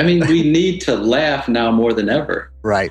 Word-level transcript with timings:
I 0.00 0.02
mean, 0.02 0.26
we 0.28 0.42
need 0.42 0.80
to 0.82 0.96
laugh 0.96 1.46
now 1.46 1.70
more 1.70 1.92
than 1.92 2.08
ever. 2.08 2.50
Right. 2.62 2.90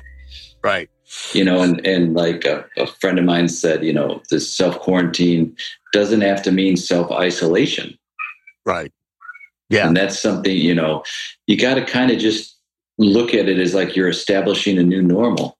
Right. 0.62 0.88
You 1.32 1.44
know, 1.44 1.60
and, 1.60 1.84
and 1.84 2.14
like 2.14 2.44
a, 2.44 2.64
a 2.76 2.86
friend 2.86 3.18
of 3.18 3.24
mine 3.24 3.48
said, 3.48 3.84
you 3.84 3.92
know, 3.92 4.22
this 4.30 4.54
self 4.56 4.78
quarantine 4.78 5.56
doesn't 5.92 6.20
have 6.20 6.40
to 6.44 6.52
mean 6.52 6.76
self 6.76 7.10
isolation. 7.10 7.98
Right. 8.64 8.92
Yeah. 9.70 9.88
And 9.88 9.96
that's 9.96 10.20
something, 10.20 10.56
you 10.56 10.74
know, 10.74 11.02
you 11.48 11.56
got 11.56 11.74
to 11.74 11.84
kind 11.84 12.12
of 12.12 12.18
just 12.18 12.56
look 12.98 13.34
at 13.34 13.48
it 13.48 13.58
as 13.58 13.74
like 13.74 13.96
you're 13.96 14.08
establishing 14.08 14.78
a 14.78 14.84
new 14.84 15.02
normal. 15.02 15.58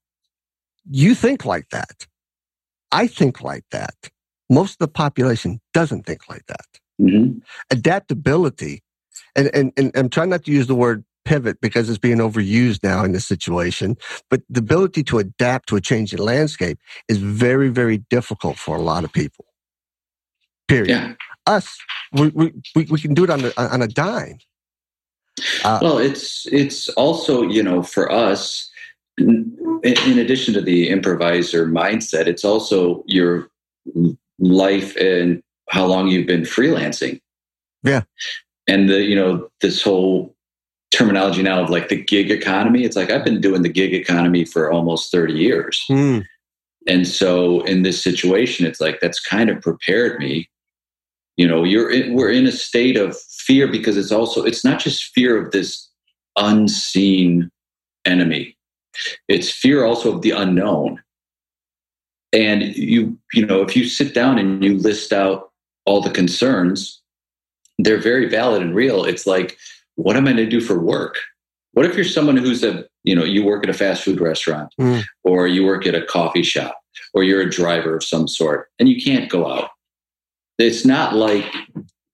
You 0.89 1.17
think 1.17 1.45
like 1.45 1.71
that. 1.71 2.07
I 2.93 3.09
think 3.09 3.41
like 3.41 3.65
that. 3.73 3.95
Most 4.49 4.75
of 4.75 4.79
the 4.79 4.89
population 4.89 5.61
doesn't 5.75 6.07
think 6.07 6.29
like 6.29 6.47
that. 6.47 6.67
Mm-hmm. 7.01 7.39
Adaptability, 7.71 8.83
and, 9.35 9.49
and, 9.55 9.73
and 9.77 9.93
I'm 9.95 10.09
trying 10.09 10.31
not 10.31 10.45
to 10.45 10.53
use 10.53 10.67
the 10.67 10.75
word 10.75 11.05
pivot 11.25 11.61
because 11.61 11.89
it's 11.89 11.99
being 11.99 12.19
overused 12.19 12.83
now 12.83 13.05
in 13.05 13.13
this 13.13 13.27
situation, 13.27 13.97
but 14.29 14.43
the 14.49 14.61
ability 14.61 15.03
to 15.05 15.19
adapt 15.19 15.69
to 15.69 15.77
a 15.77 15.81
changing 15.81 16.19
landscape 16.19 16.79
is 17.09 17.19
very, 17.19 17.69
very 17.69 17.99
difficult 18.11 18.57
for 18.57 18.77
a 18.77 18.83
lot 18.83 19.05
of 19.05 19.13
people. 19.13 19.45
Period. 20.69 20.89
Yeah. 20.89 21.13
Us, 21.47 21.79
we, 22.13 22.29
we, 22.29 22.53
we 22.75 23.01
can 23.01 23.15
do 23.15 23.25
it 23.25 23.31
on, 23.31 23.43
the, 23.43 23.61
on 23.61 23.83
a 23.83 23.89
dime. 23.89 24.39
Uh, 25.65 25.79
well, 25.81 25.99
it's 25.99 26.47
it's 26.53 26.89
also 26.91 27.43
you 27.43 27.63
know 27.63 27.83
for 27.83 28.11
us, 28.11 28.71
in, 29.19 29.57
in 29.83 30.19
addition 30.19 30.55
to 30.55 30.61
the 30.61 30.89
improviser 30.89 31.67
mindset, 31.67 32.27
it's 32.27 32.45
also 32.45 33.03
your 33.07 33.49
life 34.39 34.97
and 34.97 35.43
how 35.71 35.87
long 35.87 36.09
you've 36.09 36.27
been 36.27 36.43
freelancing. 36.43 37.21
Yeah, 37.83 38.03
and 38.69 38.89
the 38.89 39.03
you 39.03 39.17
know 39.17 39.49
this 39.61 39.83
whole 39.83 40.35
terminology 40.91 41.43
now 41.43 41.63
of 41.63 41.71
like 41.71 41.89
the 41.89 42.03
gig 42.03 42.31
economy. 42.31 42.85
It's 42.85 42.97
like 42.97 43.11
I've 43.11 43.25
been 43.25 43.41
doing 43.41 43.63
the 43.63 43.69
gig 43.69 43.95
economy 43.95 44.45
for 44.45 44.71
almost 44.71 45.11
thirty 45.11 45.35
years. 45.35 45.85
Mm. 45.89 46.25
And 46.87 47.07
so 47.07 47.61
in 47.63 47.83
this 47.83 48.03
situation, 48.03 48.67
it's 48.67 48.81
like 48.81 49.01
that's 49.01 49.21
kind 49.21 49.51
of 49.51 49.61
prepared 49.61 50.19
me 50.19 50.49
you 51.41 51.49
know 51.49 51.65
you're 51.65 51.91
in, 51.91 52.13
we're 52.13 52.31
in 52.31 52.47
a 52.47 52.53
state 52.53 52.99
of 52.99 53.19
fear 53.19 53.67
because 53.67 53.97
it's 53.97 54.13
also 54.13 54.43
it's 54.45 54.63
not 54.63 54.79
just 54.79 55.11
fear 55.15 55.43
of 55.43 55.53
this 55.53 55.89
unseen 56.37 57.51
enemy 58.05 58.55
it's 59.27 59.51
fear 59.51 59.87
also 59.87 60.15
of 60.15 60.21
the 60.21 60.33
unknown 60.33 61.03
and 62.35 62.63
you 62.77 63.17
you 63.33 63.47
know 63.47 63.63
if 63.63 63.75
you 63.75 63.87
sit 63.87 64.13
down 64.13 64.39
and 64.39 64.63
you 64.63 64.77
list 64.77 65.15
out 65.15 65.51
all 65.87 66.03
the 66.03 66.11
concerns 66.11 67.01
they're 67.79 68.03
very 68.03 68.29
valid 68.29 68.61
and 68.61 68.75
real 68.75 69.05
it's 69.05 69.27
like 69.27 69.57
what 70.03 70.17
am 70.17 70.27
i 70.27 70.33
going 70.33 70.45
to 70.45 70.47
do 70.47 70.61
for 70.61 70.79
work 70.79 71.17
what 71.73 71.87
if 71.87 71.95
you're 71.95 72.05
someone 72.05 72.37
who's 72.37 72.63
a 72.65 72.85
you 73.05 73.15
know 73.15 73.25
you 73.25 73.45
work 73.45 73.65
at 73.65 73.71
a 73.71 73.75
fast 73.75 74.03
food 74.03 74.21
restaurant 74.21 74.73
mm. 74.81 75.03
or 75.25 75.47
you 75.47 75.65
work 75.65 75.87
at 75.87 75.95
a 75.95 76.05
coffee 76.05 76.43
shop 76.43 76.79
or 77.15 77.23
you're 77.23 77.41
a 77.41 77.51
driver 77.51 77.97
of 77.97 78.05
some 78.05 78.27
sort 78.27 78.69
and 78.79 78.89
you 78.89 79.03
can't 79.03 79.31
go 79.31 79.51
out 79.51 79.71
it's 80.59 80.85
not 80.85 81.15
like 81.15 81.45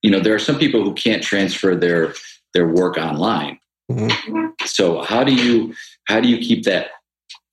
you 0.03 0.11
know 0.11 0.21
there 0.21 0.35
are 0.35 0.39
some 0.39 0.59
people 0.59 0.83
who 0.83 0.95
can't 0.95 1.23
transfer 1.23 1.75
their 1.75 2.15
their 2.55 2.69
work 2.69 2.97
online 2.97 3.59
mm-hmm. 3.91 4.47
so 4.65 5.03
how 5.03 5.25
do 5.25 5.35
you 5.35 5.75
how 6.05 6.21
do 6.21 6.29
you 6.29 6.39
keep 6.39 6.65
that 6.65 6.91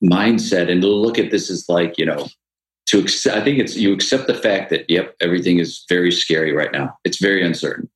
mindset 0.04 0.70
and 0.70 0.84
look 0.84 1.18
at 1.18 1.32
this 1.32 1.50
as 1.50 1.68
like 1.70 1.98
you 1.98 2.06
know 2.06 2.28
to 2.86 3.00
accept 3.00 3.38
i 3.38 3.44
think 3.44 3.58
it's 3.60 3.76
you 3.76 3.94
accept 3.94 4.28
the 4.28 4.34
fact 4.34 4.70
that 4.70 4.90
yep 4.90 5.16
everything 5.22 5.60
is 5.60 5.86
very 5.90 6.12
scary 6.12 6.52
right 6.52 6.72
now 6.72 6.96
it's 7.04 7.20
very 7.20 7.46
uncertain. 7.46 7.90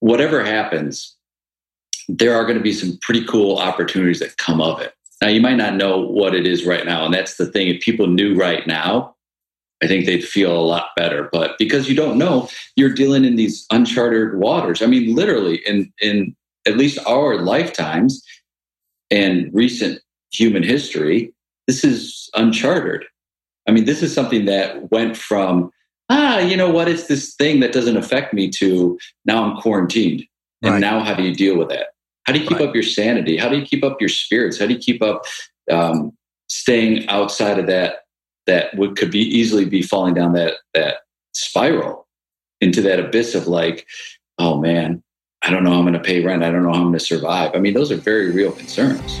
Whatever 0.00 0.44
happens 0.44 1.16
there 2.08 2.34
are 2.34 2.44
going 2.44 2.58
to 2.58 2.62
be 2.62 2.72
some 2.72 2.98
pretty 3.00 3.24
cool 3.24 3.58
opportunities 3.58 4.18
that 4.18 4.36
come 4.36 4.60
of 4.60 4.80
it 4.80 4.94
now 5.20 5.28
you 5.28 5.40
might 5.40 5.56
not 5.56 5.74
know 5.74 6.00
what 6.00 6.34
it 6.34 6.46
is 6.46 6.66
right 6.66 6.84
now 6.84 7.04
and 7.04 7.14
that's 7.14 7.36
the 7.36 7.46
thing 7.46 7.68
if 7.68 7.80
people 7.80 8.06
knew 8.06 8.34
right 8.34 8.66
now 8.66 9.14
I 9.82 9.88
think 9.88 10.06
they'd 10.06 10.24
feel 10.24 10.56
a 10.56 10.62
lot 10.62 10.90
better. 10.96 11.28
But 11.32 11.58
because 11.58 11.88
you 11.88 11.96
don't 11.96 12.16
know, 12.16 12.48
you're 12.76 12.94
dealing 12.94 13.24
in 13.24 13.34
these 13.36 13.66
uncharted 13.70 14.36
waters. 14.36 14.80
I 14.80 14.86
mean, 14.86 15.14
literally, 15.14 15.56
in 15.66 15.92
in 16.00 16.36
at 16.66 16.76
least 16.76 16.98
our 17.06 17.40
lifetimes 17.40 18.22
and 19.10 19.52
recent 19.52 20.00
human 20.32 20.62
history, 20.62 21.32
this 21.66 21.84
is 21.84 22.30
uncharted. 22.34 23.04
I 23.68 23.72
mean, 23.72 23.84
this 23.84 24.02
is 24.02 24.14
something 24.14 24.44
that 24.44 24.90
went 24.90 25.16
from 25.16 25.70
ah, 26.12 26.38
you 26.38 26.56
know 26.56 26.70
what, 26.70 26.88
it's 26.88 27.06
this 27.06 27.34
thing 27.34 27.60
that 27.60 27.72
doesn't 27.72 27.96
affect 27.96 28.34
me 28.34 28.50
to 28.50 28.98
now 29.24 29.42
I'm 29.42 29.56
quarantined. 29.60 30.24
And 30.62 30.74
right. 30.74 30.80
now 30.80 31.00
how 31.00 31.14
do 31.14 31.22
you 31.22 31.34
deal 31.34 31.56
with 31.56 31.70
that? 31.70 31.88
How 32.24 32.32
do 32.32 32.38
you 32.38 32.46
keep 32.46 32.58
right. 32.58 32.68
up 32.68 32.74
your 32.74 32.84
sanity? 32.84 33.36
How 33.36 33.48
do 33.48 33.58
you 33.58 33.64
keep 33.64 33.82
up 33.82 34.00
your 34.00 34.08
spirits? 34.08 34.58
How 34.58 34.66
do 34.66 34.74
you 34.74 34.78
keep 34.78 35.02
up 35.02 35.24
um, 35.70 36.12
staying 36.48 37.08
outside 37.08 37.58
of 37.58 37.66
that 37.66 38.00
that 38.46 38.76
would 38.76 38.96
could 38.96 39.10
be 39.10 39.20
easily 39.20 39.64
be 39.64 39.82
falling 39.82 40.14
down 40.14 40.34
that 40.34 40.54
that 40.74 40.98
spiral 41.32 42.06
into 42.60 42.82
that 42.82 43.00
abyss 43.00 43.34
of 43.34 43.48
like, 43.48 43.86
oh 44.38 44.60
man, 44.60 45.02
I 45.42 45.50
don't 45.50 45.64
know 45.64 45.70
how 45.70 45.78
I'm 45.78 45.84
going 45.84 45.94
to 45.94 46.00
pay 46.00 46.22
rent. 46.22 46.44
I 46.44 46.50
don't 46.50 46.62
know 46.62 46.72
how 46.72 46.76
I'm 46.76 46.88
going 46.88 46.98
to 46.98 47.00
survive. 47.00 47.52
I 47.54 47.58
mean, 47.58 47.74
those 47.74 47.90
are 47.90 47.96
very 47.96 48.30
real 48.30 48.52
concerns. 48.52 49.20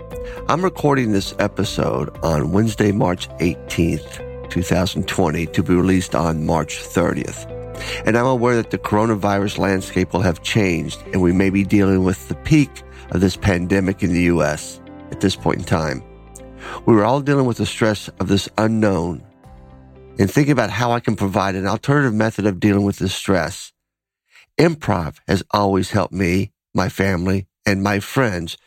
I'm 0.51 0.65
recording 0.65 1.13
this 1.13 1.33
episode 1.39 2.09
on 2.25 2.51
Wednesday, 2.51 2.91
March 2.91 3.29
18th, 3.37 4.49
2020, 4.49 5.45
to 5.45 5.63
be 5.63 5.73
released 5.73 6.13
on 6.13 6.45
March 6.45 6.75
30th. 6.75 7.49
And 8.05 8.17
I'm 8.17 8.25
aware 8.25 8.57
that 8.57 8.69
the 8.69 8.77
coronavirus 8.77 9.59
landscape 9.59 10.11
will 10.11 10.19
have 10.19 10.43
changed, 10.43 11.01
and 11.13 11.21
we 11.21 11.31
may 11.31 11.51
be 11.51 11.63
dealing 11.63 12.03
with 12.03 12.27
the 12.27 12.35
peak 12.35 12.83
of 13.11 13.21
this 13.21 13.37
pandemic 13.37 14.03
in 14.03 14.11
the 14.11 14.23
U.S. 14.23 14.81
at 15.11 15.21
this 15.21 15.37
point 15.37 15.59
in 15.59 15.63
time. 15.63 16.03
We 16.85 16.95
were 16.95 17.05
all 17.05 17.21
dealing 17.21 17.45
with 17.45 17.55
the 17.55 17.65
stress 17.65 18.09
of 18.19 18.27
this 18.27 18.49
unknown 18.57 19.23
and 20.19 20.29
thinking 20.29 20.51
about 20.51 20.69
how 20.69 20.91
I 20.91 20.99
can 20.99 21.15
provide 21.15 21.55
an 21.55 21.65
alternative 21.65 22.13
method 22.13 22.45
of 22.45 22.59
dealing 22.59 22.83
with 22.83 22.97
this 22.97 23.15
stress. 23.15 23.71
Improv 24.57 25.15
has 25.29 25.43
always 25.51 25.91
helped 25.91 26.13
me, 26.13 26.51
my 26.73 26.89
family, 26.89 27.47
and 27.65 27.81
my 27.81 28.01
friends 28.01 28.57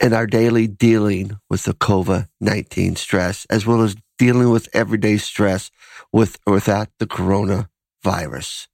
in 0.00 0.12
our 0.12 0.26
daily 0.26 0.66
dealing 0.66 1.38
with 1.48 1.64
the 1.64 1.74
COVID 1.74 2.28
19 2.40 2.96
stress, 2.96 3.46
as 3.50 3.66
well 3.66 3.82
as 3.82 3.96
dealing 4.18 4.50
with 4.50 4.68
everyday 4.72 5.16
stress 5.16 5.70
with 6.12 6.38
or 6.46 6.54
without 6.54 6.88
the 6.98 7.06
coronavirus. 7.06 8.68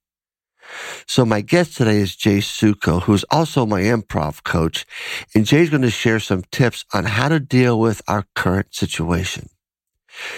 So 1.06 1.24
my 1.24 1.40
guest 1.40 1.76
today 1.76 1.96
is 1.96 2.14
Jay 2.14 2.38
Sukow, 2.38 3.02
who 3.02 3.14
is 3.14 3.24
also 3.30 3.66
my 3.66 3.82
improv 3.82 4.44
coach. 4.44 4.86
And 5.34 5.44
Jay's 5.44 5.70
going 5.70 5.82
to 5.82 5.90
share 5.90 6.20
some 6.20 6.44
tips 6.52 6.84
on 6.94 7.04
how 7.04 7.28
to 7.28 7.40
deal 7.40 7.78
with 7.78 8.02
our 8.06 8.26
current 8.36 8.74
situation. 8.74 9.48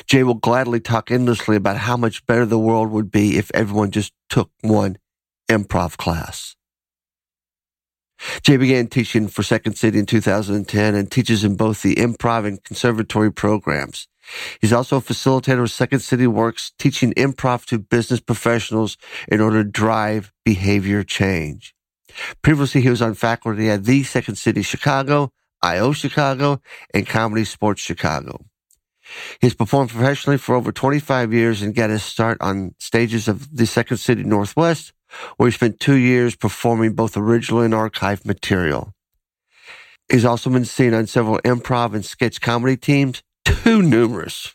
Jay 0.06 0.22
will 0.22 0.34
gladly 0.34 0.80
talk 0.80 1.10
endlessly 1.10 1.56
about 1.56 1.76
how 1.78 1.96
much 1.96 2.26
better 2.26 2.46
the 2.46 2.58
world 2.58 2.90
would 2.90 3.10
be 3.10 3.36
if 3.36 3.50
everyone 3.54 3.90
just 3.90 4.12
took 4.28 4.50
one 4.60 4.96
improv 5.48 5.96
class. 5.96 6.56
Jay 8.42 8.56
began 8.56 8.86
teaching 8.86 9.28
for 9.28 9.42
Second 9.42 9.74
City 9.74 9.98
in 9.98 10.06
2010 10.06 10.94
and 10.94 11.10
teaches 11.10 11.44
in 11.44 11.56
both 11.56 11.82
the 11.82 11.94
improv 11.96 12.46
and 12.46 12.62
conservatory 12.64 13.32
programs. 13.32 14.08
He's 14.60 14.72
also 14.72 14.98
a 14.98 15.02
facilitator 15.02 15.62
of 15.62 15.70
Second 15.70 16.00
City 16.00 16.26
Works, 16.26 16.72
teaching 16.78 17.12
improv 17.14 17.64
to 17.66 17.78
business 17.78 18.20
professionals 18.20 18.96
in 19.28 19.40
order 19.40 19.64
to 19.64 19.70
drive 19.70 20.32
behavior 20.44 21.02
change. 21.02 21.74
Previously, 22.42 22.82
he 22.82 22.90
was 22.90 23.02
on 23.02 23.14
faculty 23.14 23.70
at 23.70 23.84
the 23.84 24.02
Second 24.04 24.36
City 24.36 24.62
Chicago, 24.62 25.32
IO 25.62 25.92
Chicago, 25.92 26.60
and 26.94 27.06
Comedy 27.06 27.44
Sports 27.44 27.82
Chicago. 27.82 28.44
He's 29.40 29.54
performed 29.54 29.90
professionally 29.90 30.38
for 30.38 30.54
over 30.54 30.72
25 30.72 31.32
years 31.32 31.62
and 31.62 31.74
got 31.74 31.90
his 31.90 32.02
start 32.02 32.38
on 32.40 32.74
stages 32.78 33.28
of 33.28 33.54
the 33.54 33.66
Second 33.66 33.96
City 33.96 34.22
Northwest, 34.22 34.92
where 35.36 35.48
he 35.48 35.54
spent 35.54 35.80
two 35.80 35.96
years 35.96 36.36
performing 36.36 36.94
both 36.94 37.16
original 37.16 37.60
and 37.60 37.74
archive 37.74 38.24
material. 38.24 38.92
He's 40.10 40.24
also 40.24 40.50
been 40.50 40.64
seen 40.64 40.94
on 40.94 41.06
several 41.06 41.38
improv 41.38 41.94
and 41.94 42.04
sketch 42.04 42.40
comedy 42.40 42.76
teams, 42.76 43.22
too 43.44 43.82
numerous 43.82 44.54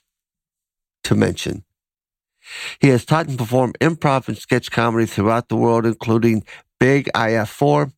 to 1.03 1.15
mention. 1.15 1.63
He 2.79 2.89
has 2.89 3.05
taught 3.05 3.27
and 3.27 3.37
performed 3.37 3.77
improv 3.81 4.27
and 4.27 4.37
sketch 4.37 4.71
comedy 4.71 5.05
throughout 5.05 5.49
the 5.49 5.55
world, 5.55 5.85
including 5.85 6.43
Big 6.79 7.09
IF4, 7.13 7.91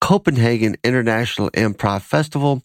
Copenhagen 0.00 0.76
International 0.84 1.50
Improv 1.52 2.02
Festival, 2.02 2.62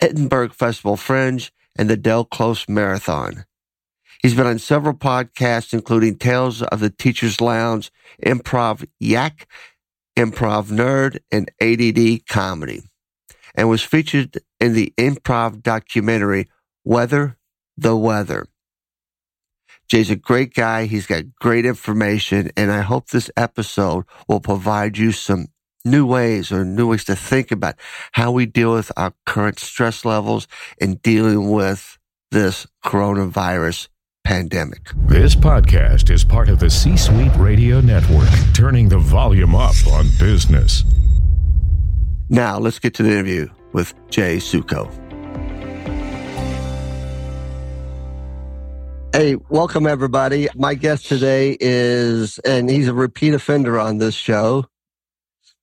Edinburgh 0.00 0.50
Festival 0.50 0.96
Fringe, 0.96 1.52
and 1.76 1.88
the 1.88 1.96
Del 1.96 2.24
Close 2.24 2.68
Marathon. 2.68 3.44
He's 4.22 4.34
been 4.36 4.46
on 4.46 4.60
several 4.60 4.94
podcasts, 4.94 5.72
including 5.72 6.16
Tales 6.16 6.62
of 6.62 6.78
the 6.78 6.90
Teacher's 6.90 7.40
Lounge, 7.40 7.90
Improv 8.24 8.86
Yak, 9.00 9.48
Improv 10.16 10.70
Nerd, 10.70 11.18
and 11.32 11.50
ADD 11.60 12.26
Comedy, 12.28 12.82
and 13.56 13.68
was 13.68 13.82
featured 13.82 14.38
in 14.60 14.74
the 14.74 14.94
improv 14.96 15.60
documentary 15.60 16.48
Weather 16.84 17.36
the 17.76 17.96
Weather. 17.96 18.46
Jay's 19.88 20.10
a 20.10 20.16
great 20.16 20.54
guy. 20.54 20.86
He's 20.86 21.06
got 21.06 21.24
great 21.40 21.66
information, 21.66 22.50
and 22.56 22.70
I 22.70 22.82
hope 22.82 23.08
this 23.08 23.30
episode 23.36 24.04
will 24.28 24.40
provide 24.40 24.98
you 24.98 25.10
some 25.10 25.48
new 25.84 26.06
ways 26.06 26.52
or 26.52 26.64
new 26.64 26.88
ways 26.88 27.04
to 27.04 27.16
think 27.16 27.50
about 27.50 27.74
how 28.12 28.30
we 28.30 28.46
deal 28.46 28.72
with 28.72 28.92
our 28.96 29.12
current 29.26 29.58
stress 29.58 30.04
levels 30.04 30.46
and 30.80 31.02
dealing 31.02 31.50
with 31.50 31.98
this 32.30 32.68
coronavirus 32.84 33.88
pandemic. 34.24 34.90
This 35.06 35.34
podcast 35.34 36.10
is 36.10 36.24
part 36.24 36.48
of 36.48 36.58
the 36.58 36.70
C 36.70 36.96
Suite 36.96 37.34
Radio 37.36 37.80
Network, 37.80 38.28
turning 38.54 38.88
the 38.88 38.98
volume 38.98 39.54
up 39.54 39.74
on 39.88 40.06
business. 40.18 40.84
Now, 42.28 42.58
let's 42.58 42.78
get 42.78 42.94
to 42.94 43.02
the 43.02 43.10
interview 43.10 43.48
with 43.72 43.94
Jay 44.10 44.36
Sukow. 44.36 44.90
Hey, 49.14 49.36
welcome 49.50 49.86
everybody. 49.86 50.48
My 50.54 50.72
guest 50.74 51.06
today 51.06 51.58
is, 51.60 52.38
and 52.38 52.70
he's 52.70 52.88
a 52.88 52.94
repeat 52.94 53.34
offender 53.34 53.78
on 53.78 53.98
this 53.98 54.14
show, 54.14 54.64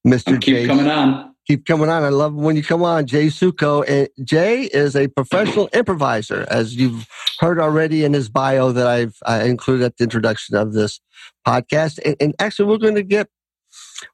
Mr. 0.06 0.40
keep 0.40 0.56
Jay. 0.56 0.68
coming 0.68 0.88
on. 0.88 1.29
Keep 1.50 1.66
coming 1.66 1.90
on. 1.90 2.04
I 2.04 2.10
love 2.10 2.36
when 2.36 2.56
you 2.56 2.62
come 2.62 2.84
on, 2.84 3.07
Jay 3.07 3.25
Sukow. 3.25 3.84
And 3.90 4.07
Jay 4.24 4.66
is 4.66 4.96
a 4.96 5.07
professional 5.07 5.68
improviser, 5.74 6.46
as 6.48 6.75
you've 6.75 7.07
heard 7.40 7.60
already 7.60 8.04
in 8.04 8.13
his 8.13 8.30
bio 8.30 8.72
that 8.72 8.86
I've 8.86 9.16
uh, 9.25 9.42
included 9.44 9.84
at 9.84 9.98
the 9.98 10.04
introduction 10.04 10.56
of 10.56 10.74
this 10.74 11.01
podcast. 11.48 11.98
And, 12.06 12.16
and 12.19 12.36
actually, 12.38 12.69
we're 12.69 12.78
going 12.78 12.94
to 12.94 13.04
get 13.04 13.30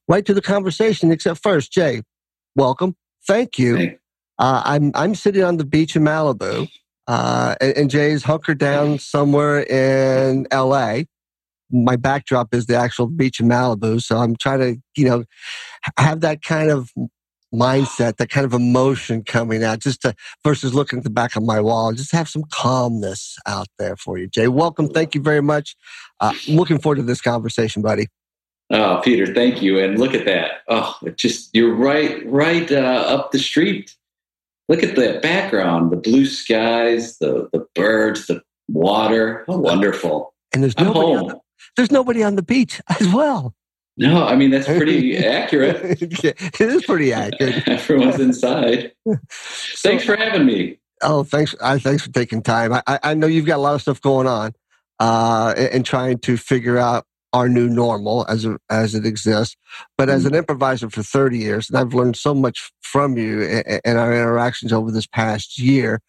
right 0.08 0.26
to 0.26 0.34
the 0.34 0.42
conversation. 0.42 1.12
Except 1.12 1.44
first, 1.44 1.74
Jay, 1.74 2.04
welcome. 2.56 2.96
Thank 3.28 3.60
you. 3.60 3.76
Hey. 3.76 3.98
Uh, 4.40 4.62
I'm 4.64 4.92
I'm 4.96 5.14
sitting 5.14 5.44
on 5.44 5.58
the 5.58 5.66
beach 5.66 5.98
in 5.98 6.04
Malibu, 6.04 6.70
uh, 7.08 7.56
and, 7.60 7.78
and 7.78 7.90
Jay's 7.90 8.24
hunkered 8.24 8.60
down 8.60 8.98
somewhere 8.98 9.62
in 9.62 10.48
L.A. 10.52 11.06
My 11.70 11.98
backdrop 11.98 12.54
is 12.54 12.68
the 12.68 12.78
actual 12.78 13.08
beach 13.08 13.42
in 13.42 13.50
Malibu, 13.50 14.02
so 14.02 14.20
I'm 14.20 14.38
trying 14.38 14.60
to, 14.60 14.82
you 14.96 15.10
know, 15.10 15.26
have 15.98 16.22
that 16.22 16.42
kind 16.42 16.70
of 16.70 16.90
mindset, 17.56 18.18
that 18.18 18.30
kind 18.30 18.46
of 18.46 18.54
emotion 18.54 19.24
coming 19.24 19.64
out, 19.64 19.80
just 19.80 20.02
to 20.02 20.14
versus 20.44 20.74
looking 20.74 21.00
at 21.00 21.04
the 21.04 21.10
back 21.10 21.36
of 21.36 21.44
my 21.44 21.60
wall, 21.60 21.92
just 21.94 22.12
have 22.12 22.30
some 22.30 22.44
calmness 22.52 23.38
out 23.46 23.68
there 23.80 23.96
for 23.96 24.18
you, 24.18 24.28
Jay. 24.28 24.48
Welcome, 24.48 24.90
thank 24.90 25.16
you 25.16 25.22
very 25.22 25.42
much. 25.42 25.76
Uh, 26.20 26.34
looking 26.48 26.80
forward 26.80 26.98
to 26.98 27.04
this 27.04 27.22
conversation, 27.22 27.82
buddy. 27.82 28.08
Oh, 28.72 29.00
Peter, 29.04 29.32
thank 29.34 29.62
you. 29.62 29.80
And 29.80 30.00
look 30.00 30.14
at 30.14 30.26
that. 30.26 30.62
Oh, 30.68 30.98
it 31.04 31.18
just 31.18 31.52
you're 31.54 31.76
right, 31.76 32.26
right 32.26 32.72
uh, 32.72 33.06
up 33.08 33.32
the 33.32 33.40
street. 33.40 33.96
Look 34.68 34.82
at 34.82 34.96
the 34.96 35.20
background, 35.22 35.92
the 35.92 35.98
blue 35.98 36.26
skies, 36.26 37.20
the 37.20 37.48
the 37.54 37.66
birds, 37.76 38.26
the 38.26 38.42
water. 38.68 39.46
How 39.48 39.58
wonderful. 39.58 40.34
And 40.54 40.64
there's 40.64 40.78
nobody, 40.80 41.14
on 41.14 41.28
the, 41.28 41.40
there's 41.76 41.92
nobody 41.92 42.24
on 42.24 42.36
the 42.36 42.42
beach 42.42 42.82
as 43.00 43.08
well. 43.14 43.54
No, 43.98 44.26
I 44.26 44.36
mean 44.36 44.52
that's 44.52 44.68
pretty 44.68 45.18
accurate. 45.26 46.02
it 46.02 46.62
is 46.62 46.86
pretty 46.86 47.14
accurate. 47.14 47.64
Everyone's 47.68 48.20
inside. 48.20 48.92
Thanks 49.30 50.04
for 50.04 50.16
having 50.18 50.46
me. 50.46 50.80
Oh, 51.02 51.24
thanks. 51.24 51.54
I, 51.62 51.78
thanks 51.78 52.04
for 52.06 52.12
taking 52.12 52.42
time. 52.42 52.74
I, 52.74 53.00
I- 53.04 53.14
know 53.14 53.28
you've 53.28 53.46
got 53.46 53.58
a 53.58 53.62
lot 53.62 53.76
of 53.76 53.82
stuff 53.82 54.02
going 54.02 54.28
on, 54.28 54.54
uh, 55.00 55.54
and, 55.58 55.68
and 55.68 55.86
trying 55.86 56.20
to 56.20 56.38
figure 56.38 56.78
out 56.78 57.06
our 57.34 57.50
new 57.50 57.68
normal 57.68 58.26
as 58.30 58.46
a, 58.46 58.58
as 58.70 58.96
it 58.96 59.06
exists. 59.06 59.58
But 59.98 60.10
as 60.10 60.26
an 60.26 60.34
improviser 60.34 60.90
for 60.90 61.04
30 61.04 61.38
years, 61.38 61.70
and 61.70 61.78
I've 61.78 61.94
learned 61.94 62.16
so 62.16 62.34
much 62.34 62.72
from 62.82 63.18
you 63.18 63.44
and, 63.44 63.82
and 63.84 63.98
our 63.98 64.14
interactions 64.14 64.72
over 64.72 64.90
this 64.90 65.06
past 65.06 65.60
year. 65.60 66.02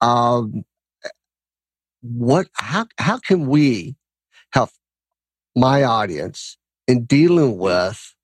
Um, 0.00 0.62
what? 2.02 2.46
How? 2.54 2.86
How 2.98 3.18
can 3.18 3.48
we 3.48 3.96
help 4.52 4.70
my 5.56 5.82
audience 5.82 6.57
in 6.88 7.04
dealing 7.04 7.58
with 7.58 8.14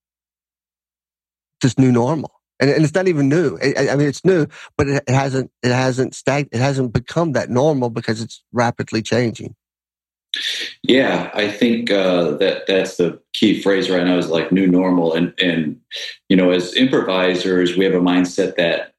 this 1.63 1.79
new 1.79 1.93
normal? 1.93 2.33
And, 2.61 2.71
and 2.71 2.85
it's 2.85 2.95
not 2.95 3.09
even 3.09 3.29
new. 3.29 3.59
I, 3.63 3.91
I 3.91 3.97
mean, 3.97 4.09
it's 4.09 4.25
new, 4.25 4.47
but 4.77 4.89
it, 4.89 5.05
it 5.07 5.15
hasn't. 5.15 5.51
It 5.63 5.73
hasn't 5.73 6.15
stag. 6.15 6.49
It 6.51 6.59
hasn't 6.59 6.93
become 6.93 7.33
that 7.33 7.51
normal 7.51 7.91
because 7.91 8.21
it's 8.21 8.43
rapidly 8.53 9.03
changing. 9.03 9.55
Yeah, 10.83 11.31
I 11.35 11.49
think 11.49 11.91
uh, 11.91 12.33
that 12.39 12.67
that's 12.67 12.97
the 12.97 13.21
key 13.33 13.63
phrase 13.63 13.89
right 13.91 14.05
now 14.05 14.19
is 14.19 14.29
like 14.29 14.53
new 14.53 14.67
normal, 14.67 15.15
and 15.15 15.33
and 15.41 15.81
you 16.29 16.37
know, 16.37 16.51
as 16.51 16.75
improvisers, 16.75 17.77
we 17.77 17.85
have 17.85 17.95
a 17.95 18.01
mindset 18.01 18.57
that 18.57 18.95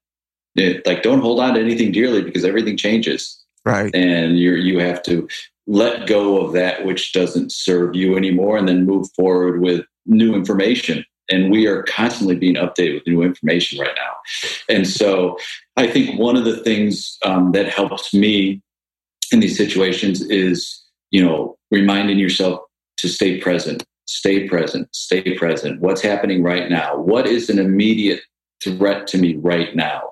it, 0.55 0.85
like 0.85 1.03
don't 1.03 1.21
hold 1.21 1.39
on 1.39 1.55
to 1.55 1.59
anything 1.59 1.91
dearly 1.91 2.21
because 2.21 2.45
everything 2.45 2.77
changes, 2.77 3.44
Right. 3.65 3.93
and 3.95 4.37
you 4.37 4.53
you 4.53 4.79
have 4.79 5.01
to 5.03 5.27
let 5.67 6.07
go 6.07 6.45
of 6.45 6.53
that 6.53 6.85
which 6.85 7.13
doesn't 7.13 7.51
serve 7.51 7.95
you 7.95 8.15
anymore, 8.15 8.57
and 8.57 8.67
then 8.67 8.85
move 8.85 9.07
forward 9.15 9.61
with 9.61 9.85
new 10.05 10.35
information. 10.35 11.03
And 11.31 11.49
we 11.49 11.65
are 11.65 11.81
constantly 11.83 12.35
being 12.35 12.53
updated 12.53 12.95
with 12.95 13.07
new 13.07 13.23
information 13.23 13.79
right 13.79 13.95
now, 13.95 14.13
and 14.69 14.87
so 14.87 15.37
I 15.75 15.87
think 15.87 16.19
one 16.19 16.37
of 16.37 16.45
the 16.45 16.57
things 16.57 17.17
um, 17.25 17.51
that 17.53 17.67
helps 17.67 18.13
me 18.13 18.61
in 19.31 19.39
these 19.39 19.57
situations 19.57 20.21
is 20.21 20.85
you 21.15 21.23
know, 21.23 21.57
reminding 21.71 22.19
yourself 22.19 22.59
to 22.97 23.07
stay 23.07 23.39
present, 23.39 23.85
stay 24.05 24.49
present, 24.49 24.93
stay 24.93 25.35
present. 25.37 25.79
What's 25.79 26.01
happening 26.01 26.43
right 26.43 26.69
now? 26.69 26.97
What 26.97 27.25
is 27.25 27.49
an 27.49 27.57
immediate 27.57 28.21
threat 28.61 29.07
to 29.07 29.17
me 29.17 29.37
right 29.37 29.73
now? 29.75 30.11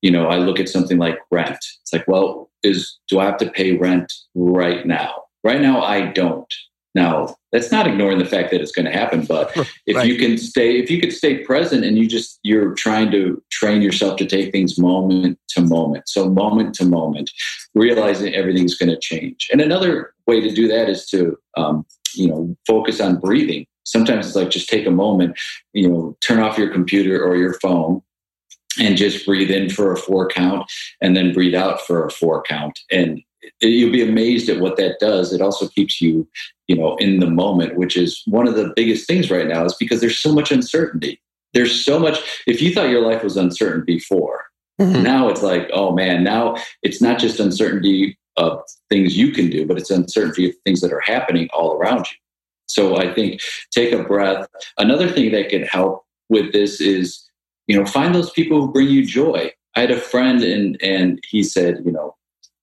You 0.00 0.12
know, 0.12 0.28
I 0.28 0.36
look 0.36 0.60
at 0.60 0.68
something 0.68 0.96
like 0.98 1.18
rent. 1.32 1.58
It's 1.82 1.92
like, 1.92 2.06
well, 2.06 2.47
is 2.62 2.98
do 3.08 3.20
I 3.20 3.24
have 3.26 3.38
to 3.38 3.50
pay 3.50 3.76
rent 3.76 4.12
right 4.34 4.86
now? 4.86 5.22
Right 5.44 5.60
now, 5.60 5.82
I 5.82 6.12
don't. 6.12 6.52
Now, 6.94 7.36
that's 7.52 7.70
not 7.70 7.86
ignoring 7.86 8.18
the 8.18 8.24
fact 8.24 8.50
that 8.50 8.60
it's 8.60 8.72
going 8.72 8.86
to 8.86 8.92
happen, 8.92 9.24
but 9.24 9.54
if 9.86 9.96
Right. 9.96 10.06
you 10.06 10.16
can 10.18 10.36
stay, 10.36 10.78
if 10.78 10.90
you 10.90 11.00
could 11.00 11.12
stay 11.12 11.38
present 11.44 11.84
and 11.84 11.96
you 11.96 12.08
just 12.08 12.40
you're 12.42 12.74
trying 12.74 13.10
to 13.12 13.42
train 13.50 13.82
yourself 13.82 14.16
to 14.18 14.26
take 14.26 14.52
things 14.52 14.78
moment 14.78 15.38
to 15.50 15.60
moment, 15.60 16.08
so 16.08 16.28
moment 16.28 16.74
to 16.76 16.84
moment, 16.84 17.30
realizing 17.74 18.34
everything's 18.34 18.76
going 18.76 18.90
to 18.90 18.98
change. 18.98 19.48
And 19.52 19.60
another 19.60 20.12
way 20.26 20.40
to 20.40 20.50
do 20.50 20.66
that 20.68 20.88
is 20.88 21.06
to 21.10 21.36
um, 21.56 21.86
you 22.14 22.28
know 22.28 22.56
focus 22.66 23.00
on 23.00 23.20
breathing. 23.20 23.66
Sometimes 23.84 24.26
it's 24.26 24.36
like 24.36 24.50
just 24.50 24.68
take 24.68 24.86
a 24.86 24.90
moment, 24.90 25.38
you 25.72 25.88
know, 25.88 26.16
turn 26.20 26.40
off 26.40 26.58
your 26.58 26.70
computer 26.70 27.22
or 27.24 27.36
your 27.36 27.54
phone 27.54 28.02
and 28.78 28.96
just 28.96 29.24
breathe 29.26 29.50
in 29.50 29.70
for 29.70 29.92
a 29.92 29.96
four 29.96 30.28
count 30.28 30.70
and 31.00 31.16
then 31.16 31.32
breathe 31.32 31.54
out 31.54 31.80
for 31.80 32.06
a 32.06 32.10
four 32.10 32.42
count. 32.42 32.78
And 32.90 33.20
you'll 33.60 33.92
be 33.92 34.02
amazed 34.02 34.48
at 34.48 34.60
what 34.60 34.76
that 34.76 34.98
does. 35.00 35.32
It 35.32 35.40
also 35.40 35.68
keeps 35.68 36.00
you 36.00 36.28
you 36.66 36.76
know 36.76 36.96
in 36.96 37.20
the 37.20 37.30
moment 37.30 37.76
which 37.76 37.96
is 37.96 38.22
one 38.26 38.46
of 38.46 38.54
the 38.56 38.72
biggest 38.76 39.06
things 39.06 39.30
right 39.30 39.48
now 39.48 39.64
is 39.64 39.74
because 39.74 40.00
there's 40.00 40.18
so 40.20 40.32
much 40.32 40.50
uncertainty. 40.52 41.20
There's 41.54 41.84
so 41.84 41.98
much 41.98 42.18
if 42.46 42.60
you 42.60 42.74
thought 42.74 42.90
your 42.90 43.06
life 43.06 43.22
was 43.24 43.36
uncertain 43.36 43.84
before 43.86 44.44
Mhm. 44.80 45.02
now 45.02 45.28
it's 45.28 45.42
like 45.42 45.68
oh 45.72 45.90
man 45.92 46.22
now 46.22 46.54
it's 46.82 47.00
not 47.02 47.18
just 47.18 47.40
uncertainty 47.40 48.16
of 48.36 48.60
things 48.90 49.16
you 49.16 49.32
can 49.32 49.50
do 49.50 49.66
but 49.66 49.76
it's 49.78 49.90
uncertainty 49.90 50.48
of 50.48 50.54
things 50.64 50.80
that 50.82 50.92
are 50.92 51.00
happening 51.00 51.48
all 51.52 51.72
around 51.72 52.00
you. 52.10 52.16
So 52.66 52.96
i 52.96 53.12
think 53.14 53.40
take 53.72 53.92
a 53.92 54.02
breath. 54.04 54.46
Another 54.76 55.08
thing 55.08 55.32
that 55.32 55.48
can 55.48 55.62
help 55.62 56.04
with 56.28 56.52
this 56.52 56.80
is 56.80 57.27
you 57.68 57.78
know 57.78 57.86
find 57.86 58.14
those 58.14 58.30
people 58.30 58.60
who 58.60 58.72
bring 58.72 58.88
you 58.88 59.04
joy. 59.06 59.52
I 59.76 59.80
had 59.80 59.90
a 59.92 60.00
friend 60.00 60.42
and 60.42 60.82
and 60.82 61.20
he 61.28 61.42
said 61.44 61.82
you 61.84 61.92
know 61.92 62.16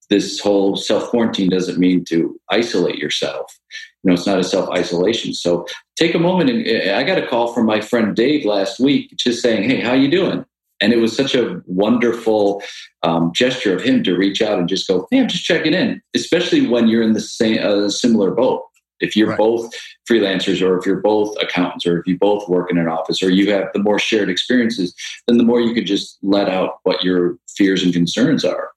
this 0.09 0.39
whole 0.39 0.75
self 0.75 1.09
quarantine 1.09 1.50
doesn't 1.50 1.79
mean 1.79 2.03
to 2.05 2.38
isolate 2.50 2.97
yourself. 2.97 3.57
You 4.03 4.09
know 4.09 4.15
it's 4.15 4.27
not 4.27 4.39
a 4.39 4.43
self 4.43 4.69
isolation 4.69 5.33
so 5.33 5.65
take 5.95 6.13
a 6.13 6.19
moment 6.19 6.50
and 6.50 6.91
i 6.91 7.03
got 7.03 7.17
a 7.17 7.25
call 7.25 7.53
from 7.53 7.65
my 7.65 7.79
friend 7.79 8.15
dave 8.15 8.45
last 8.45 8.79
week 8.79 9.13
just 9.17 9.41
saying 9.41 9.69
hey 9.69 9.79
how 9.79 9.93
you 9.93 10.12
doing? 10.12 10.45
And 10.81 10.91
it 10.91 10.97
was 10.97 11.15
such 11.15 11.33
a 11.33 11.62
wonderful 11.67 12.62
um, 13.01 13.31
gesture 13.33 13.74
of 13.74 13.81
him 13.81 14.03
to 14.03 14.17
reach 14.17 14.41
out 14.41 14.59
and 14.59 14.67
just 14.67 14.89
go, 14.89 15.07
"Hey, 15.09 15.21
I'm 15.21 15.29
just 15.29 15.45
checking 15.45 15.74
in," 15.74 16.01
especially 16.13 16.67
when 16.67 16.89
you're 16.89 17.01
in 17.01 17.13
the 17.13 17.21
same 17.21 17.59
uh, 17.63 17.88
similar 17.88 18.31
boat. 18.31 18.63
If 18.99 19.15
you're 19.15 19.29
right. 19.29 19.37
both 19.37 19.73
freelancers, 20.09 20.61
or 20.61 20.77
if 20.77 20.85
you're 20.85 21.01
both 21.01 21.35
accountants, 21.41 21.85
or 21.85 21.99
if 21.99 22.07
you 22.07 22.17
both 22.17 22.47
work 22.47 22.71
in 22.71 22.77
an 22.77 22.87
office, 22.87 23.21
or 23.21 23.29
you 23.29 23.51
have 23.51 23.67
the 23.73 23.79
more 23.79 23.99
shared 23.99 24.29
experiences, 24.29 24.95
then 25.27 25.37
the 25.37 25.43
more 25.43 25.59
you 25.59 25.73
could 25.73 25.85
just 25.85 26.17
let 26.21 26.47
out 26.49 26.79
what 26.83 27.03
your 27.03 27.37
fears 27.57 27.83
and 27.83 27.93
concerns 27.93 28.45
are. 28.45 28.69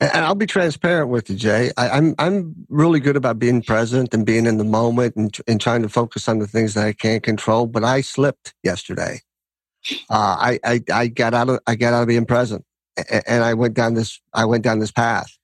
And 0.00 0.24
I'll 0.24 0.34
be 0.34 0.46
transparent 0.46 1.08
with 1.08 1.28
you, 1.28 1.36
Jay. 1.36 1.72
I, 1.76 1.96
am 1.96 2.14
I'm, 2.18 2.34
I'm 2.34 2.66
really 2.68 3.00
good 3.00 3.16
about 3.16 3.38
being 3.38 3.62
present 3.62 4.14
and 4.14 4.24
being 4.24 4.46
in 4.46 4.56
the 4.56 4.64
moment 4.64 5.16
and, 5.16 5.36
and 5.46 5.60
trying 5.60 5.82
to 5.82 5.88
focus 5.88 6.28
on 6.28 6.38
the 6.38 6.46
things 6.46 6.74
that 6.74 6.84
I 6.84 6.92
can't 6.92 7.22
control. 7.22 7.66
But 7.66 7.84
I 7.84 8.00
slipped 8.00 8.54
yesterday. 8.62 9.20
Uh, 10.10 10.36
I, 10.38 10.60
I 10.64 10.80
I 10.92 11.06
got 11.08 11.34
out 11.34 11.48
of 11.48 11.60
I 11.66 11.74
got 11.74 11.94
out 11.94 12.02
of 12.02 12.08
being 12.08 12.26
present, 12.26 12.64
and 13.10 13.44
I 13.44 13.54
went 13.54 13.74
down 13.74 13.94
this 13.94 14.20
I 14.34 14.44
went 14.44 14.64
down 14.64 14.80
this 14.80 14.90
path. 14.90 15.36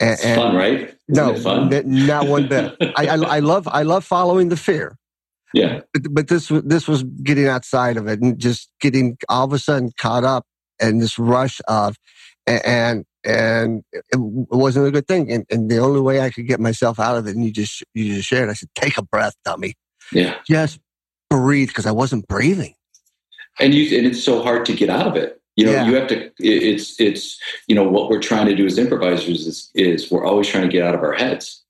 And, 0.00 0.12
it's 0.12 0.22
fun, 0.22 0.56
right? 0.56 0.80
Isn't 0.80 0.98
no, 1.08 1.36
fun? 1.36 1.68
not 1.84 2.26
one 2.26 2.48
bit. 2.48 2.74
I, 2.96 3.06
I, 3.06 3.14
I 3.14 3.38
love 3.40 3.68
I 3.68 3.82
love 3.82 4.04
following 4.04 4.48
the 4.48 4.56
fear. 4.56 4.96
Yeah, 5.52 5.80
but, 5.92 6.02
but 6.10 6.28
this 6.28 6.50
this 6.64 6.88
was 6.88 7.02
getting 7.02 7.46
outside 7.46 7.96
of 7.96 8.06
it 8.06 8.20
and 8.20 8.38
just 8.38 8.70
getting 8.80 9.18
all 9.28 9.44
of 9.44 9.52
a 9.52 9.58
sudden 9.58 9.90
caught 9.98 10.24
up 10.24 10.46
in 10.80 10.98
this 10.98 11.18
rush 11.18 11.60
of 11.68 11.96
and 12.46 13.04
and 13.24 13.84
it 13.92 14.18
wasn't 14.18 14.86
a 14.86 14.90
good 14.90 15.06
thing. 15.06 15.30
And, 15.30 15.44
and, 15.50 15.70
the 15.70 15.78
only 15.78 16.00
way 16.00 16.20
I 16.20 16.30
could 16.30 16.46
get 16.46 16.58
myself 16.58 16.98
out 16.98 17.18
of 17.18 17.26
it, 17.26 17.36
and 17.36 17.44
you 17.44 17.50
just 17.50 17.84
you 17.94 18.14
just 18.14 18.28
shared, 18.28 18.48
I 18.48 18.54
said, 18.54 18.70
"Take 18.74 18.96
a 18.96 19.02
breath, 19.02 19.34
dummy." 19.44 19.74
Yeah, 20.12 20.36
just 20.46 20.80
breathe 21.28 21.68
because 21.68 21.86
I 21.86 21.92
wasn't 21.92 22.26
breathing. 22.28 22.74
And 23.58 23.74
you 23.74 23.96
and 23.98 24.06
it's 24.06 24.22
so 24.22 24.42
hard 24.42 24.64
to 24.66 24.72
get 24.72 24.88
out 24.88 25.06
of 25.06 25.16
it. 25.16 25.39
You 25.60 25.66
know, 25.66 25.72
yeah. 25.72 25.86
you 25.86 25.94
have 25.96 26.08
to. 26.08 26.30
It's 26.38 26.98
it's 26.98 27.38
you 27.66 27.74
know 27.74 27.86
what 27.86 28.08
we're 28.08 28.18
trying 28.18 28.46
to 28.46 28.54
do 28.54 28.64
as 28.64 28.78
improvisers 28.78 29.46
is 29.46 29.70
is 29.74 30.10
we're 30.10 30.24
always 30.24 30.48
trying 30.48 30.62
to 30.62 30.72
get 30.72 30.82
out 30.82 30.94
of 30.94 31.02
our 31.02 31.12
heads. 31.12 31.62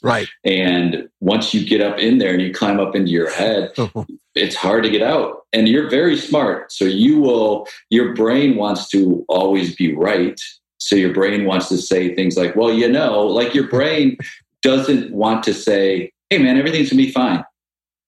Right. 0.00 0.28
And 0.44 1.08
once 1.18 1.52
you 1.52 1.66
get 1.66 1.80
up 1.80 1.98
in 1.98 2.18
there 2.18 2.32
and 2.32 2.40
you 2.40 2.54
climb 2.54 2.78
up 2.78 2.94
into 2.94 3.10
your 3.10 3.28
head, 3.32 3.72
it's 4.36 4.54
hard 4.54 4.84
to 4.84 4.90
get 4.90 5.02
out. 5.02 5.46
And 5.52 5.66
you're 5.66 5.90
very 5.90 6.16
smart. 6.16 6.70
So 6.70 6.84
you 6.84 7.20
will, 7.20 7.66
your 7.90 8.14
brain 8.14 8.54
wants 8.54 8.88
to 8.90 9.24
always 9.28 9.74
be 9.74 9.92
right. 9.94 10.40
So 10.78 10.94
your 10.94 11.12
brain 11.12 11.44
wants 11.44 11.68
to 11.70 11.78
say 11.78 12.14
things 12.14 12.36
like, 12.36 12.54
well, 12.54 12.72
you 12.72 12.88
know, 12.88 13.22
like 13.22 13.54
your 13.54 13.66
brain 13.66 14.18
doesn't 14.62 15.12
want 15.12 15.42
to 15.44 15.54
say, 15.54 16.12
hey, 16.30 16.38
man, 16.38 16.56
everything's 16.56 16.90
going 16.90 16.98
to 16.98 17.06
be 17.06 17.10
fine. 17.10 17.44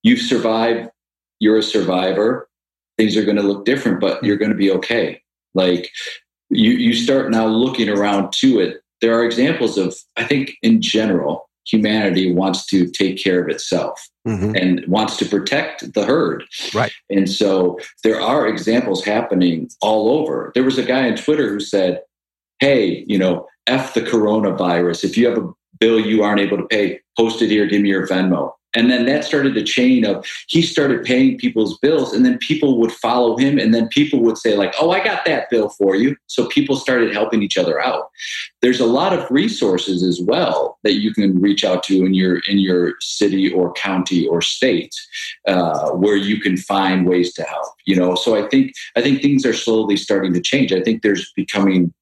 You've 0.02 0.20
survived. 0.20 0.90
You're 1.40 1.58
a 1.58 1.62
survivor. 1.62 2.47
Things 2.98 3.16
are 3.16 3.24
going 3.24 3.36
to 3.36 3.42
look 3.42 3.64
different, 3.64 4.00
but 4.00 4.22
you're 4.22 4.36
going 4.36 4.50
to 4.50 4.56
be 4.56 4.70
okay. 4.72 5.22
Like 5.54 5.90
you, 6.50 6.72
you 6.72 6.94
start 6.94 7.30
now 7.30 7.46
looking 7.46 7.88
around 7.88 8.32
to 8.34 8.60
it. 8.60 8.82
There 9.00 9.18
are 9.18 9.24
examples 9.24 9.78
of, 9.78 9.94
I 10.16 10.24
think, 10.24 10.56
in 10.62 10.82
general, 10.82 11.48
humanity 11.66 12.32
wants 12.32 12.66
to 12.66 12.88
take 12.88 13.22
care 13.22 13.40
of 13.40 13.48
itself 13.48 14.08
mm-hmm. 14.26 14.56
and 14.56 14.84
wants 14.88 15.16
to 15.18 15.26
protect 15.26 15.92
the 15.94 16.04
herd. 16.04 16.44
Right. 16.74 16.92
And 17.10 17.30
so 17.30 17.78
there 18.02 18.20
are 18.20 18.48
examples 18.48 19.04
happening 19.04 19.70
all 19.80 20.08
over. 20.18 20.50
There 20.54 20.64
was 20.64 20.78
a 20.78 20.84
guy 20.84 21.08
on 21.08 21.16
Twitter 21.16 21.48
who 21.48 21.60
said, 21.60 22.02
Hey, 22.58 23.04
you 23.06 23.18
know, 23.18 23.46
F 23.68 23.94
the 23.94 24.00
coronavirus. 24.00 25.04
If 25.04 25.16
you 25.16 25.28
have 25.28 25.38
a 25.38 25.52
bill 25.78 26.00
you 26.00 26.22
aren't 26.22 26.40
able 26.40 26.56
to 26.56 26.66
pay, 26.66 27.00
post 27.16 27.42
it 27.42 27.50
here, 27.50 27.66
give 27.66 27.82
me 27.82 27.90
your 27.90 28.06
Venmo. 28.06 28.52
And 28.74 28.90
then 28.90 29.06
that 29.06 29.24
started 29.24 29.56
a 29.56 29.62
chain 29.62 30.04
of 30.04 30.26
he 30.48 30.62
started 30.62 31.04
paying 31.04 31.38
people's 31.38 31.78
bills, 31.78 32.12
and 32.12 32.24
then 32.24 32.38
people 32.38 32.78
would 32.78 32.92
follow 32.92 33.36
him, 33.36 33.58
and 33.58 33.74
then 33.74 33.88
people 33.88 34.20
would 34.20 34.36
say, 34.36 34.56
like, 34.56 34.74
oh, 34.80 34.90
I 34.90 35.02
got 35.02 35.24
that 35.24 35.48
bill 35.50 35.70
for 35.70 35.96
you. 35.96 36.16
So 36.26 36.46
people 36.48 36.76
started 36.76 37.12
helping 37.12 37.42
each 37.42 37.56
other 37.56 37.80
out. 37.80 38.10
There's 38.60 38.80
a 38.80 38.86
lot 38.86 39.12
of 39.12 39.30
resources 39.30 40.02
as 40.02 40.20
well 40.20 40.78
that 40.84 40.94
you 40.94 41.14
can 41.14 41.40
reach 41.40 41.64
out 41.64 41.82
to 41.84 42.04
in 42.04 42.14
your 42.14 42.40
in 42.48 42.58
your 42.58 42.94
city 43.00 43.52
or 43.52 43.72
county 43.72 44.26
or 44.26 44.42
state 44.42 44.94
uh, 45.46 45.90
where 45.90 46.16
you 46.16 46.40
can 46.40 46.56
find 46.56 47.08
ways 47.08 47.32
to 47.34 47.42
help. 47.44 47.72
You 47.86 47.96
know, 47.96 48.14
so 48.14 48.36
I 48.36 48.48
think 48.48 48.72
I 48.96 49.02
think 49.02 49.22
things 49.22 49.46
are 49.46 49.54
slowly 49.54 49.96
starting 49.96 50.34
to 50.34 50.40
change. 50.40 50.72
I 50.72 50.82
think 50.82 51.02
there's 51.02 51.32
becoming 51.34 51.92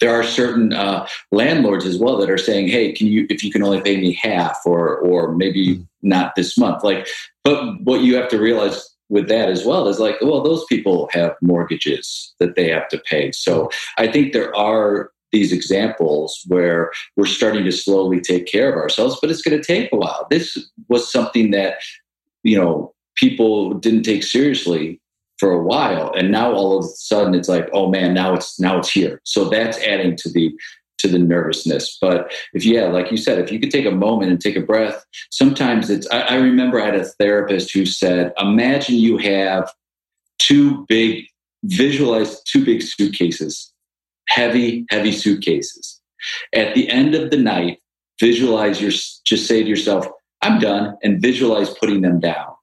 there 0.00 0.14
are 0.14 0.24
certain 0.24 0.72
uh, 0.72 1.06
landlords 1.32 1.84
as 1.84 1.98
well 1.98 2.16
that 2.18 2.30
are 2.30 2.38
saying, 2.38 2.68
"Hey, 2.68 2.92
can 2.92 3.06
you 3.06 3.26
if 3.30 3.42
you 3.42 3.50
can 3.50 3.62
only 3.62 3.80
pay 3.80 3.96
me 3.96 4.12
half, 4.14 4.58
or 4.64 4.98
or 4.98 5.32
maybe 5.32 5.76
mm. 5.76 5.86
not 6.02 6.34
this 6.34 6.56
month?" 6.58 6.82
Like, 6.84 7.06
but 7.42 7.80
what 7.82 8.02
you 8.02 8.16
have 8.16 8.28
to 8.28 8.38
realize 8.38 8.94
with 9.08 9.28
that 9.28 9.48
as 9.48 9.64
well 9.64 9.86
is 9.88 9.98
like, 10.00 10.16
well, 10.22 10.42
those 10.42 10.64
people 10.64 11.08
have 11.12 11.36
mortgages 11.42 12.34
that 12.40 12.56
they 12.56 12.70
have 12.70 12.88
to 12.88 12.98
pay. 12.98 13.30
So 13.32 13.70
I 13.98 14.06
think 14.06 14.32
there 14.32 14.54
are 14.56 15.10
these 15.30 15.52
examples 15.52 16.42
where 16.46 16.90
we're 17.16 17.26
starting 17.26 17.64
to 17.64 17.72
slowly 17.72 18.20
take 18.20 18.46
care 18.46 18.70
of 18.70 18.76
ourselves, 18.76 19.18
but 19.20 19.30
it's 19.30 19.42
going 19.42 19.60
to 19.60 19.64
take 19.64 19.92
a 19.92 19.96
while. 19.96 20.26
This 20.30 20.56
was 20.88 21.10
something 21.10 21.50
that 21.50 21.78
you 22.42 22.56
know 22.56 22.94
people 23.16 23.74
didn't 23.74 24.04
take 24.04 24.22
seriously 24.22 25.00
for 25.44 25.52
a 25.52 25.62
while 25.62 26.10
and 26.16 26.32
now 26.32 26.50
all 26.50 26.78
of 26.78 26.86
a 26.86 26.88
sudden 26.88 27.34
it's 27.34 27.50
like 27.50 27.68
oh 27.74 27.90
man 27.90 28.14
now 28.14 28.32
it's 28.32 28.58
now 28.58 28.78
it's 28.78 28.90
here. 28.90 29.20
So 29.24 29.50
that's 29.50 29.76
adding 29.80 30.16
to 30.16 30.30
the 30.30 30.50
to 31.00 31.06
the 31.06 31.18
nervousness. 31.18 31.98
But 32.00 32.32
if 32.54 32.64
yeah 32.64 32.86
like 32.86 33.10
you 33.10 33.18
said 33.18 33.38
if 33.38 33.52
you 33.52 33.60
could 33.60 33.70
take 33.70 33.84
a 33.84 33.90
moment 33.90 34.30
and 34.30 34.40
take 34.40 34.56
a 34.56 34.62
breath 34.62 35.04
sometimes 35.30 35.90
it's 35.90 36.08
I, 36.10 36.20
I 36.20 36.34
remember 36.36 36.80
i 36.80 36.86
had 36.86 36.94
a 36.94 37.04
therapist 37.04 37.74
who 37.74 37.84
said 37.84 38.32
imagine 38.38 38.94
you 38.94 39.18
have 39.18 39.70
two 40.38 40.86
big 40.88 41.26
visualize 41.64 42.42
two 42.44 42.64
big 42.64 42.80
suitcases 42.80 43.70
heavy 44.28 44.86
heavy 44.88 45.12
suitcases. 45.12 46.00
At 46.54 46.74
the 46.74 46.88
end 46.88 47.14
of 47.14 47.30
the 47.30 47.36
night 47.36 47.80
visualize 48.18 48.80
your 48.80 48.92
just 48.92 49.46
say 49.46 49.62
to 49.62 49.68
yourself 49.68 50.06
i'm 50.40 50.58
done 50.58 50.96
and 51.02 51.20
visualize 51.20 51.68
putting 51.74 52.00
them 52.00 52.18
down 52.18 52.53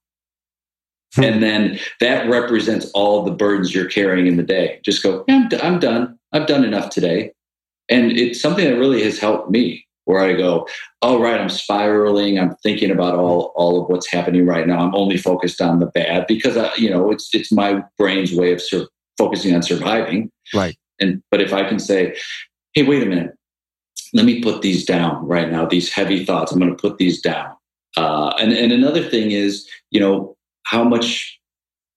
Hmm. 1.16 1.24
and 1.24 1.44
then 1.44 1.80
that 2.00 2.30
represents 2.30 2.90
all 2.94 3.24
the 3.24 3.32
burdens 3.32 3.76
you're 3.76 3.90
carrying 3.90 4.28
in 4.28 4.38
the 4.38 4.44
day. 4.44 4.80
Just 4.86 5.04
go, 5.04 5.26
yeah, 5.28 5.36
I'm, 5.36 5.50
d- 5.50 5.60
I'm 5.62 5.80
done. 5.80 6.18
I've 6.32 6.48
done 6.48 6.64
enough 6.64 6.90
today. 6.90 7.34
And 7.90 8.12
it's 8.14 8.40
something 8.40 8.66
that 8.66 8.78
really 8.78 9.04
has 9.04 9.20
helped 9.20 9.50
me 9.50 9.86
where 10.06 10.22
I 10.22 10.34
go, 10.34 10.68
oh, 11.02 11.22
right, 11.22 11.40
I'm 11.40 11.50
spiraling. 11.50 12.40
I'm 12.40 12.56
thinking 12.64 12.92
about 12.92 13.16
all, 13.16 13.52
all 13.56 13.82
of 13.82 13.90
what's 13.90 14.10
happening 14.10 14.46
right 14.46 14.66
now. 14.66 14.80
I'm 14.80 14.96
only 14.96 15.18
focused 15.18 15.62
on 15.62 15.80
the 15.80 15.88
bad 15.88 16.26
because, 16.28 16.56
I, 16.56 16.74
you 16.76 16.90
know, 16.90 17.12
it's, 17.12 17.34
it's 17.34 17.52
my 17.52 17.84
brain's 17.98 18.34
way 18.34 18.54
of 18.54 18.62
sur- 18.62 18.88
focusing 19.18 19.54
on 19.54 19.62
surviving. 19.62 20.32
Right. 20.54 20.78
And, 21.00 21.22
but 21.30 21.42
if 21.42 21.52
I 21.52 21.68
can 21.68 21.80
say, 21.80 22.16
hey, 22.74 22.84
wait 22.84 23.04
a 23.04 23.06
minute, 23.06 23.34
let 24.14 24.26
me 24.26 24.42
put 24.42 24.62
these 24.62 24.86
down 24.86 25.26
right 25.26 25.52
now, 25.52 25.66
these 25.66 25.92
heavy 25.92 26.26
thoughts, 26.26 26.52
I'm 26.52 26.60
going 26.60 26.76
to 26.76 26.82
put 26.82 26.98
these 26.98 27.22
down. 27.22 27.54
Uh, 27.98 28.34
and, 28.40 28.54
and 28.54 28.72
another 28.72 29.04
thing 29.04 29.32
is, 29.32 29.68
you 29.90 30.00
know, 30.00 30.38
how 30.64 30.84
much 30.84 31.40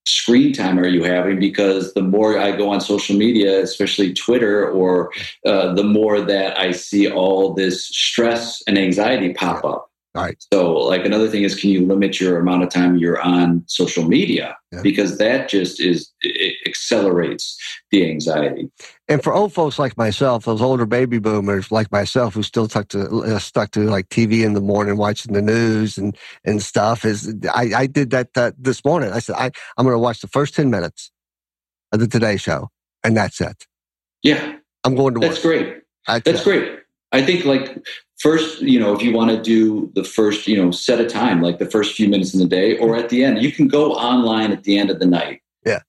screen 0.05 0.53
time 0.53 0.79
are 0.79 0.87
you 0.87 1.03
having? 1.03 1.39
Because 1.39 1.93
the 1.93 2.01
more 2.01 2.37
I 2.37 2.55
go 2.55 2.69
on 2.69 2.81
social 2.81 3.15
media, 3.15 3.61
especially 3.61 4.13
Twitter, 4.13 4.69
or 4.69 5.11
uh, 5.45 5.73
the 5.73 5.83
more 5.83 6.21
that 6.21 6.59
I 6.59 6.71
see 6.71 7.09
all 7.09 7.53
this 7.53 7.85
stress 7.87 8.61
and 8.67 8.77
anxiety 8.77 9.33
pop 9.33 9.65
up. 9.65 9.89
Right. 10.15 10.41
So, 10.53 10.73
like 10.73 11.05
another 11.05 11.27
thing 11.27 11.43
is, 11.43 11.59
can 11.59 11.69
you 11.71 11.85
limit 11.85 12.21
your 12.21 12.39
amount 12.39 12.63
of 12.63 12.69
time 12.69 12.95
you're 12.95 13.19
on 13.19 13.63
social 13.67 14.05
media 14.05 14.55
yeah. 14.71 14.81
because 14.81 15.17
that 15.17 15.49
just 15.49 15.81
is 15.81 16.09
it 16.21 16.55
accelerates 16.65 17.57
the 17.91 18.09
anxiety. 18.09 18.69
And 19.09 19.21
for 19.21 19.33
old 19.33 19.53
folks 19.53 19.77
like 19.77 19.97
myself, 19.97 20.45
those 20.45 20.61
older 20.61 20.85
baby 20.85 21.19
boomers 21.19 21.69
like 21.69 21.91
myself 21.91 22.33
who 22.33 22.43
still 22.43 22.69
stuck 22.69 22.87
to 22.89 23.07
uh, 23.23 23.39
stuck 23.39 23.71
to 23.71 23.81
like 23.81 24.07
TV 24.07 24.45
in 24.45 24.53
the 24.53 24.61
morning, 24.61 24.95
watching 24.95 25.33
the 25.33 25.41
news 25.41 25.97
and 25.97 26.17
and 26.45 26.63
stuff, 26.63 27.03
is 27.03 27.35
I, 27.53 27.71
I 27.75 27.87
did 27.87 28.11
that, 28.11 28.33
that 28.35 28.55
this 28.57 28.85
morning. 28.85 29.11
I 29.11 29.19
said 29.19 29.35
I 29.35 29.51
I'm 29.77 29.85
going 29.85 29.95
to 29.95 29.99
watch 29.99 30.21
the 30.21 30.27
first 30.27 30.55
ten 30.55 30.69
minutes 30.69 31.11
of 31.91 31.99
the 31.99 32.07
Today 32.07 32.37
Show, 32.37 32.69
and 33.03 33.17
that's 33.17 33.41
it. 33.41 33.65
Yeah, 34.23 34.55
I'm 34.85 34.95
going 34.95 35.13
to. 35.15 35.19
Watch 35.19 35.41
That's 35.41 35.45
work. 35.45 35.59
great. 35.59 36.23
That's 36.23 36.43
great. 36.43 36.79
I 37.15 37.21
think 37.21 37.45
like 37.45 37.81
first, 38.17 38.61
you 38.61 38.77
know, 38.77 38.93
if 38.93 39.01
you 39.01 39.13
want 39.13 39.31
to 39.31 39.41
do 39.41 39.89
the 39.95 40.03
first, 40.03 40.49
you 40.49 40.61
know, 40.61 40.69
set 40.69 40.99
a 40.99 41.05
time, 41.05 41.41
like 41.41 41.59
the 41.59 41.65
first 41.65 41.95
few 41.95 42.09
minutes 42.09 42.33
in 42.33 42.41
the 42.41 42.45
day 42.45 42.77
or 42.77 42.97
at 42.97 43.07
the 43.07 43.23
end, 43.23 43.41
you 43.41 43.53
can 43.53 43.69
go 43.69 43.93
online 43.93 44.51
at 44.51 44.65
the 44.65 44.77
end 44.77 44.89
of 44.89 44.99
the 44.99 45.05
night. 45.05 45.41
Yeah. 45.65 45.79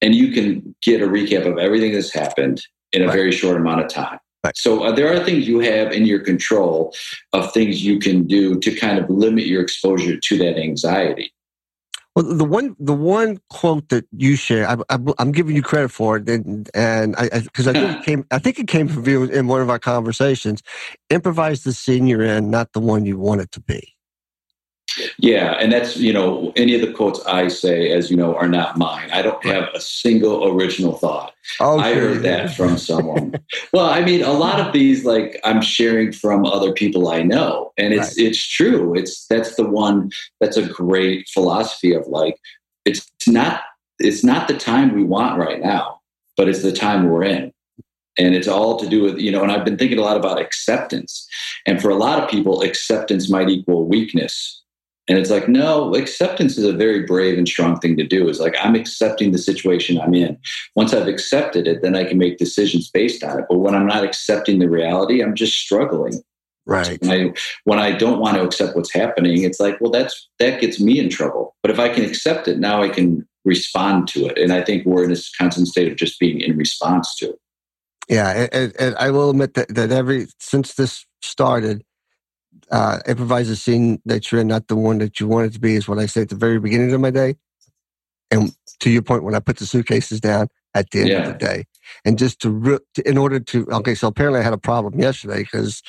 And 0.00 0.14
you 0.14 0.30
can 0.30 0.76
get 0.80 1.02
a 1.02 1.06
recap 1.06 1.50
of 1.50 1.58
everything 1.58 1.92
that's 1.94 2.14
happened 2.14 2.62
in 2.92 3.02
a 3.02 3.06
right. 3.06 3.12
very 3.12 3.32
short 3.32 3.56
amount 3.56 3.80
of 3.80 3.88
time. 3.88 4.20
Right. 4.44 4.56
So 4.56 4.84
uh, 4.84 4.92
there 4.92 5.12
are 5.12 5.24
things 5.24 5.48
you 5.48 5.58
have 5.58 5.90
in 5.90 6.06
your 6.06 6.20
control 6.20 6.94
of 7.32 7.52
things 7.52 7.84
you 7.84 7.98
can 7.98 8.24
do 8.28 8.60
to 8.60 8.72
kind 8.76 9.00
of 9.00 9.10
limit 9.10 9.46
your 9.46 9.60
exposure 9.60 10.16
to 10.16 10.38
that 10.38 10.56
anxiety. 10.56 11.32
Well, 12.16 12.34
the 12.34 12.44
one 12.44 12.74
the 12.80 12.94
one 12.94 13.38
quote 13.48 13.88
that 13.90 14.06
you 14.10 14.36
share, 14.36 14.68
I, 14.68 14.98
am 15.18 15.32
giving 15.32 15.54
you 15.54 15.62
credit 15.62 15.90
for 15.90 16.16
it, 16.16 16.28
and 16.28 16.68
and 16.74 17.14
I 17.16 17.40
because 17.40 17.68
I, 17.68 17.70
I, 17.70 17.74
think 17.74 17.98
it 17.98 18.04
came 18.04 18.26
I 18.30 18.38
think 18.38 18.58
it 18.58 18.68
came 18.68 18.88
from 18.88 19.06
you 19.06 19.24
in 19.24 19.46
one 19.46 19.60
of 19.60 19.70
our 19.70 19.78
conversations. 19.78 20.62
Improvise 21.10 21.62
the 21.64 21.72
scene 21.72 22.06
you're 22.06 22.24
in, 22.24 22.50
not 22.50 22.72
the 22.72 22.80
one 22.80 23.06
you 23.06 23.18
want 23.18 23.40
it 23.42 23.52
to 23.52 23.60
be. 23.60 23.94
Yeah, 25.18 25.52
and 25.60 25.70
that's 25.70 25.96
you 25.96 26.12
know 26.12 26.52
any 26.56 26.74
of 26.74 26.80
the 26.80 26.92
quotes 26.92 27.24
I 27.26 27.48
say, 27.48 27.90
as 27.90 28.10
you 28.10 28.16
know, 28.16 28.34
are 28.34 28.48
not 28.48 28.78
mine. 28.78 29.10
I 29.12 29.22
don't 29.22 29.44
have 29.44 29.68
a 29.74 29.80
single 29.80 30.48
original 30.48 30.94
thought. 30.94 31.34
Oh, 31.60 31.78
I 31.78 31.94
heard 31.94 32.22
that 32.22 32.54
from 32.54 32.78
someone. 32.78 33.34
well, 33.72 33.86
I 33.86 34.02
mean, 34.02 34.22
a 34.22 34.32
lot 34.32 34.60
of 34.60 34.72
these 34.72 35.04
like 35.04 35.40
I'm 35.44 35.60
sharing 35.60 36.12
from 36.12 36.46
other 36.46 36.72
people 36.72 37.08
I 37.08 37.22
know, 37.22 37.72
and 37.76 37.92
it's 37.92 38.18
right. 38.18 38.26
it's 38.26 38.42
true. 38.42 38.94
It's 38.96 39.26
that's 39.26 39.56
the 39.56 39.68
one 39.68 40.10
that's 40.40 40.56
a 40.56 40.66
great 40.66 41.28
philosophy 41.28 41.94
of 41.94 42.06
like 42.06 42.36
it's 42.84 43.06
not 43.26 43.62
it's 43.98 44.24
not 44.24 44.48
the 44.48 44.56
time 44.56 44.94
we 44.94 45.04
want 45.04 45.38
right 45.38 45.60
now, 45.60 46.00
but 46.36 46.48
it's 46.48 46.62
the 46.62 46.72
time 46.72 47.08
we're 47.08 47.24
in. 47.24 47.52
And 48.20 48.34
it's 48.34 48.48
all 48.48 48.76
to 48.78 48.88
do 48.88 49.02
with, 49.02 49.18
you 49.18 49.30
know, 49.30 49.44
and 49.44 49.52
I've 49.52 49.64
been 49.64 49.78
thinking 49.78 49.98
a 49.98 50.02
lot 50.02 50.16
about 50.16 50.40
acceptance. 50.40 51.28
And 51.66 51.80
for 51.80 51.88
a 51.88 51.94
lot 51.94 52.20
of 52.20 52.28
people, 52.28 52.62
acceptance 52.62 53.30
might 53.30 53.48
equal 53.48 53.86
weakness 53.86 54.57
and 55.08 55.18
it's 55.18 55.30
like, 55.30 55.48
no, 55.48 55.94
acceptance 55.94 56.58
is 56.58 56.64
a 56.64 56.72
very 56.72 57.02
brave 57.04 57.38
and 57.38 57.48
strong 57.48 57.78
thing 57.78 57.96
to 57.96 58.06
do. 58.06 58.28
Is 58.28 58.40
like, 58.40 58.54
I'm 58.60 58.74
accepting 58.74 59.32
the 59.32 59.38
situation 59.38 59.98
I'm 59.98 60.14
in. 60.14 60.38
Once 60.76 60.92
I've 60.92 61.08
accepted 61.08 61.66
it, 61.66 61.82
then 61.82 61.96
I 61.96 62.04
can 62.04 62.18
make 62.18 62.36
decisions 62.36 62.90
based 62.90 63.24
on 63.24 63.38
it. 63.38 63.46
But 63.48 63.58
when 63.58 63.74
I'm 63.74 63.86
not 63.86 64.04
accepting 64.04 64.58
the 64.58 64.68
reality, 64.68 65.22
I'm 65.22 65.34
just 65.34 65.54
struggling. 65.54 66.22
Right. 66.66 67.00
When 67.00 67.10
I, 67.10 67.32
when 67.64 67.78
I 67.78 67.92
don't 67.92 68.20
want 68.20 68.36
to 68.36 68.42
accept 68.42 68.76
what's 68.76 68.92
happening, 68.92 69.42
it's 69.42 69.58
like, 69.58 69.80
well, 69.80 69.90
that's 69.90 70.28
that 70.38 70.60
gets 70.60 70.78
me 70.78 70.98
in 70.98 71.08
trouble. 71.08 71.56
But 71.62 71.70
if 71.70 71.78
I 71.78 71.88
can 71.88 72.04
accept 72.04 72.46
it, 72.46 72.58
now 72.58 72.82
I 72.82 72.90
can 72.90 73.26
respond 73.46 74.08
to 74.08 74.26
it. 74.26 74.36
And 74.36 74.52
I 74.52 74.62
think 74.62 74.84
we're 74.84 75.04
in 75.04 75.10
this 75.10 75.34
constant 75.34 75.68
state 75.68 75.90
of 75.90 75.96
just 75.96 76.20
being 76.20 76.40
in 76.42 76.58
response 76.58 77.16
to 77.16 77.30
it. 77.30 77.38
Yeah, 78.10 78.48
and, 78.52 78.74
and 78.78 78.96
I 78.96 79.10
will 79.10 79.30
admit 79.30 79.54
that, 79.54 79.74
that 79.74 79.92
every 79.92 80.28
since 80.38 80.74
this 80.74 81.06
started, 81.22 81.84
uh, 82.70 82.98
improvise 83.06 83.48
a 83.48 83.56
scene 83.56 84.00
that 84.04 84.30
you're 84.30 84.44
not 84.44 84.68
the 84.68 84.76
one 84.76 84.98
that 84.98 85.20
you 85.20 85.28
want 85.28 85.46
it 85.46 85.52
to 85.54 85.60
be 85.60 85.74
is 85.74 85.88
what 85.88 85.98
I 85.98 86.06
say 86.06 86.22
at 86.22 86.28
the 86.28 86.34
very 86.34 86.58
beginning 86.58 86.92
of 86.92 87.00
my 87.00 87.10
day. 87.10 87.36
And 88.30 88.52
to 88.80 88.90
your 88.90 89.02
point, 89.02 89.24
when 89.24 89.34
I 89.34 89.40
put 89.40 89.56
the 89.56 89.66
suitcases 89.66 90.20
down 90.20 90.48
at 90.74 90.90
the 90.90 91.00
end 91.00 91.08
yeah. 91.08 91.18
of 91.18 91.26
the 91.32 91.38
day, 91.38 91.64
and 92.04 92.18
just 92.18 92.40
to, 92.42 92.50
re- 92.50 92.78
to, 92.94 93.08
in 93.08 93.16
order 93.16 93.40
to, 93.40 93.66
okay, 93.72 93.94
so 93.94 94.08
apparently 94.08 94.40
I 94.40 94.42
had 94.42 94.52
a 94.52 94.58
problem 94.58 95.00
yesterday 95.00 95.38
because 95.38 95.82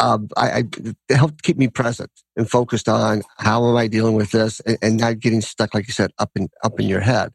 um, 0.00 0.28
I, 0.36 0.50
I 0.50 0.64
it 1.08 1.16
helped 1.16 1.42
keep 1.42 1.56
me 1.56 1.68
present 1.68 2.10
and 2.36 2.50
focused 2.50 2.88
on 2.88 3.22
how 3.38 3.68
am 3.68 3.76
I 3.76 3.86
dealing 3.86 4.14
with 4.14 4.32
this 4.32 4.60
and, 4.60 4.78
and 4.82 4.96
not 4.96 5.20
getting 5.20 5.40
stuck, 5.40 5.74
like 5.74 5.86
you 5.86 5.92
said, 5.92 6.10
up 6.18 6.30
in 6.34 6.48
up 6.64 6.80
in 6.80 6.88
your 6.88 7.00
head. 7.00 7.32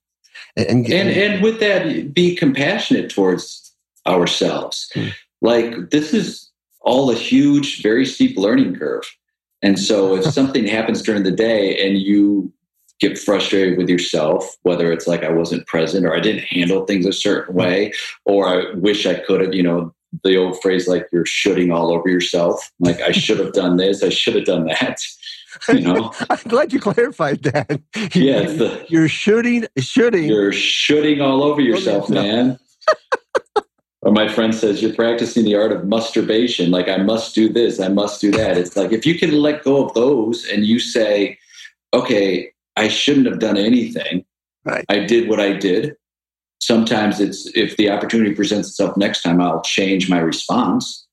And 0.57 0.67
and, 0.67 0.87
and, 0.87 1.09
and 1.09 1.43
with 1.43 1.59
that, 1.59 2.13
be 2.13 2.35
compassionate 2.35 3.09
towards 3.09 3.73
ourselves. 4.05 4.89
Hmm. 4.93 5.07
Like 5.41 5.91
this 5.91 6.13
is 6.13 6.51
all 6.85 7.09
a 7.09 7.15
huge, 7.15 7.81
very 7.81 8.05
steep 8.05 8.37
learning 8.37 8.75
curve. 8.75 9.03
And 9.61 9.77
so 9.77 10.15
if 10.15 10.25
something 10.33 10.65
happens 10.65 11.01
during 11.01 11.23
the 11.23 11.31
day 11.31 11.85
and 11.85 11.99
you 11.99 12.53
get 12.99 13.17
frustrated 13.17 13.77
with 13.77 13.89
yourself, 13.89 14.55
whether 14.61 14.91
it's 14.93 15.07
like 15.07 15.23
I 15.23 15.31
wasn't 15.31 15.67
present 15.67 16.05
or 16.05 16.15
I 16.15 16.21
didn't 16.21 16.45
handle 16.45 16.85
things 16.85 17.05
a 17.05 17.11
certain 17.11 17.53
mm-hmm. 17.53 17.59
way, 17.59 17.93
or 18.23 18.47
I 18.47 18.73
wish 18.75 19.05
I 19.05 19.15
could 19.15 19.41
have, 19.41 19.53
you 19.53 19.63
know, 19.63 19.93
the 20.23 20.37
old 20.37 20.61
phrase 20.61 20.87
like 20.87 21.07
you're 21.11 21.25
shooting 21.25 21.71
all 21.71 21.91
over 21.91 22.07
yourself. 22.07 22.71
Like 22.79 23.01
I 23.01 23.11
should 23.11 23.39
have 23.39 23.51
done 23.51 23.75
this, 23.75 24.01
I 24.01 24.09
should 24.09 24.35
have 24.35 24.45
done 24.45 24.65
that. 24.67 24.99
You 25.69 25.79
know, 25.79 26.11
I'm 26.29 26.37
glad 26.49 26.73
you 26.73 26.81
clarified 26.81 27.43
that. 27.43 27.81
Yeah, 28.13 28.41
the, 28.41 28.85
you're 28.89 29.07
shooting, 29.07 29.65
shooting. 29.77 30.25
You're 30.25 30.51
shooting 30.51 31.21
all 31.21 31.43
over 31.43 31.61
yourself, 31.61 32.09
man 32.09 32.59
or 34.05 34.11
my 34.11 34.27
friend 34.27 34.53
says 34.53 34.83
you're 34.83 34.93
practicing 34.93 35.43
the 35.43 35.55
art 35.55 35.71
of 35.71 35.83
masturbation. 35.85 36.71
Like 36.71 36.87
i 36.87 36.97
must 36.97 37.35
do 37.35 37.49
this 37.49 37.79
i 37.81 37.89
must 37.89 38.21
do 38.21 38.31
that. 38.31 38.57
It's 38.57 38.77
like 38.77 38.93
if 38.93 39.05
you 39.05 39.19
can 39.19 39.31
let 39.31 39.63
go 39.63 39.83
of 39.85 39.93
those 39.93 40.45
and 40.45 40.65
you 40.65 40.79
say 40.79 41.37
okay 41.93 42.51
i 42.77 42.87
shouldn't 42.87 43.25
have 43.25 43.39
done 43.39 43.57
anything. 43.57 44.23
Right. 44.63 44.85
i 44.87 44.99
did 44.99 45.27
what 45.27 45.41
i 45.41 45.51
did. 45.51 45.95
Sometimes 46.59 47.19
it's 47.19 47.47
if 47.55 47.75
the 47.77 47.89
opportunity 47.89 48.33
presents 48.33 48.69
itself 48.69 48.95
next 48.95 49.23
time 49.23 49.41
i'll 49.41 49.61
change 49.61 50.09
my 50.09 50.19
response. 50.19 51.05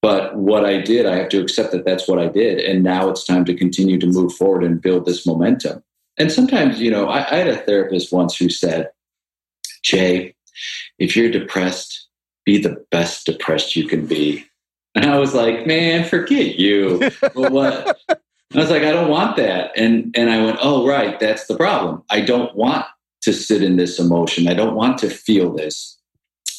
But 0.00 0.36
what 0.36 0.64
i 0.64 0.80
did 0.80 1.06
i 1.06 1.16
have 1.16 1.28
to 1.30 1.40
accept 1.40 1.72
that 1.72 1.84
that's 1.84 2.06
what 2.08 2.20
i 2.20 2.28
did. 2.28 2.60
And 2.60 2.84
now 2.84 3.08
it's 3.08 3.24
time 3.24 3.44
to 3.46 3.54
continue 3.54 3.98
to 3.98 4.06
move 4.06 4.32
forward 4.32 4.62
and 4.62 4.80
build 4.80 5.06
this 5.06 5.26
momentum. 5.26 5.82
And 6.18 6.30
sometimes 6.30 6.80
you 6.80 6.90
know 6.90 7.08
i, 7.08 7.18
I 7.32 7.36
had 7.36 7.48
a 7.48 7.56
therapist 7.56 8.12
once 8.12 8.36
who 8.36 8.48
said 8.48 8.90
jay 9.82 10.36
if 10.98 11.16
you're 11.16 11.30
depressed, 11.30 12.08
be 12.44 12.58
the 12.58 12.84
best 12.90 13.26
depressed 13.26 13.76
you 13.76 13.86
can 13.86 14.06
be. 14.06 14.46
And 14.94 15.04
I 15.04 15.18
was 15.18 15.34
like, 15.34 15.66
man, 15.66 16.08
forget 16.08 16.56
you. 16.58 17.10
well, 17.34 17.50
what? 17.50 17.98
I 18.08 18.58
was 18.58 18.70
like, 18.70 18.82
I 18.82 18.92
don't 18.92 19.10
want 19.10 19.36
that. 19.36 19.72
And 19.76 20.14
and 20.16 20.30
I 20.30 20.42
went, 20.42 20.58
oh 20.62 20.86
right, 20.86 21.18
that's 21.20 21.46
the 21.46 21.56
problem. 21.56 22.02
I 22.08 22.20
don't 22.20 22.54
want 22.56 22.86
to 23.22 23.32
sit 23.32 23.62
in 23.62 23.76
this 23.76 23.98
emotion. 23.98 24.48
I 24.48 24.54
don't 24.54 24.76
want 24.76 24.98
to 24.98 25.10
feel 25.10 25.52
this. 25.52 25.98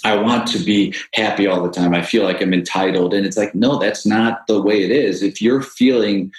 I 0.04 0.16
want 0.16 0.48
to 0.50 0.60
be 0.60 0.94
happy 1.14 1.48
all 1.48 1.64
the 1.64 1.72
time. 1.72 1.94
I 1.94 2.02
feel 2.02 2.24
like 2.24 2.42
I'm 2.42 2.54
entitled. 2.54 3.14
And 3.14 3.26
it's 3.26 3.38
like, 3.38 3.56
no, 3.56 3.80
that's 3.80 4.06
not 4.06 4.46
the 4.48 4.62
way 4.62 4.84
it 4.84 4.92
is. 4.92 5.24
If 5.24 5.42
you're 5.42 5.62
feeling 5.62 6.32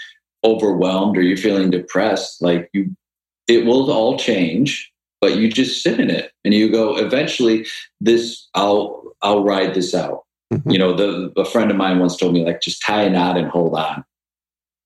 overwhelmed 0.44 1.16
or 1.16 1.22
you're 1.22 1.37
feeling 1.37 1.70
depressed, 1.70 2.40
like 2.40 2.70
you 2.72 2.94
it 3.48 3.64
will 3.64 3.90
all 3.90 4.18
change 4.18 4.92
but 5.20 5.37
you 5.37 5.50
just 5.50 5.83
sit 5.83 6.00
in 6.00 6.11
it 6.11 6.33
and 6.44 6.54
you 6.54 6.70
go 6.70 6.96
eventually 6.96 7.66
this 8.00 8.48
i'll 8.54 9.02
i'll 9.22 9.44
ride 9.44 9.74
this 9.74 9.94
out. 9.94 10.24
Mm-hmm. 10.52 10.70
you 10.70 10.78
know 10.78 10.94
the 10.94 11.33
a 11.38 11.44
friend 11.44 11.70
of 11.70 11.76
mine 11.76 11.98
once 11.98 12.16
told 12.16 12.33
me 12.33 12.44
like 12.44 12.62
just 12.62 12.83
tie 12.83 13.02
a 13.02 13.11
knot 13.11 13.37
and 13.37 13.48
hold 13.48 13.74
on. 13.74 14.04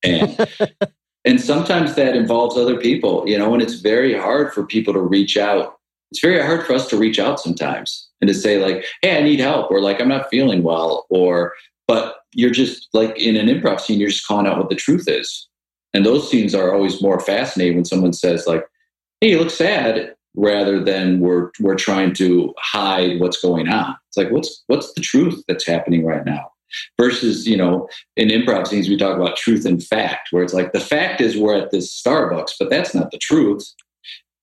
And 0.02 0.48
and 1.24 1.40
sometimes 1.40 1.94
that 1.94 2.16
involves 2.16 2.56
other 2.56 2.76
people 2.76 3.28
you 3.28 3.38
know 3.38 3.52
and 3.52 3.62
it's 3.62 3.74
very 3.74 4.12
hard 4.12 4.52
for 4.52 4.66
people 4.66 4.92
to 4.92 5.00
reach 5.00 5.36
out. 5.36 5.76
It's 6.10 6.20
very 6.20 6.42
hard 6.42 6.66
for 6.66 6.74
us 6.74 6.88
to 6.88 6.96
reach 6.96 7.18
out 7.18 7.40
sometimes 7.40 8.08
and 8.20 8.28
to 8.28 8.34
say 8.34 8.58
like 8.58 8.84
hey 9.02 9.18
i 9.18 9.22
need 9.22 9.40
help 9.40 9.70
or 9.70 9.80
like 9.80 10.00
i'm 10.00 10.08
not 10.08 10.28
feeling 10.30 10.62
well 10.62 11.06
or 11.10 11.54
but 11.86 12.16
you're 12.34 12.50
just 12.50 12.88
like 12.92 13.16
in 13.18 13.36
an 13.36 13.46
improv 13.46 13.80
scene 13.80 14.00
you're 14.00 14.10
just 14.10 14.26
calling 14.26 14.46
out 14.46 14.58
what 14.58 14.70
the 14.70 14.74
truth 14.74 15.06
is. 15.06 15.48
And 15.94 16.06
those 16.06 16.30
scenes 16.30 16.54
are 16.54 16.74
always 16.74 17.02
more 17.02 17.20
fascinating 17.20 17.76
when 17.76 17.84
someone 17.84 18.14
says 18.14 18.46
like 18.46 18.66
hey 19.20 19.30
you 19.30 19.38
look 19.38 19.50
sad 19.50 20.14
rather 20.34 20.82
than 20.82 21.20
we're 21.20 21.50
we're 21.60 21.76
trying 21.76 22.14
to 22.14 22.54
hide 22.58 23.20
what's 23.20 23.40
going 23.40 23.68
on. 23.68 23.96
It's 24.08 24.16
like 24.16 24.30
what's 24.30 24.62
what's 24.66 24.92
the 24.94 25.00
truth 25.00 25.42
that's 25.48 25.66
happening 25.66 26.04
right 26.04 26.24
now? 26.24 26.50
Versus, 26.98 27.46
you 27.46 27.56
know, 27.56 27.86
in 28.16 28.28
improv 28.28 28.66
scenes 28.66 28.88
we 28.88 28.96
talk 28.96 29.16
about 29.16 29.36
truth 29.36 29.66
and 29.66 29.84
fact, 29.84 30.28
where 30.30 30.42
it's 30.42 30.54
like 30.54 30.72
the 30.72 30.80
fact 30.80 31.20
is 31.20 31.36
we're 31.36 31.58
at 31.58 31.70
this 31.70 32.00
Starbucks, 32.00 32.52
but 32.58 32.70
that's 32.70 32.94
not 32.94 33.10
the 33.10 33.18
truth. 33.18 33.66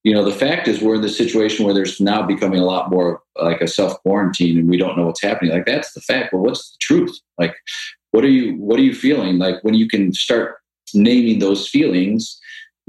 You 0.04 0.14
know, 0.14 0.24
the 0.24 0.32
fact 0.32 0.68
is 0.68 0.80
we're 0.80 0.94
in 0.94 1.02
this 1.02 1.18
situation 1.18 1.64
where 1.64 1.74
there's 1.74 2.00
now 2.00 2.22
becoming 2.22 2.60
a 2.60 2.64
lot 2.64 2.88
more 2.88 3.20
like 3.42 3.60
a 3.60 3.66
self 3.66 4.00
quarantine 4.02 4.58
and 4.58 4.70
we 4.70 4.76
don't 4.76 4.96
know 4.96 5.06
what's 5.06 5.22
happening. 5.22 5.52
Like 5.52 5.66
that's 5.66 5.92
the 5.92 6.00
fact, 6.00 6.30
but 6.32 6.38
what's 6.38 6.70
the 6.70 6.78
truth? 6.80 7.18
Like 7.36 7.56
what 8.12 8.24
are 8.24 8.30
you 8.30 8.54
what 8.54 8.78
are 8.78 8.84
you 8.84 8.94
feeling? 8.94 9.38
Like 9.38 9.56
when 9.62 9.74
you 9.74 9.88
can 9.88 10.12
start 10.12 10.56
naming 10.94 11.38
those 11.38 11.68
feelings 11.68 12.38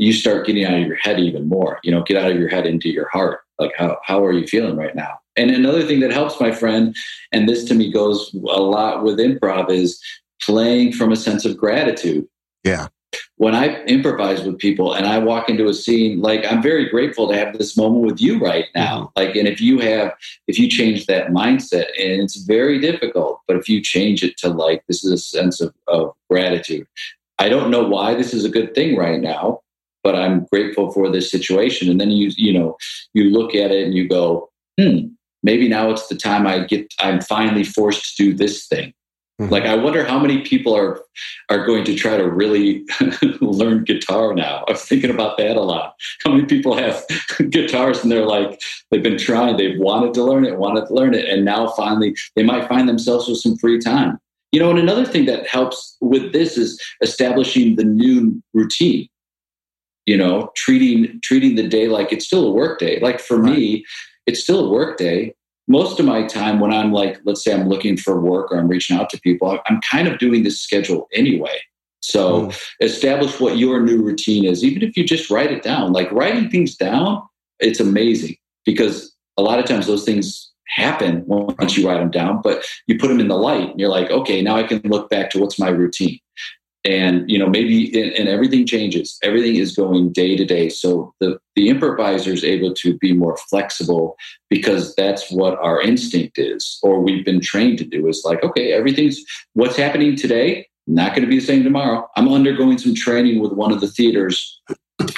you 0.01 0.11
start 0.11 0.47
getting 0.47 0.65
out 0.65 0.73
of 0.73 0.87
your 0.87 0.95
head 0.95 1.19
even 1.19 1.47
more. 1.47 1.79
You 1.83 1.91
know, 1.91 2.01
get 2.01 2.17
out 2.17 2.31
of 2.31 2.37
your 2.37 2.49
head 2.49 2.65
into 2.65 2.89
your 2.89 3.07
heart. 3.09 3.41
Like, 3.59 3.71
how, 3.77 3.99
how 4.03 4.25
are 4.25 4.31
you 4.31 4.47
feeling 4.47 4.75
right 4.75 4.95
now? 4.95 5.19
And 5.37 5.51
another 5.51 5.83
thing 5.83 5.99
that 5.99 6.11
helps 6.11 6.41
my 6.41 6.51
friend, 6.51 6.95
and 7.31 7.47
this 7.47 7.63
to 7.65 7.75
me 7.75 7.91
goes 7.91 8.33
a 8.33 8.59
lot 8.59 9.03
with 9.03 9.19
improv, 9.19 9.69
is 9.69 10.01
playing 10.41 10.93
from 10.93 11.11
a 11.11 11.15
sense 11.15 11.45
of 11.45 11.55
gratitude. 11.55 12.27
Yeah. 12.63 12.87
When 13.35 13.53
I 13.53 13.83
improvise 13.83 14.41
with 14.43 14.57
people 14.57 14.93
and 14.93 15.05
I 15.05 15.19
walk 15.19 15.49
into 15.49 15.67
a 15.67 15.73
scene, 15.73 16.19
like 16.19 16.51
I'm 16.51 16.63
very 16.63 16.89
grateful 16.89 17.27
to 17.27 17.35
have 17.35 17.55
this 17.55 17.77
moment 17.77 18.03
with 18.03 18.19
you 18.19 18.39
right 18.39 18.65
now. 18.73 19.11
Mm-hmm. 19.15 19.19
Like, 19.19 19.35
and 19.35 19.47
if 19.47 19.61
you 19.61 19.77
have, 19.79 20.13
if 20.47 20.57
you 20.57 20.67
change 20.67 21.05
that 21.05 21.27
mindset, 21.27 21.89
and 21.99 22.23
it's 22.23 22.37
very 22.37 22.79
difficult, 22.79 23.41
but 23.47 23.55
if 23.55 23.69
you 23.69 23.83
change 23.83 24.23
it 24.23 24.35
to 24.37 24.49
like, 24.49 24.83
this 24.87 25.03
is 25.03 25.11
a 25.11 25.17
sense 25.19 25.61
of, 25.61 25.75
of 25.87 26.13
gratitude. 26.27 26.87
I 27.37 27.49
don't 27.49 27.69
know 27.69 27.87
why 27.87 28.15
this 28.15 28.33
is 28.33 28.45
a 28.45 28.49
good 28.49 28.73
thing 28.73 28.95
right 28.95 29.21
now 29.21 29.61
but 30.03 30.15
I'm 30.15 30.45
grateful 30.51 30.91
for 30.91 31.09
this 31.09 31.29
situation. 31.29 31.89
And 31.89 31.99
then 31.99 32.11
you, 32.11 32.31
you 32.35 32.57
know, 32.57 32.77
you 33.13 33.25
look 33.25 33.55
at 33.55 33.71
it 33.71 33.85
and 33.85 33.93
you 33.93 34.07
go, 34.07 34.49
hmm, 34.79 35.07
maybe 35.43 35.67
now 35.67 35.89
it's 35.89 36.07
the 36.07 36.15
time 36.15 36.47
I 36.47 36.59
get, 36.59 36.93
I'm 36.99 37.21
finally 37.21 37.63
forced 37.63 38.15
to 38.17 38.23
do 38.23 38.33
this 38.33 38.67
thing. 38.67 38.93
Mm-hmm. 39.41 39.51
Like, 39.51 39.63
I 39.63 39.75
wonder 39.75 40.03
how 40.03 40.19
many 40.19 40.41
people 40.41 40.75
are, 40.75 41.01
are 41.49 41.65
going 41.65 41.83
to 41.85 41.95
try 41.95 42.17
to 42.17 42.29
really 42.29 42.85
learn 43.41 43.83
guitar 43.83 44.33
now. 44.35 44.63
I'm 44.67 44.75
thinking 44.75 45.09
about 45.09 45.37
that 45.37 45.57
a 45.57 45.61
lot. 45.61 45.95
How 46.23 46.31
many 46.31 46.45
people 46.45 46.75
have 46.77 47.03
guitars 47.49 48.03
and 48.03 48.11
they're 48.11 48.25
like, 48.25 48.61
they've 48.89 49.01
been 49.01 49.17
trying, 49.17 49.57
they've 49.57 49.79
wanted 49.79 50.13
to 50.15 50.23
learn 50.23 50.45
it, 50.45 50.57
wanted 50.57 50.87
to 50.87 50.93
learn 50.93 51.13
it. 51.15 51.27
And 51.27 51.43
now 51.43 51.67
finally 51.69 52.15
they 52.35 52.43
might 52.43 52.67
find 52.67 52.87
themselves 52.87 53.27
with 53.27 53.39
some 53.39 53.57
free 53.57 53.79
time. 53.79 54.19
You 54.51 54.59
know, 54.59 54.69
and 54.69 54.79
another 54.79 55.05
thing 55.05 55.25
that 55.25 55.47
helps 55.47 55.95
with 56.01 56.33
this 56.33 56.57
is 56.57 56.79
establishing 57.01 57.77
the 57.77 57.85
new 57.85 58.43
routine 58.53 59.07
you 60.05 60.17
know 60.17 60.51
treating 60.55 61.19
treating 61.23 61.55
the 61.55 61.67
day 61.67 61.87
like 61.87 62.11
it's 62.11 62.25
still 62.25 62.47
a 62.47 62.51
work 62.51 62.79
day 62.79 62.99
like 63.01 63.19
for 63.19 63.37
right. 63.37 63.57
me 63.57 63.85
it's 64.25 64.41
still 64.41 64.65
a 64.65 64.69
work 64.69 64.97
day 64.97 65.33
most 65.67 65.99
of 65.99 66.05
my 66.05 66.25
time 66.25 66.59
when 66.59 66.71
i'm 66.71 66.91
like 66.91 67.19
let's 67.23 67.43
say 67.43 67.53
i'm 67.53 67.69
looking 67.69 67.97
for 67.97 68.19
work 68.19 68.51
or 68.51 68.57
i'm 68.57 68.67
reaching 68.67 68.97
out 68.97 69.09
to 69.09 69.19
people 69.21 69.59
i'm 69.67 69.79
kind 69.81 70.07
of 70.07 70.17
doing 70.19 70.43
this 70.43 70.59
schedule 70.59 71.07
anyway 71.13 71.59
So 72.01 72.47
mm. 72.47 72.61
establish 72.79 73.39
what 73.39 73.57
your 73.57 73.79
new 73.79 74.01
routine 74.01 74.45
is, 74.45 74.63
even 74.63 74.81
if 74.81 74.97
you 74.97 75.03
just 75.03 75.29
write 75.29 75.51
it 75.51 75.63
down. 75.63 75.93
Like 75.93 76.11
writing 76.11 76.49
things 76.49 76.75
down, 76.75 77.21
it's 77.59 77.79
amazing 77.79 78.35
because 78.65 79.15
a 79.37 79.41
lot 79.41 79.59
of 79.59 79.65
times 79.65 79.87
those 79.87 80.03
things 80.03 80.51
happen 80.67 81.23
once 81.27 81.77
you 81.77 81.87
write 81.87 81.99
them 81.99 82.11
down, 82.11 82.41
but 82.41 82.65
you 82.87 82.97
put 82.97 83.09
them 83.09 83.19
in 83.19 83.27
the 83.27 83.37
light 83.37 83.69
and 83.69 83.79
you're 83.79 83.89
like, 83.89 84.09
okay, 84.09 84.41
now 84.41 84.55
I 84.55 84.63
can 84.63 84.81
look 84.85 85.09
back 85.09 85.29
to 85.31 85.39
what's 85.39 85.59
my 85.59 85.69
routine. 85.69 86.19
And 86.83 87.29
you 87.29 87.37
know, 87.37 87.47
maybe 87.47 87.91
and 88.17 88.27
everything 88.27 88.65
changes. 88.65 89.17
Everything 89.21 89.55
is 89.55 89.75
going 89.75 90.11
day 90.11 90.35
to 90.35 90.45
day. 90.45 90.69
So 90.69 91.13
the 91.19 91.37
the 91.55 91.69
improviser 91.69 92.31
is 92.31 92.43
able 92.43 92.73
to 92.75 92.97
be 92.97 93.13
more 93.13 93.37
flexible 93.49 94.15
because 94.49 94.95
that's 94.95 95.29
what 95.31 95.59
our 95.59 95.79
instinct 95.79 96.39
is, 96.39 96.79
or 96.81 96.99
we've 96.99 97.23
been 97.23 97.39
trained 97.39 97.77
to 97.79 97.85
do. 97.85 98.07
Is 98.07 98.23
like, 98.25 98.43
okay, 98.43 98.73
everything's 98.73 99.23
what's 99.53 99.75
happening 99.75 100.15
today 100.15 100.67
not 100.87 101.11
going 101.11 101.21
to 101.21 101.27
be 101.27 101.39
the 101.39 101.45
same 101.45 101.63
tomorrow. 101.63 102.07
I'm 102.15 102.27
undergoing 102.27 102.77
some 102.77 102.95
training 102.95 103.39
with 103.39 103.53
one 103.53 103.71
of 103.71 103.81
the 103.81 103.87
theaters 103.87 104.59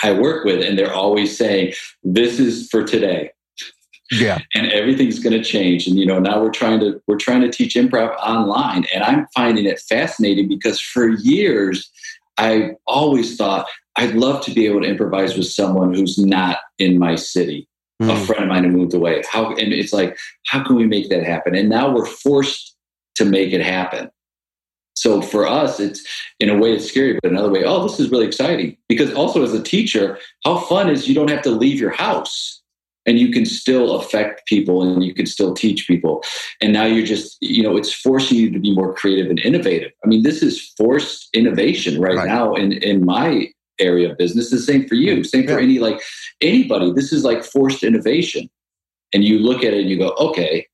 I 0.03 0.13
work 0.13 0.45
with, 0.45 0.61
and 0.61 0.77
they're 0.77 0.93
always 0.93 1.37
saying, 1.37 1.73
This 2.03 2.39
is 2.39 2.69
for 2.69 2.83
today. 2.83 3.31
Yeah. 4.13 4.39
And 4.53 4.71
everything's 4.71 5.19
going 5.19 5.37
to 5.37 5.43
change. 5.43 5.87
And 5.87 5.97
you 5.97 6.05
know, 6.05 6.19
now 6.19 6.41
we're 6.41 6.51
trying 6.51 6.79
to 6.81 7.01
we're 7.07 7.17
trying 7.17 7.41
to 7.41 7.49
teach 7.49 7.75
improv 7.75 8.15
online. 8.17 8.85
And 8.93 9.03
I'm 9.03 9.27
finding 9.35 9.65
it 9.65 9.79
fascinating 9.79 10.47
because 10.47 10.79
for 10.79 11.09
years 11.09 11.89
I 12.37 12.71
always 12.87 13.35
thought 13.37 13.67
I'd 13.95 14.15
love 14.15 14.43
to 14.45 14.51
be 14.51 14.65
able 14.65 14.81
to 14.81 14.87
improvise 14.87 15.37
with 15.37 15.47
someone 15.47 15.93
who's 15.93 16.17
not 16.17 16.59
in 16.79 16.97
my 16.97 17.15
city. 17.15 17.67
Mm. 18.01 18.11
A 18.11 18.25
friend 18.25 18.43
of 18.43 18.49
mine 18.49 18.63
who 18.63 18.71
moved 18.71 18.93
away. 18.93 19.23
How 19.31 19.51
and 19.51 19.73
it's 19.73 19.93
like, 19.93 20.17
how 20.47 20.63
can 20.63 20.75
we 20.75 20.87
make 20.87 21.09
that 21.09 21.23
happen? 21.23 21.55
And 21.55 21.69
now 21.69 21.93
we're 21.93 22.05
forced 22.05 22.75
to 23.15 23.25
make 23.25 23.53
it 23.53 23.61
happen. 23.61 24.09
So 24.95 25.21
for 25.21 25.47
us, 25.47 25.79
it's 25.79 26.03
in 26.39 26.49
a 26.49 26.57
way 26.57 26.73
it's 26.73 26.87
scary, 26.87 27.19
but 27.21 27.31
another 27.31 27.51
way, 27.51 27.63
oh, 27.63 27.83
this 27.83 27.99
is 27.99 28.09
really 28.09 28.25
exciting. 28.25 28.77
Because 28.87 29.13
also 29.13 29.43
as 29.43 29.53
a 29.53 29.61
teacher, 29.61 30.19
how 30.43 30.59
fun 30.59 30.89
is 30.89 31.07
you 31.07 31.15
don't 31.15 31.29
have 31.29 31.41
to 31.43 31.51
leave 31.51 31.79
your 31.79 31.91
house 31.91 32.62
and 33.05 33.19
you 33.19 33.31
can 33.31 33.45
still 33.45 33.99
affect 33.99 34.45
people 34.47 34.81
and 34.81 35.03
you 35.03 35.13
can 35.13 35.25
still 35.25 35.53
teach 35.53 35.87
people. 35.87 36.23
And 36.61 36.73
now 36.73 36.85
you're 36.85 37.05
just, 37.05 37.37
you 37.41 37.61
know, 37.61 37.75
it's 37.75 37.93
forcing 37.93 38.37
you 38.37 38.51
to 38.51 38.59
be 38.59 38.73
more 38.73 38.93
creative 38.93 39.29
and 39.29 39.39
innovative. 39.39 39.91
I 40.03 40.07
mean, 40.07 40.23
this 40.23 40.41
is 40.41 40.73
forced 40.77 41.29
innovation 41.33 41.99
right, 41.99 42.15
right. 42.15 42.27
now 42.27 42.53
in, 42.53 42.73
in 42.73 43.05
my 43.05 43.47
area 43.79 44.11
of 44.11 44.17
business. 44.17 44.51
The 44.51 44.59
same 44.59 44.87
for 44.87 44.95
you, 44.95 45.23
same 45.23 45.45
for 45.45 45.59
yeah. 45.59 45.65
any 45.65 45.79
like 45.79 46.01
anybody. 46.41 46.91
This 46.91 47.11
is 47.11 47.23
like 47.23 47.43
forced 47.43 47.83
innovation. 47.83 48.49
And 49.13 49.23
you 49.23 49.39
look 49.39 49.63
at 49.63 49.73
it 49.73 49.81
and 49.81 49.89
you 49.89 49.97
go, 49.97 50.15
okay, 50.19 50.65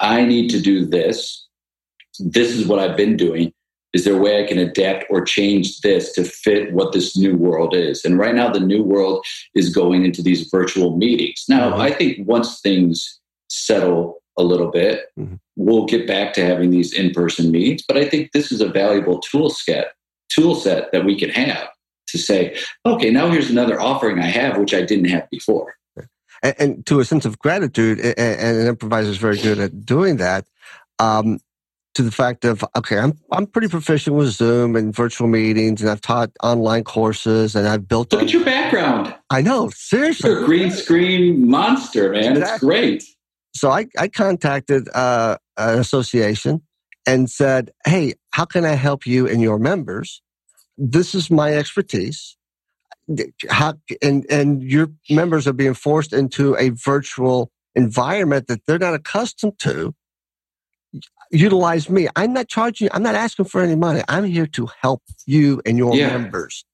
I 0.00 0.24
need 0.24 0.50
to 0.50 0.60
do 0.60 0.86
this 0.86 1.46
this 2.20 2.50
is 2.50 2.66
what 2.66 2.78
I've 2.78 2.96
been 2.96 3.16
doing. 3.16 3.52
Is 3.92 4.04
there 4.04 4.14
a 4.14 4.20
way 4.20 4.42
I 4.42 4.46
can 4.46 4.58
adapt 4.58 5.04
or 5.10 5.24
change 5.24 5.80
this 5.80 6.12
to 6.12 6.24
fit 6.24 6.72
what 6.72 6.92
this 6.92 7.16
new 7.16 7.36
world 7.36 7.74
is? 7.74 8.04
And 8.04 8.18
right 8.18 8.34
now, 8.34 8.50
the 8.50 8.60
new 8.60 8.82
world 8.82 9.24
is 9.54 9.74
going 9.74 10.04
into 10.04 10.22
these 10.22 10.48
virtual 10.48 10.96
meetings. 10.96 11.44
Now, 11.48 11.72
mm-hmm. 11.72 11.80
I 11.80 11.90
think 11.90 12.26
once 12.26 12.60
things 12.60 13.18
settle 13.48 14.22
a 14.38 14.42
little 14.44 14.70
bit, 14.70 15.06
mm-hmm. 15.18 15.34
we'll 15.56 15.86
get 15.86 16.06
back 16.06 16.32
to 16.34 16.46
having 16.46 16.70
these 16.70 16.92
in 16.92 17.10
person 17.10 17.50
meetings. 17.50 17.82
But 17.86 17.96
I 17.96 18.08
think 18.08 18.32
this 18.32 18.52
is 18.52 18.60
a 18.60 18.68
valuable 18.68 19.18
tool 19.18 19.50
set, 19.50 19.92
tool 20.28 20.54
set 20.54 20.92
that 20.92 21.04
we 21.04 21.18
can 21.18 21.30
have 21.30 21.68
to 22.08 22.18
say, 22.18 22.56
okay, 22.86 23.10
now 23.10 23.30
here's 23.30 23.50
another 23.50 23.80
offering 23.80 24.18
I 24.18 24.26
have, 24.26 24.56
which 24.56 24.74
I 24.74 24.82
didn't 24.82 25.08
have 25.08 25.28
before. 25.30 25.74
And, 26.42 26.54
and 26.58 26.86
to 26.86 27.00
a 27.00 27.04
sense 27.04 27.24
of 27.24 27.38
gratitude, 27.38 27.98
and, 28.00 28.18
and 28.18 28.56
an 28.58 28.66
improviser 28.68 29.10
is 29.10 29.18
very 29.18 29.36
good 29.36 29.58
at 29.58 29.84
doing 29.84 30.16
that. 30.16 30.46
Um, 30.98 31.40
to 31.94 32.02
the 32.02 32.10
fact 32.10 32.44
of 32.44 32.64
okay, 32.76 32.98
I'm 32.98 33.18
I'm 33.32 33.46
pretty 33.46 33.68
proficient 33.68 34.16
with 34.16 34.28
Zoom 34.28 34.76
and 34.76 34.94
virtual 34.94 35.28
meetings, 35.28 35.80
and 35.80 35.90
I've 35.90 36.00
taught 36.00 36.30
online 36.42 36.84
courses, 36.84 37.56
and 37.56 37.66
I've 37.66 37.88
built. 37.88 38.12
Look 38.12 38.22
at 38.22 38.32
your 38.32 38.44
background. 38.44 39.14
I 39.30 39.42
know, 39.42 39.70
seriously. 39.70 40.30
You're 40.30 40.42
a 40.42 40.46
green 40.46 40.70
screen 40.70 41.48
monster, 41.48 42.10
man. 42.10 42.36
Exactly. 42.36 42.52
It's 42.52 42.64
great. 42.64 43.04
So 43.54 43.70
I 43.70 43.86
I 43.98 44.08
contacted 44.08 44.88
uh, 44.94 45.38
an 45.56 45.78
association 45.78 46.62
and 47.06 47.28
said, 47.28 47.72
"Hey, 47.84 48.14
how 48.32 48.44
can 48.44 48.64
I 48.64 48.74
help 48.74 49.06
you 49.06 49.26
and 49.26 49.42
your 49.42 49.58
members? 49.58 50.22
This 50.78 51.14
is 51.14 51.30
my 51.30 51.54
expertise." 51.54 52.36
How, 53.48 53.74
and 54.00 54.24
and 54.30 54.62
your 54.62 54.88
members 55.08 55.48
are 55.48 55.52
being 55.52 55.74
forced 55.74 56.12
into 56.12 56.56
a 56.56 56.68
virtual 56.68 57.50
environment 57.74 58.46
that 58.46 58.64
they're 58.66 58.78
not 58.78 58.94
accustomed 58.94 59.58
to 59.58 59.94
utilize 61.30 61.88
me. 61.88 62.08
I'm 62.16 62.32
not 62.32 62.48
charging 62.48 62.86
you. 62.86 62.90
I'm 62.92 63.02
not 63.02 63.14
asking 63.14 63.46
for 63.46 63.62
any 63.62 63.76
money. 63.76 64.02
I'm 64.08 64.24
here 64.24 64.46
to 64.48 64.68
help 64.80 65.02
you 65.26 65.62
and 65.64 65.78
your 65.78 65.94
yeah. 65.94 66.16
members. 66.16 66.64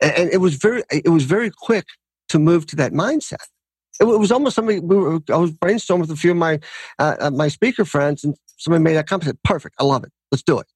And, 0.00 0.12
and, 0.12 0.30
it 0.32 0.38
was 0.38 0.54
very, 0.54 0.82
it 0.90 1.08
was 1.08 1.24
very 1.24 1.50
quick 1.50 1.86
to 2.28 2.38
move 2.38 2.66
to 2.66 2.76
that 2.76 2.92
mindset. 2.92 3.44
It, 4.00 4.04
was 4.04 4.30
almost 4.30 4.54
something 4.54 4.86
we 4.86 4.96
were, 4.96 5.20
I 5.28 5.36
was 5.36 5.50
brainstorming 5.50 6.00
with 6.00 6.10
a 6.12 6.16
few 6.16 6.30
of 6.30 6.36
my, 6.36 6.60
uh, 7.00 7.16
uh, 7.18 7.30
my 7.30 7.48
speaker 7.48 7.84
friends 7.84 8.22
and 8.22 8.36
somebody 8.56 8.82
made 8.84 8.94
that 8.94 9.08
comment. 9.08 9.24
Said, 9.24 9.42
Perfect. 9.42 9.74
I 9.80 9.84
love 9.84 10.04
it. 10.04 10.12
Let's 10.30 10.42
do 10.42 10.60
it. 10.60 10.66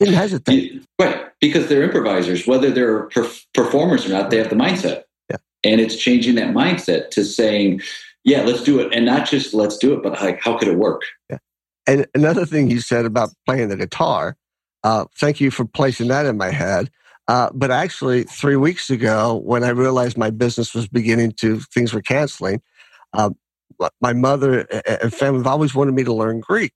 Didn't 0.00 0.14
hesitate. 0.14 0.82
Right. 0.98 1.26
Because 1.40 1.68
they're 1.68 1.82
improvisers, 1.82 2.46
whether 2.46 2.70
they're 2.70 3.08
perf- 3.08 3.44
performers 3.52 4.06
or 4.06 4.10
not, 4.10 4.30
they 4.30 4.38
have 4.38 4.48
the 4.48 4.56
mindset. 4.56 5.02
Yeah. 5.30 5.36
And 5.62 5.80
it's 5.80 5.96
changing 5.96 6.36
that 6.36 6.54
mindset 6.54 7.10
to 7.10 7.24
saying, 7.24 7.82
yeah, 8.24 8.42
let's 8.42 8.62
do 8.62 8.80
it. 8.80 8.92
And 8.94 9.04
not 9.04 9.28
just 9.28 9.52
let's 9.52 9.76
do 9.76 9.92
it, 9.92 10.02
but 10.02 10.12
like, 10.20 10.42
how 10.42 10.56
could 10.56 10.68
it 10.68 10.78
work? 10.78 11.02
Yeah. 11.30 11.38
And 11.86 12.06
another 12.14 12.46
thing 12.46 12.70
you 12.70 12.80
said 12.80 13.04
about 13.04 13.30
playing 13.46 13.68
the 13.68 13.76
guitar, 13.76 14.36
uh, 14.82 15.06
thank 15.18 15.40
you 15.40 15.50
for 15.50 15.64
placing 15.64 16.08
that 16.08 16.26
in 16.26 16.36
my 16.36 16.50
head. 16.50 16.90
Uh, 17.26 17.50
but 17.54 17.70
actually, 17.70 18.24
three 18.24 18.56
weeks 18.56 18.90
ago, 18.90 19.36
when 19.44 19.64
I 19.64 19.70
realized 19.70 20.18
my 20.18 20.30
business 20.30 20.74
was 20.74 20.88
beginning 20.88 21.32
to, 21.32 21.60
things 21.60 21.94
were 21.94 22.02
canceling, 22.02 22.60
uh, 23.14 23.30
my 24.00 24.12
mother 24.12 24.60
and 25.00 25.12
family 25.12 25.38
have 25.38 25.46
always 25.46 25.74
wanted 25.74 25.94
me 25.94 26.04
to 26.04 26.12
learn 26.12 26.40
Greek 26.40 26.74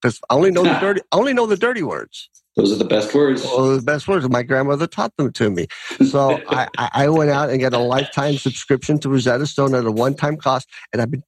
because 0.00 0.20
I 0.30 0.34
only 0.34 0.50
know 0.50 0.62
the 0.62 0.78
dirty, 0.80 1.00
I 1.12 1.16
only 1.16 1.32
know 1.32 1.46
the 1.46 1.56
dirty 1.56 1.82
words. 1.82 2.30
Those 2.56 2.72
are 2.72 2.76
the 2.76 2.84
best 2.84 3.14
words. 3.14 3.42
The 3.42 3.82
best 3.84 4.08
words. 4.08 4.28
My 4.28 4.42
grandmother 4.42 4.88
taught 4.88 5.16
them 5.16 5.32
to 5.32 5.48
me. 5.48 5.66
So 6.10 6.40
I, 6.48 6.68
I 6.76 7.08
went 7.08 7.30
out 7.30 7.50
and 7.50 7.60
got 7.60 7.72
a 7.72 7.78
lifetime 7.78 8.36
subscription 8.36 8.98
to 9.00 9.08
Rosetta 9.08 9.46
Stone 9.46 9.74
at 9.76 9.84
a 9.84 9.92
one-time 9.92 10.36
cost, 10.38 10.68
and 10.92 11.00
I've 11.00 11.10
been 11.10 11.22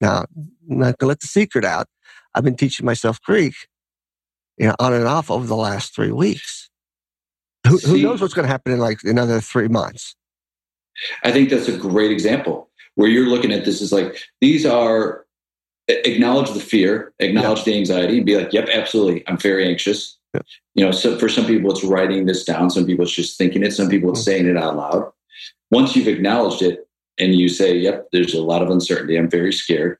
now 0.00 0.26
I'm 0.36 0.78
not 0.78 0.98
gonna 0.98 1.08
let 1.08 1.20
the 1.20 1.26
secret 1.26 1.64
out. 1.64 1.88
I've 2.36 2.44
been 2.44 2.56
teaching 2.56 2.86
myself 2.86 3.20
Greek, 3.22 3.54
you 4.58 4.66
know, 4.66 4.76
on 4.78 4.92
and 4.92 5.06
off 5.06 5.30
over 5.30 5.46
the 5.46 5.56
last 5.56 5.94
three 5.94 6.12
weeks. 6.12 6.70
Who, 7.66 7.78
who 7.78 7.98
knows 8.02 8.20
what's 8.20 8.34
going 8.34 8.44
to 8.44 8.52
happen 8.52 8.72
in 8.72 8.78
like 8.78 8.98
another 9.02 9.40
three 9.40 9.68
months? 9.68 10.14
I 11.24 11.32
think 11.32 11.50
that's 11.50 11.68
a 11.68 11.76
great 11.76 12.12
example 12.12 12.70
where 12.94 13.08
you're 13.08 13.26
looking 13.26 13.52
at 13.52 13.64
this 13.64 13.80
is 13.80 13.92
like 13.92 14.18
these 14.40 14.66
are 14.66 15.24
acknowledge 15.88 16.50
the 16.50 16.60
fear, 16.60 17.12
acknowledge 17.20 17.60
yeah. 17.60 17.64
the 17.64 17.78
anxiety, 17.78 18.16
and 18.18 18.26
be 18.26 18.36
like, 18.36 18.52
"Yep, 18.52 18.68
absolutely, 18.72 19.22
I'm 19.26 19.36
very 19.36 19.68
anxious." 19.68 20.18
Yeah. 20.34 20.40
You 20.74 20.84
know, 20.84 20.90
so 20.90 21.18
for 21.18 21.28
some 21.28 21.46
people 21.46 21.70
it's 21.70 21.84
writing 21.84 22.26
this 22.26 22.44
down, 22.44 22.70
some 22.70 22.86
people 22.86 23.04
it's 23.04 23.14
just 23.14 23.38
thinking 23.38 23.62
it, 23.62 23.72
some 23.72 23.88
people 23.88 24.10
it's 24.10 24.20
mm-hmm. 24.20 24.24
saying 24.24 24.46
it 24.46 24.56
out 24.56 24.76
loud. 24.76 25.12
Once 25.70 25.96
you've 25.96 26.08
acknowledged 26.08 26.62
it 26.62 26.88
and 27.18 27.34
you 27.34 27.48
say, 27.48 27.76
"Yep, 27.76 28.08
there's 28.12 28.34
a 28.34 28.42
lot 28.42 28.62
of 28.62 28.70
uncertainty. 28.70 29.16
I'm 29.16 29.30
very 29.30 29.52
scared," 29.52 29.98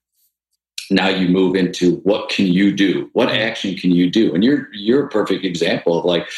now 0.91 1.09
you 1.09 1.29
move 1.29 1.57
into 1.57 1.97
what 1.99 2.29
can 2.29 2.47
you 2.47 2.75
do? 2.75 3.11
What 3.13 3.31
action 3.31 3.77
can 3.77 3.91
you 3.91 4.11
do? 4.11 4.35
And 4.35 4.45
you're 4.45 4.69
you're 4.73 5.07
a 5.07 5.09
perfect 5.09 5.45
example 5.45 5.99
of 5.99 6.05
like 6.05 6.29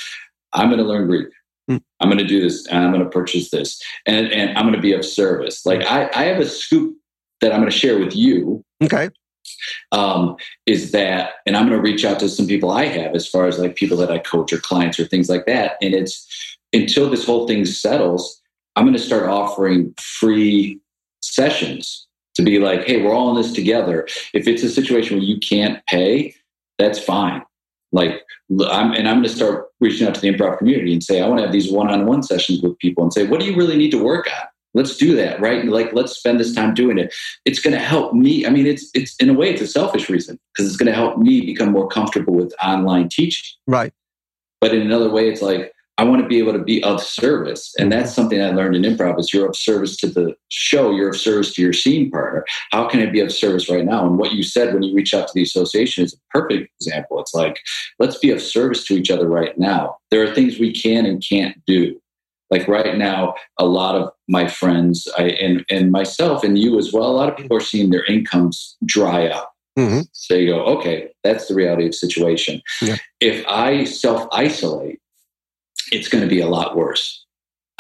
i'm 0.53 0.69
going 0.69 0.79
to 0.79 0.85
learn 0.85 1.07
greek. 1.07 1.29
Mm. 1.71 1.83
i'm 2.01 2.09
going 2.09 2.19
to 2.19 2.27
do 2.27 2.41
this 2.41 2.67
and 2.67 2.83
i'm 2.83 2.93
going 2.93 3.05
to 3.05 3.11
purchase 3.11 3.51
this 3.51 3.79
and 4.07 4.33
and 4.33 4.57
i'm 4.57 4.65
going 4.65 4.75
to 4.75 4.81
be 4.81 4.93
of 4.93 5.05
service. 5.05 5.67
Like 5.67 5.83
i 5.83 6.09
i 6.15 6.25
have 6.25 6.41
a 6.41 6.47
scoop 6.47 6.97
that 7.41 7.53
i'm 7.53 7.61
going 7.61 7.71
to 7.71 7.77
share 7.77 7.99
with 7.99 8.15
you. 8.17 8.65
Okay. 8.83 9.11
Um, 9.93 10.37
is 10.67 10.93
that 10.93 11.33
and 11.47 11.57
i'm 11.57 11.69
going 11.69 11.77
to 11.77 11.83
reach 11.83 12.05
out 12.05 12.19
to 12.21 12.29
some 12.29 12.47
people 12.47 12.71
i 12.71 12.85
have 12.85 13.15
as 13.15 13.29
far 13.29 13.47
as 13.47 13.59
like 13.59 13.77
people 13.77 13.97
that 13.99 14.11
i 14.11 14.19
coach 14.19 14.53
or 14.53 14.59
clients 14.59 14.99
or 14.99 15.07
things 15.07 15.29
like 15.29 15.47
that. 15.47 15.77
And 15.83 15.95
it's 15.95 16.27
until 16.73 17.09
this 17.11 17.25
whole 17.25 17.47
thing 17.47 17.65
settles 17.65 18.41
i'm 18.77 18.85
going 18.85 18.97
to 18.97 19.03
start 19.03 19.29
offering 19.29 19.95
free 19.99 20.81
sessions 21.21 22.08
to 22.39 22.43
be 22.45 22.59
like, 22.59 22.85
hey, 22.85 23.03
we're 23.03 23.13
all 23.13 23.31
in 23.31 23.43
this 23.43 23.53
together. 23.53 24.07
If 24.33 24.47
it's 24.47 24.63
a 24.63 24.71
situation 24.71 25.19
where 25.19 25.27
you 25.27 25.39
can't 25.39 25.85
pay, 25.87 26.35
that's 26.79 26.99
fine. 26.99 27.43
Like, 27.91 28.23
I'm, 28.71 28.93
and 28.93 29.09
I'm 29.09 29.17
going 29.17 29.23
to 29.25 29.29
start 29.29 29.67
reaching 29.81 30.07
out 30.07 30.15
to 30.15 30.21
the 30.21 30.33
improv 30.33 30.59
community 30.59 30.93
and 30.93 31.03
say, 31.03 31.21
I 31.21 31.27
want 31.27 31.39
to 31.39 31.45
have 31.45 31.53
these 31.53 31.71
one-on-one 31.71 32.23
sessions 32.23 32.63
with 32.63 32.79
people 32.79 33.03
and 33.03 33.13
say, 33.13 33.27
what 33.27 33.41
do 33.41 33.47
you 33.47 33.57
really 33.57 33.77
need 33.77 33.91
to 33.91 34.03
work 34.03 34.29
on? 34.31 34.47
Let's 34.75 34.97
do 34.97 35.17
that, 35.17 35.41
right? 35.41 35.65
Like, 35.65 35.93
let's 35.93 36.13
spend 36.13 36.39
this 36.39 36.55
time 36.55 36.75
doing 36.75 36.99
it. 36.99 37.13
It's 37.45 37.59
going 37.59 37.75
to 37.75 37.83
help 37.83 38.13
me. 38.15 38.47
I 38.47 38.51
mean, 38.51 38.67
it's 38.67 38.91
it's 38.95 39.17
in 39.17 39.31
a 39.31 39.35
way, 39.35 39.51
it's 39.51 39.63
a 39.63 39.67
selfish 39.67 40.09
reason 40.09 40.39
because 40.53 40.69
it's 40.69 40.77
going 40.77 40.93
to 40.93 40.95
help 40.95 41.19
me 41.19 41.41
become 41.41 41.73
more 41.73 41.89
comfortable 41.89 42.35
with 42.35 42.55
online 42.63 43.09
teaching. 43.09 43.57
Right. 43.67 43.93
But 44.61 44.75
in 44.75 44.83
another 44.83 45.11
way, 45.11 45.29
it's 45.29 45.43
like 45.43 45.73
I 45.99 46.05
want 46.05 46.23
to 46.23 46.29
be 46.29 46.39
able 46.39 46.53
to 46.53 46.61
be 46.61 46.83
of 46.85 47.03
service. 47.03 47.75
And 47.77 47.91
that's 47.91 48.15
something 48.15 48.41
I 48.41 48.51
learned 48.51 48.77
in 48.77 48.83
improv 48.83 49.19
is 49.19 49.35
you're 49.35 49.49
of 49.49 49.57
service 49.57 49.97
to 49.99 50.07
the 50.07 50.35
show, 50.49 50.93
you're 50.93 51.11
of 51.11 51.17
service 51.17 51.53
to 51.55 51.63
your 51.63 51.73
scene 51.73 52.09
partner. 52.11 52.45
How 52.71 52.87
can 52.87 53.01
I 53.01 53.07
be 53.07 53.21
of 53.21 53.33
service 53.33 53.69
right 53.69 53.85
now? 53.85 54.07
And 54.07 54.17
what 54.17 54.33
you 54.33 54.45
said 54.45 54.73
when 54.73 54.85
you 54.85 54.95
reach 54.95 55.13
out 55.13 55.27
to 55.27 55.33
the 55.35 55.43
association 55.43 56.05
is 56.05 56.15
a 56.15 56.39
perfect 56.39 56.71
example. 56.81 57.21
It's 57.21 57.35
like, 57.35 57.59
let's 57.99 58.17
be 58.19 58.31
of 58.31 58.41
service 58.41 58.85
to 58.85 58.95
each 58.95 59.11
other 59.11 59.29
right 59.29 59.59
now. 59.59 59.97
There 60.13 60.23
are 60.23 60.33
things 60.33 60.61
we 60.61 60.73
can 60.73 61.05
and 61.05 61.23
can't 61.29 61.57
do. 61.67 62.01
Like 62.51 62.69
right 62.69 62.97
now, 62.97 63.35
a 63.59 63.67
lot 63.67 63.97
of 63.97 64.11
my 64.29 64.47
friends 64.47 65.07
I, 65.19 65.25
and, 65.25 65.65
and 65.69 65.91
myself 65.91 66.45
and 66.45 66.57
you 66.57 66.79
as 66.79 66.93
well, 66.93 67.11
a 67.11 67.13
lot 67.13 67.29
of 67.29 67.37
people 67.37 67.57
are 67.57 67.61
seeing 67.61 67.91
their 67.91 68.05
incomes 68.05 68.77
dry 68.87 69.27
up. 69.27 69.53
Mm-hmm. 69.77 70.03
So 70.13 70.35
you 70.35 70.53
go, 70.53 70.65
okay, 70.65 71.09
that's 71.25 71.49
the 71.49 71.55
reality 71.55 71.87
of 71.87 71.91
the 71.91 71.97
situation. 71.97 72.63
Yeah. 72.81 72.97
If 73.21 73.47
I 73.49 73.85
self 73.85 74.29
isolate, 74.33 75.01
it's 75.91 76.09
going 76.09 76.23
to 76.23 76.29
be 76.29 76.41
a 76.41 76.49
lot 76.49 76.77
worse. 76.77 77.25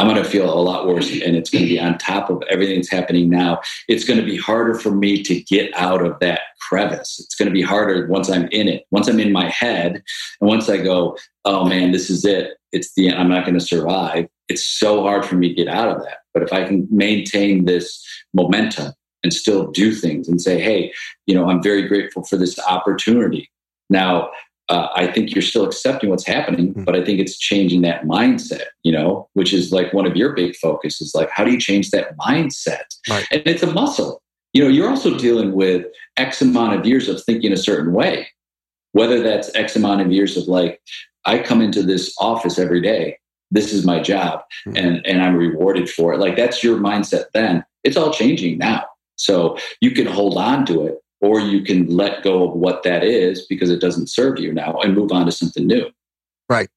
I'm 0.01 0.07
going 0.07 0.23
to 0.23 0.29
feel 0.29 0.49
a 0.49 0.63
lot 0.63 0.87
worse, 0.87 1.11
and 1.11 1.35
it's 1.35 1.51
going 1.51 1.65
to 1.65 1.69
be 1.69 1.81
on 1.81 1.99
top 1.99 2.31
of 2.31 2.41
everything 2.49 2.77
that's 2.77 2.91
happening 2.91 3.29
now. 3.29 3.61
It's 3.89 4.05
going 4.05 4.21
to 4.21 4.25
be 4.25 4.37
harder 4.37 4.75
for 4.75 4.93
me 4.93 5.25
to 5.25 5.41
get 5.41 5.77
out 5.77 6.07
of 6.07 6.17
that 6.21 6.41
crevice. 6.61 7.19
It's 7.19 7.35
going 7.35 7.49
to 7.49 7.53
be 7.53 7.63
harder 7.63 8.07
once 8.07 8.31
I'm 8.31 8.47
in 8.53 8.69
it, 8.69 8.85
once 8.93 9.09
I'm 9.09 9.19
in 9.19 9.33
my 9.33 9.49
head, 9.49 10.03
and 10.41 10.49
once 10.49 10.69
I 10.69 10.77
go, 10.77 11.19
oh 11.45 11.65
man, 11.65 11.91
this 11.91 12.11
is 12.11 12.25
it. 12.25 12.53
It's 12.71 12.95
the 12.95 13.13
I'm 13.13 13.29
not 13.29 13.45
going 13.45 13.59
to 13.59 13.65
survive. 13.65 14.29
It's 14.49 14.65
so 14.65 15.03
hard 15.03 15.27
for 15.27 15.35
me 15.35 15.49
to 15.49 15.55
get 15.55 15.69
out 15.69 15.89
of 15.89 16.03
that. 16.05 16.19
But 16.33 16.45
if 16.45 16.53
I 16.53 16.65
can 16.65 16.87
maintain 16.93 17.65
this 17.65 18.05
momentum 18.33 18.93
and 19.25 19.33
still 19.35 19.69
do 19.73 19.93
things 19.93 20.29
and 20.29 20.41
say, 20.41 20.61
hey, 20.61 20.93
you 21.27 21.35
know, 21.35 21.51
I'm 21.51 21.63
very 21.63 21.89
grateful 21.89 22.23
for 22.23 22.37
this 22.37 22.57
opportunity. 22.61 23.51
Now, 23.91 24.31
uh, 24.69 24.89
I 24.95 25.07
think 25.07 25.35
you're 25.35 25.43
still 25.43 25.65
accepting 25.65 26.11
what's 26.11 26.27
happening, 26.27 26.71
mm-hmm. 26.71 26.85
but 26.85 26.95
I 26.95 27.05
think 27.05 27.21
it's 27.21 27.39
changing 27.39 27.83
that 27.83 28.05
mindset, 28.05 28.65
you 28.83 28.93
know, 28.93 29.29
which 29.33 29.53
is 29.53 29.73
like 29.73 29.93
one 29.93 30.07
of 30.07 30.17
your 30.17 30.35
big 30.35 30.57
focuses. 30.57 31.15
Like, 31.15 31.31
how 31.31 31.45
do 31.45 31.51
you 31.51 31.59
change 31.59 31.91
that 31.91 32.17
mindset? 32.19 32.85
Right. 33.09 33.27
And 33.31 33.43
it's 33.47 33.63
a 33.63 33.73
muscle. 33.73 34.23
You 34.53 34.65
know, 34.65 34.69
you're 34.69 34.89
also 34.89 35.17
dealing 35.17 35.53
with 35.53 35.87
X 36.17 36.43
amount 36.43 36.79
of 36.79 36.87
years 36.87 37.09
of 37.09 37.23
thinking 37.25 37.53
a 37.53 37.57
certain 37.57 37.93
way, 37.93 38.29
whether 38.93 39.23
that's 39.23 39.55
X 39.55 39.77
amount 39.77 40.03
of 40.03 40.13
years 40.13 40.37
of 40.37 40.49
like, 40.49 40.81
I 41.25 41.39
come 41.39 41.61
into 41.61 41.83
this 41.83 42.15
office 42.21 42.59
every 42.59 42.81
day. 42.81 43.19
This 43.51 43.73
is 43.73 43.87
my 43.87 44.01
job 44.01 44.43
mm-hmm. 44.67 44.77
and, 44.77 45.07
and 45.07 45.23
I'm 45.23 45.35
rewarded 45.35 45.89
for 45.89 46.13
it. 46.13 46.19
Like, 46.19 46.37
that's 46.37 46.63
your 46.63 46.79
mindset 46.79 47.25
then. 47.33 47.65
It's 47.85 47.97
all 47.97 48.13
changing 48.13 48.59
now. 48.59 48.85
So 49.17 49.57
you 49.81 49.93
can 49.93 50.07
hold 50.07 50.37
on 50.37 50.67
to 50.67 50.87
it 50.87 50.99
or 51.21 51.41
you 51.41 51.63
can 51.63 51.87
let 51.87 52.23
go 52.23 52.49
of 52.49 52.55
what 52.55 52.83
that 52.85 53.03
is 53.03 53.47
because 53.47 53.71
it 53.71 53.81
doesn't 53.81 54.09
serve 54.09 54.39
you 54.39 54.53
now 54.53 54.79
and 54.81 54.95
move 54.95 55.13
on 55.13 55.27
to 55.27 55.33
something 55.33 55.67
new. 55.67 55.91
Right. 56.49 56.69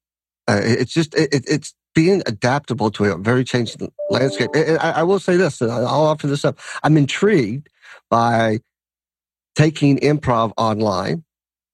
Uh, 0.47 0.61
it's 0.63 0.93
just 0.93 1.13
it, 1.15 1.29
it's 1.47 1.73
being 1.93 2.21
adaptable 2.25 2.89
to 2.91 3.05
a 3.05 3.17
very 3.17 3.43
changing 3.43 3.91
landscape. 4.09 4.49
And 4.55 4.77
I, 4.79 4.91
I 4.91 5.03
will 5.03 5.19
say 5.19 5.37
this, 5.37 5.61
and 5.61 5.71
I'll 5.71 6.05
offer 6.05 6.27
this 6.27 6.45
up. 6.45 6.57
I'm 6.83 6.97
intrigued 6.97 7.69
by 8.09 8.59
taking 9.55 9.97
improv 9.99 10.53
online 10.57 11.23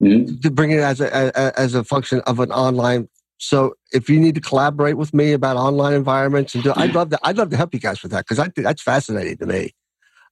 mm-hmm. 0.02 0.40
to 0.40 0.52
bring 0.52 0.72
it 0.72 0.80
as 0.80 1.00
a, 1.00 1.32
a, 1.36 1.60
as 1.60 1.76
a 1.76 1.84
function 1.84 2.22
of 2.22 2.40
an 2.40 2.52
online. 2.52 3.08
So 3.38 3.76
if 3.92 4.10
you 4.10 4.20
need 4.20 4.36
to 4.36 4.42
collaborate 4.42 4.98
with 4.98 5.14
me 5.14 5.34
about 5.34 5.58
online 5.58 5.94
environments 5.94 6.56
and 6.56 6.64
do, 6.64 6.74
I'd 6.76 6.96
love 6.96 7.12
to. 7.12 7.20
I'd 7.24 7.38
love 7.38 7.52
to 7.52 7.58
help 7.58 7.74
you 7.74 7.80
guys 7.80 8.02
with 8.02 8.12
that 8.12 8.26
because 8.28 8.50
that's 8.56 8.82
fascinating 8.82 9.38
to 9.38 9.46
me. 9.46 9.74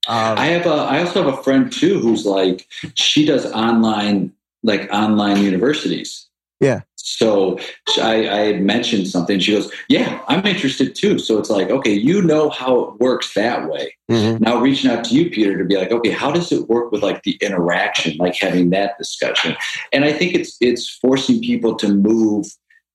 Um, 0.08 0.38
I 0.38 0.48
have 0.48 0.66
a, 0.66 0.74
I 0.74 1.00
also 1.00 1.24
have 1.24 1.34
a 1.34 1.44
friend 1.44 1.72
too 1.72 2.00
who's 2.00 2.26
like 2.26 2.68
she 2.94 3.26
does 3.26 3.46
online 3.52 4.34
like 4.64 4.90
online 4.92 5.42
universities. 5.44 6.28
Yeah. 6.60 6.82
So 6.96 7.60
I, 8.02 8.28
I 8.28 8.40
had 8.40 8.62
mentioned 8.62 9.08
something. 9.08 9.40
She 9.40 9.52
goes, 9.52 9.72
"Yeah, 9.90 10.22
I'm 10.28 10.46
interested 10.46 10.96
too." 10.96 11.20
So 11.20 11.38
it's 11.38 11.52
like, 11.52 11.70
okay, 11.70 11.94
you 11.94 12.22
know 12.22 12.50
how 12.50 12.80
it 12.80 13.00
works 13.00 13.34
that 13.36 13.70
way. 13.70 13.96
Mm-hmm. 14.10 14.44
Now 14.44 14.60
reaching 14.60 14.90
out 14.90 15.04
to 15.06 15.16
you, 15.16 15.30
Peter, 15.30 15.58
to 15.58 15.64
be 15.66 15.78
like, 15.78 15.92
okay, 15.92 16.10
how 16.10 16.32
does 16.32 16.52
it 16.52 16.68
work 16.68 16.92
with 16.92 17.04
like 17.04 17.22
the 17.24 17.38
interaction, 17.42 18.18
like 18.18 18.36
having 18.36 18.72
that 18.72 18.98
discussion? 18.98 19.56
And 19.94 20.04
I 20.04 20.14
think 20.14 20.34
it's 20.34 20.58
it's 20.62 20.90
forcing 20.90 21.42
people 21.42 21.76
to 21.76 21.90
move 21.90 22.48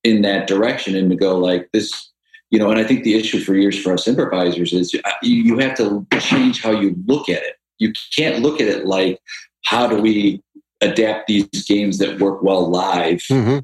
in 0.03 0.23
that 0.23 0.49
direction 0.49 0.97
and 0.97 1.11
to 1.11 1.17
go 1.17 1.39
like 1.39 1.69
this 1.73 2.10
you 2.51 2.59
know, 2.59 2.71
and 2.71 2.81
I 2.81 2.85
think 2.85 3.05
the 3.05 3.15
issue 3.15 3.41
for 3.41 3.55
years 3.55 3.81
for 3.81 3.93
us 3.93 4.09
improvisers 4.09 4.73
is 4.73 4.93
you 5.23 5.59
have 5.59 5.77
to 5.77 6.07
change 6.19 6.63
how 6.63 6.73
you 6.73 6.97
look 7.07 7.29
at 7.29 7.43
it. 7.43 7.57
You 7.79 7.93
can't 8.17 8.41
look 8.41 8.61
at 8.61 8.69
it 8.69 8.87
like, 8.87 9.21
how 9.65 9.87
do 9.87 10.01
we 10.01 10.43
adapt 10.81 11.29
these 11.29 11.47
games 11.67 11.99
that 11.99 12.19
work 12.19 12.43
well 12.43 12.69
live 12.69 13.19
mm-hmm. 13.31 13.59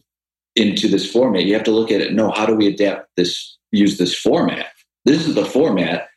into 0.54 0.88
this 0.88 1.10
format? 1.10 1.44
You 1.44 1.54
have 1.54 1.64
to 1.64 1.72
look 1.72 1.90
at 1.90 2.00
it, 2.00 2.12
no, 2.12 2.30
how 2.30 2.46
do 2.46 2.54
we 2.54 2.66
adapt 2.68 3.08
this, 3.16 3.58
use 3.72 3.98
this 3.98 4.16
format? 4.16 4.68
This 5.04 5.26
is 5.26 5.34
the 5.34 5.44
format. 5.44 6.08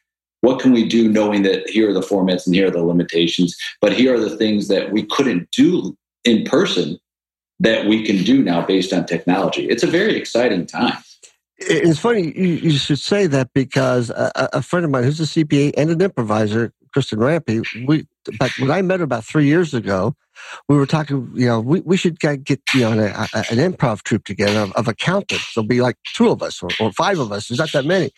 What 0.42 0.60
can 0.60 0.72
we 0.72 0.88
do 0.88 1.10
knowing 1.10 1.42
that 1.44 1.70
here 1.70 1.90
are 1.90 1.94
the 1.94 2.02
formats 2.02 2.46
and 2.46 2.56
here 2.56 2.68
are 2.68 2.72
the 2.72 2.84
limitations, 2.84 3.58
but 3.82 3.94
here 3.94 4.14
are 4.16 4.20
the 4.20 4.38
things 4.38 4.68
that 4.68 4.92
we 4.92 5.04
couldn't 5.04 5.50
do 5.52 5.98
in 6.24 6.46
person 6.46 6.98
that 7.60 7.88
we 7.88 8.06
can 8.06 8.24
do 8.24 8.42
now 8.42 8.66
based 8.66 8.94
on 8.94 9.06
technology? 9.06 9.68
It's 9.68 9.84
a 9.84 9.88
very 9.88 10.16
exciting 10.16 10.66
time. 10.66 10.98
It's 11.62 12.00
funny 12.00 12.38
you, 12.38 12.72
should 12.72 13.00
say 13.00 13.28
that 13.28 13.54
because 13.54 14.12
a, 14.16 14.62
friend 14.62 14.86
of 14.86 14.92
mine 14.92 15.04
who's 15.04 15.20
a 15.20 15.24
CPA 15.24 15.74
and 15.76 15.90
an 15.90 16.02
improviser, 16.02 16.72
Kristen 16.94 17.20
Rampe, 17.20 17.66
we 17.86 18.08
but 18.40 18.52
when 18.60 18.72
I 18.72 18.82
met 18.82 19.00
her 19.00 19.04
about 19.04 19.26
three 19.26 19.46
years 19.46 19.74
ago, 19.74 20.16
we 20.70 20.78
were 20.78 20.86
talking. 20.86 21.30
You 21.34 21.48
know, 21.48 21.60
we, 21.60 21.82
we 21.82 21.98
should 21.98 22.20
get, 22.20 22.50
you 22.50 22.82
know 22.82 22.92
an, 22.92 23.00
an 23.00 23.74
improv 23.74 24.04
troupe 24.04 24.24
together 24.24 24.60
of, 24.60 24.72
of, 24.74 24.88
accountants. 24.88 25.54
There'll 25.54 25.68
be 25.68 25.82
like 25.82 25.98
two 26.16 26.30
of 26.30 26.42
us 26.42 26.64
or, 26.64 26.70
or 26.80 26.94
five 26.94 27.20
of 27.20 27.32
us. 27.32 27.48
There's 27.48 27.60
not 27.60 27.72
that 27.74 27.86
many, 27.86 28.12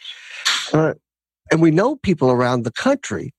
uh, 0.73 0.93
and 1.49 1.61
we 1.61 1.71
know 1.71 1.95
people 1.95 2.29
around 2.29 2.63
the 2.63 2.71
country, 2.71 3.33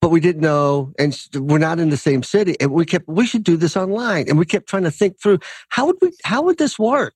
but 0.00 0.10
we 0.10 0.20
didn't 0.20 0.42
know, 0.42 0.92
and 0.98 1.18
we're 1.34 1.58
not 1.58 1.80
in 1.80 1.90
the 1.90 1.96
same 1.96 2.22
city. 2.22 2.56
And 2.60 2.70
we 2.70 2.86
kept 2.86 3.08
we 3.08 3.26
should 3.26 3.42
do 3.42 3.56
this 3.56 3.76
online, 3.76 4.28
and 4.28 4.38
we 4.38 4.44
kept 4.44 4.68
trying 4.68 4.84
to 4.84 4.92
think 4.92 5.20
through 5.20 5.40
how 5.70 5.86
would 5.86 5.96
we 6.00 6.12
how 6.24 6.42
would 6.42 6.58
this 6.58 6.78
work 6.78 7.14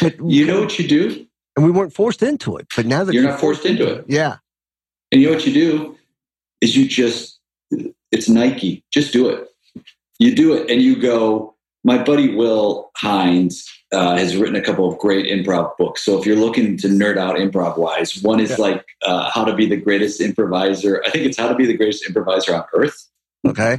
but 0.00 0.14
you 0.24 0.46
know 0.46 0.60
what 0.60 0.78
you 0.78 0.88
do? 0.88 1.26
And 1.56 1.64
we 1.64 1.70
weren't 1.70 1.92
forced 1.92 2.22
into 2.22 2.56
it. 2.56 2.66
But 2.74 2.86
now 2.86 3.04
that 3.04 3.14
you're 3.14 3.22
not 3.22 3.40
forced 3.40 3.64
into 3.64 3.86
it. 3.86 4.04
Yeah. 4.08 4.36
And 5.12 5.20
you 5.20 5.28
know 5.28 5.34
what 5.34 5.46
you 5.46 5.54
do 5.54 5.96
is 6.60 6.76
you 6.76 6.88
just 6.88 7.38
it's 8.10 8.28
Nike. 8.28 8.84
Just 8.92 9.12
do 9.12 9.28
it. 9.28 9.48
You 10.18 10.34
do 10.34 10.54
it 10.54 10.70
and 10.70 10.80
you 10.80 11.00
go, 11.00 11.54
my 11.84 12.02
buddy 12.02 12.34
Will 12.34 12.90
Hines 12.96 13.68
uh, 13.92 14.16
has 14.16 14.36
written 14.36 14.56
a 14.56 14.62
couple 14.62 14.90
of 14.90 14.98
great 14.98 15.26
improv 15.26 15.76
books. 15.76 16.02
So 16.02 16.18
if 16.18 16.26
you're 16.26 16.36
looking 16.36 16.76
to 16.78 16.88
nerd 16.88 17.18
out 17.18 17.36
improv 17.36 17.76
wise, 17.76 18.20
one 18.22 18.40
is 18.40 18.50
yeah. 18.50 18.56
like 18.56 18.84
uh, 19.02 19.30
How 19.30 19.44
to 19.44 19.54
Be 19.54 19.66
the 19.66 19.76
Greatest 19.76 20.20
Improviser. 20.20 21.02
I 21.04 21.10
think 21.10 21.26
it's 21.26 21.36
How 21.36 21.48
to 21.48 21.54
Be 21.54 21.66
the 21.66 21.76
Greatest 21.76 22.06
Improviser 22.06 22.54
on 22.54 22.64
Earth. 22.74 23.06
Okay. 23.46 23.78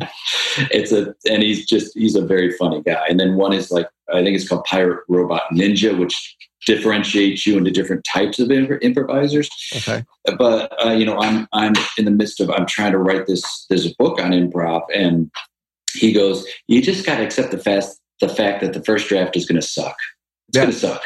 it's 0.72 0.92
a 0.92 1.14
and 1.30 1.44
he's 1.44 1.66
just 1.66 1.98
he's 1.98 2.16
a 2.16 2.26
very 2.26 2.52
funny 2.54 2.82
guy. 2.82 3.06
And 3.10 3.20
then 3.20 3.36
one 3.36 3.54
is 3.54 3.72
like 3.72 3.88
I 4.14 4.24
think 4.24 4.36
it's 4.36 4.48
called 4.48 4.64
Pirate 4.66 5.04
Robot 5.08 5.44
Ninja, 5.52 5.98
which 5.98 6.36
differentiates 6.66 7.46
you 7.46 7.58
into 7.58 7.72
different 7.72 8.06
types 8.12 8.40
of 8.40 8.52
imp- 8.52 8.82
improvisers. 8.82 9.50
Okay. 9.76 10.04
But 10.38 10.74
uh, 10.84 10.92
you 10.92 11.06
know, 11.06 11.20
I'm 11.20 11.48
I'm 11.54 11.74
in 11.98 12.06
the 12.06 12.12
midst 12.12 12.40
of 12.40 12.50
I'm 12.50 12.66
trying 12.66 12.92
to 12.92 12.98
write 12.98 13.28
this 13.28 13.66
this 13.70 13.88
book 13.96 14.20
on 14.20 14.32
improv, 14.32 14.84
and 14.94 15.32
he 15.94 16.12
goes, 16.12 16.46
"You 16.68 16.82
just 16.82 17.06
got 17.06 17.18
to 17.18 17.24
accept 17.24 17.52
the 17.52 17.58
fast 17.58 18.00
the 18.22 18.30
fact 18.30 18.62
that 18.62 18.74
the 18.74 18.84
first 18.84 19.08
draft 19.08 19.36
is 19.36 19.46
going 19.46 19.60
to 19.62 19.68
suck. 19.68 19.96
It's 20.50 20.58
yeah. 20.58 20.62
going 20.64 20.74
to 20.74 20.80
suck." 20.80 21.04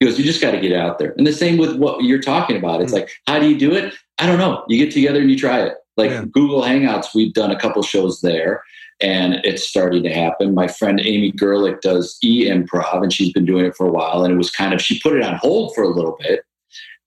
He 0.00 0.06
goes, 0.06 0.18
"You 0.18 0.24
just 0.24 0.40
got 0.40 0.52
to 0.52 0.60
get 0.60 0.72
out 0.72 0.98
there." 0.98 1.14
And 1.16 1.26
the 1.26 1.32
same 1.32 1.56
with 1.58 1.76
what 1.76 2.04
you're 2.04 2.20
talking 2.20 2.56
about. 2.56 2.82
It's 2.82 2.92
mm-hmm. 2.92 3.02
like, 3.02 3.10
how 3.26 3.38
do 3.38 3.48
you 3.48 3.58
do 3.58 3.72
it? 3.72 3.94
I 4.18 4.26
don't 4.26 4.38
know. 4.38 4.64
You 4.68 4.82
get 4.84 4.92
together 4.92 5.20
and 5.20 5.30
you 5.30 5.38
try 5.38 5.62
it. 5.62 5.74
Like 5.96 6.10
yeah. 6.10 6.24
Google 6.30 6.62
Hangouts, 6.62 7.14
we've 7.14 7.32
done 7.32 7.50
a 7.50 7.58
couple 7.58 7.82
shows 7.82 8.20
there 8.20 8.62
and 9.00 9.34
it's 9.44 9.66
starting 9.66 10.02
to 10.04 10.12
happen. 10.12 10.54
My 10.54 10.68
friend 10.68 11.00
Amy 11.00 11.32
Gerlich 11.32 11.80
does 11.80 12.18
e 12.22 12.46
improv 12.48 13.02
and 13.02 13.12
she's 13.12 13.32
been 13.32 13.44
doing 13.44 13.64
it 13.64 13.76
for 13.76 13.86
a 13.86 13.90
while. 13.92 14.24
And 14.24 14.32
it 14.32 14.36
was 14.36 14.50
kind 14.50 14.72
of, 14.72 14.80
she 14.80 15.00
put 15.00 15.16
it 15.16 15.22
on 15.22 15.36
hold 15.36 15.74
for 15.74 15.82
a 15.82 15.88
little 15.88 16.16
bit. 16.20 16.44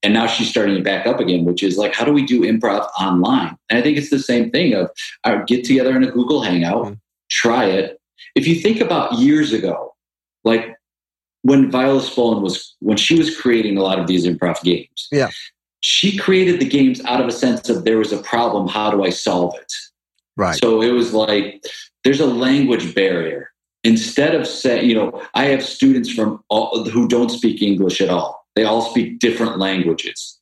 And 0.02 0.14
now 0.14 0.28
she's 0.28 0.50
starting 0.50 0.76
to 0.76 0.82
back 0.82 1.06
up 1.06 1.20
again, 1.20 1.46
which 1.46 1.62
is 1.62 1.78
like, 1.78 1.94
how 1.94 2.06
do 2.06 2.14
we 2.14 2.26
do 2.26 2.42
improv 2.42 2.88
online? 3.00 3.58
And 3.70 3.78
I 3.78 3.82
think 3.82 3.98
it's 3.98 4.10
the 4.10 4.20
same 4.20 4.50
thing 4.50 4.74
of 4.74 4.90
uh, 5.26 5.44
get 5.46 5.66
together 5.66 5.96
in 5.96 6.04
a 6.04 6.12
Google 6.12 6.42
Hangout, 6.42 6.86
mm-hmm. 6.86 6.94
try 7.30 7.66
it. 7.66 8.00
If 8.36 8.48
you 8.48 8.56
think 8.56 8.80
about 8.80 9.14
years 9.14 9.52
ago, 9.52 9.94
like 10.46 10.74
when 11.42 11.70
Viola 11.70 12.02
Spolin 12.02 12.42
was, 12.42 12.76
when 12.80 12.98
she 12.98 13.18
was 13.18 13.36
creating 13.38 13.78
a 13.78 13.82
lot 13.82 14.00
of 14.00 14.08
these 14.08 14.26
improv 14.26 14.62
games, 14.62 15.08
yeah 15.12 15.30
she 15.82 16.18
created 16.18 16.60
the 16.60 16.68
games 16.68 17.04
out 17.06 17.22
of 17.22 17.28
a 17.28 17.32
sense 17.32 17.70
of 17.70 17.84
there 17.84 17.98
was 17.98 18.12
a 18.12 18.22
problem 18.22 18.68
how 18.68 18.92
do 18.92 19.04
i 19.04 19.10
solve 19.10 19.56
it? 19.56 19.74
Right. 20.36 20.60
So 20.60 20.82
it 20.82 20.92
was 20.92 21.14
like 21.14 21.64
there's 22.04 22.22
a 22.22 22.26
language 22.26 22.96
barrier. 22.96 23.52
Instead 23.84 24.36
of 24.36 24.46
saying 24.48 24.90
you 24.90 24.96
know 24.96 25.26
i 25.34 25.46
have 25.46 25.64
students 25.64 26.12
from 26.12 26.44
all, 26.50 26.86
who 26.90 27.08
don't 27.08 27.30
speak 27.30 27.62
english 27.62 28.02
at 28.02 28.10
all. 28.10 28.46
They 28.56 28.64
all 28.64 28.82
speak 28.82 29.20
different 29.20 29.58
languages. 29.58 30.40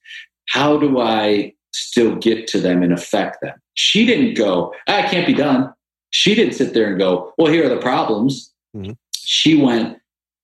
How 0.49 0.77
do 0.77 0.99
i 0.99 1.53
still 1.73 2.15
get 2.15 2.47
to 2.47 2.59
them 2.59 2.81
and 2.81 2.93
affect 2.93 3.41
them? 3.41 3.55
She 3.75 4.05
didn't 4.05 4.35
go 4.35 4.73
ah, 4.87 4.97
i 4.97 5.01
can't 5.03 5.27
be 5.27 5.33
done. 5.33 5.73
She 6.09 6.33
didn't 6.35 6.53
sit 6.53 6.73
there 6.73 6.89
and 6.89 6.97
go 6.97 7.33
well 7.37 7.51
here 7.51 7.65
are 7.65 7.69
the 7.69 7.81
problems. 7.81 8.53
Mm-hmm. 8.75 8.93
she 9.15 9.59
went 9.61 9.97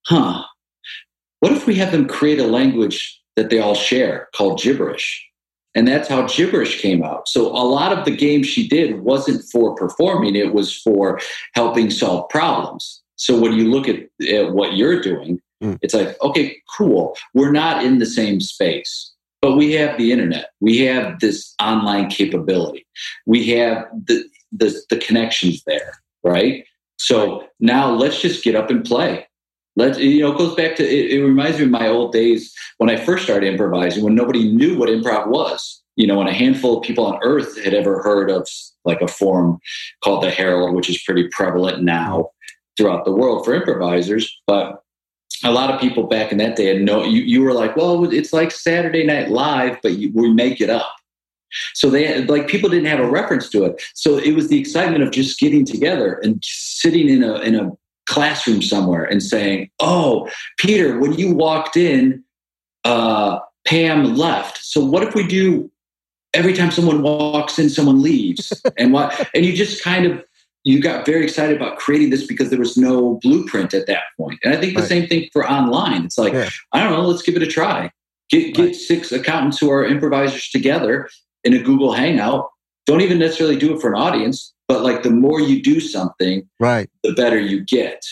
huh. 0.08 0.44
What 1.40 1.52
if 1.52 1.68
we 1.68 1.76
have 1.76 1.92
them 1.92 2.08
create 2.08 2.40
a 2.40 2.48
language 2.48 3.22
that 3.36 3.50
they 3.50 3.60
all 3.60 3.76
share 3.76 4.30
called 4.36 4.62
gibberish? 4.62 5.28
And 5.76 5.88
that's 5.88 6.08
how 6.08 6.28
gibberish 6.28 6.82
came 6.82 7.04
out. 7.04 7.28
So 7.28 7.48
a 7.48 7.66
lot 7.66 7.98
of 7.98 8.06
the 8.06 8.16
game 8.16 8.44
she 8.44 8.68
did 8.68 9.02
wasn't 9.02 9.44
for 9.52 9.76
performing, 9.76 10.36
it 10.36 10.54
was 10.54 10.76
for 10.76 11.20
helping 11.56 11.90
solve 11.90 12.30
problems. 12.30 13.02
So 13.16 13.40
when 13.40 13.54
you 13.54 13.70
look 13.70 13.88
at, 13.88 14.02
at 14.28 14.54
what 14.54 14.76
you're 14.76 15.02
doing, 15.02 15.40
mm. 15.64 15.78
it's 15.82 15.94
like, 15.94 16.22
okay, 16.22 16.58
cool. 16.78 17.16
We're 17.34 17.52
not 17.52 17.84
in 17.84 18.00
the 18.00 18.06
same 18.06 18.40
space, 18.40 19.12
but 19.42 19.56
we 19.56 19.72
have 19.74 19.98
the 19.98 20.12
internet. 20.12 20.52
We 20.60 20.80
have 20.80 21.20
this 21.20 21.56
online 21.62 22.10
capability. 22.10 22.86
We 23.26 23.50
have 23.50 23.86
the, 24.06 24.24
the, 24.52 24.80
the 24.90 24.98
connections 24.98 25.64
there, 25.66 25.94
right? 26.24 26.66
So 26.98 27.48
now 27.60 27.90
let's 27.90 28.22
just 28.22 28.44
get 28.44 28.56
up 28.56 28.70
and 28.70 28.86
play. 28.86 29.28
Let 29.76 30.00
you 30.00 30.22
know, 30.22 30.34
it 30.34 30.38
goes 30.38 30.56
back 30.56 30.76
to 30.76 30.84
it, 30.84 31.12
it 31.12 31.24
reminds 31.24 31.58
me 31.58 31.66
of 31.66 31.72
my 31.72 31.88
old 31.88 32.12
days 32.12 32.54
when 32.78 32.90
I 32.90 32.98
first 32.98 33.24
started 33.24 33.48
improvising, 33.48 34.04
when 34.04 34.16
nobody 34.16 34.52
knew 34.52 34.78
what 34.78 34.90
improv 34.90 35.28
was. 35.28 35.82
You 35.96 36.08
know, 36.08 36.18
when 36.18 36.28
a 36.28 36.34
handful 36.34 36.78
of 36.78 36.84
people 36.84 37.06
on 37.06 37.20
earth 37.24 37.62
had 37.64 37.74
ever 37.74 38.02
heard 38.02 38.32
of 38.32 38.48
like 38.84 39.02
a 39.02 39.08
form 39.08 39.60
called 40.04 40.24
the 40.24 40.32
Harold, 40.32 40.76
which 40.76 40.90
is 40.90 41.02
pretty 41.04 41.28
prevalent 41.30 41.84
now 41.84 42.30
throughout 42.78 43.06
the 43.06 43.12
world 43.12 43.46
for 43.46 43.54
improvisers. 43.54 44.36
But 44.48 44.84
a 45.44 45.52
lot 45.52 45.72
of 45.72 45.80
people 45.80 46.04
back 46.04 46.32
in 46.32 46.38
that 46.40 46.56
day 46.56 46.66
had 46.66 46.82
no 46.82 47.04
you, 47.04 47.22
you 47.22 47.42
were 47.42 47.54
like, 47.54 47.76
well, 47.76 48.12
it's 48.12 48.34
like 48.34 48.52
Saturday 48.52 49.06
Night 49.06 49.30
Live, 49.30 49.78
but 49.84 49.94
you, 49.94 50.12
we 50.14 50.34
make 50.34 50.62
it 50.62 50.70
up. 50.70 50.94
So 51.74 51.90
they 51.90 52.24
like 52.26 52.48
people 52.48 52.70
didn't 52.70 52.88
have 52.88 53.00
a 53.00 53.10
reference 53.10 53.50
to 53.50 53.64
it. 53.66 53.82
So 53.94 54.18
it 54.18 54.34
was 54.34 54.48
the 54.48 54.60
excitement 54.60 55.04
of 55.04 55.12
just 55.12 55.40
getting 55.40 55.66
together 55.66 56.20
and 56.24 56.40
sitting 56.44 57.10
in 57.10 57.24
a 57.24 57.36
in 57.40 57.56
a 57.56 57.72
classroom 58.14 58.62
somewhere 58.62 59.04
and 59.04 59.22
saying, 59.22 59.70
"Oh, 59.80 60.30
Peter, 60.58 61.00
when 61.00 61.14
you 61.14 61.34
walked 61.34 61.76
in, 61.76 62.24
uh, 62.84 63.40
Pam 63.66 64.16
left. 64.16 64.64
So 64.64 64.84
what 64.84 65.04
if 65.04 65.16
we 65.16 65.26
do 65.26 65.72
every 66.34 66.54
time 66.54 66.72
someone 66.72 67.02
walks 67.02 67.58
in, 67.60 67.70
someone 67.70 68.02
leaves, 68.02 68.54
and 68.78 68.94
what? 68.94 69.30
And 69.34 69.46
you 69.46 69.54
just 69.54 69.84
kind 69.84 70.06
of 70.06 70.24
you 70.66 70.82
got 70.82 71.06
very 71.06 71.24
excited 71.24 71.58
about 71.58 71.78
creating 71.78 72.10
this 72.10 72.26
because 72.26 72.50
there 72.50 72.60
was 72.60 72.78
no 72.78 73.20
blueprint 73.22 73.74
at 73.74 73.86
that 73.88 74.04
point. 74.18 74.40
And 74.44 74.54
I 74.54 74.60
think 74.60 74.76
the 74.76 74.82
right. 74.82 74.90
same 74.90 75.08
thing 75.08 75.30
for 75.34 75.50
online. 75.50 76.06
It's 76.06 76.18
like 76.18 76.34
yeah. 76.34 76.50
I 76.72 76.84
don't 76.84 76.94
know, 76.94 77.02
let's 77.02 77.22
give 77.22 77.36
it 77.36 77.44
a 77.44 77.48
try. 77.48 77.92
Get 78.30 78.54
get 78.54 78.66
right. 78.66 78.76
six 78.76 79.12
accountants 79.12 79.60
who 79.60 79.70
are 79.72 79.86
improvisers 79.86 80.50
together 80.50 81.10
in 81.44 81.54
a 81.54 81.60
Google 81.60 81.94
Hangout. 81.94 82.50
Don't 82.86 83.02
even 83.02 83.20
necessarily 83.20 83.56
do 83.56 83.74
it 83.74 83.82
for 83.82 83.94
an 83.94 84.00
audience 84.00 84.54
but 84.74 84.82
like 84.82 85.04
the 85.04 85.12
more 85.12 85.40
you 85.40 85.62
do 85.62 85.80
something 85.80 86.50
right. 86.60 86.90
the 87.04 87.14
better 87.14 87.40
you 87.40 87.64
get. 87.64 88.04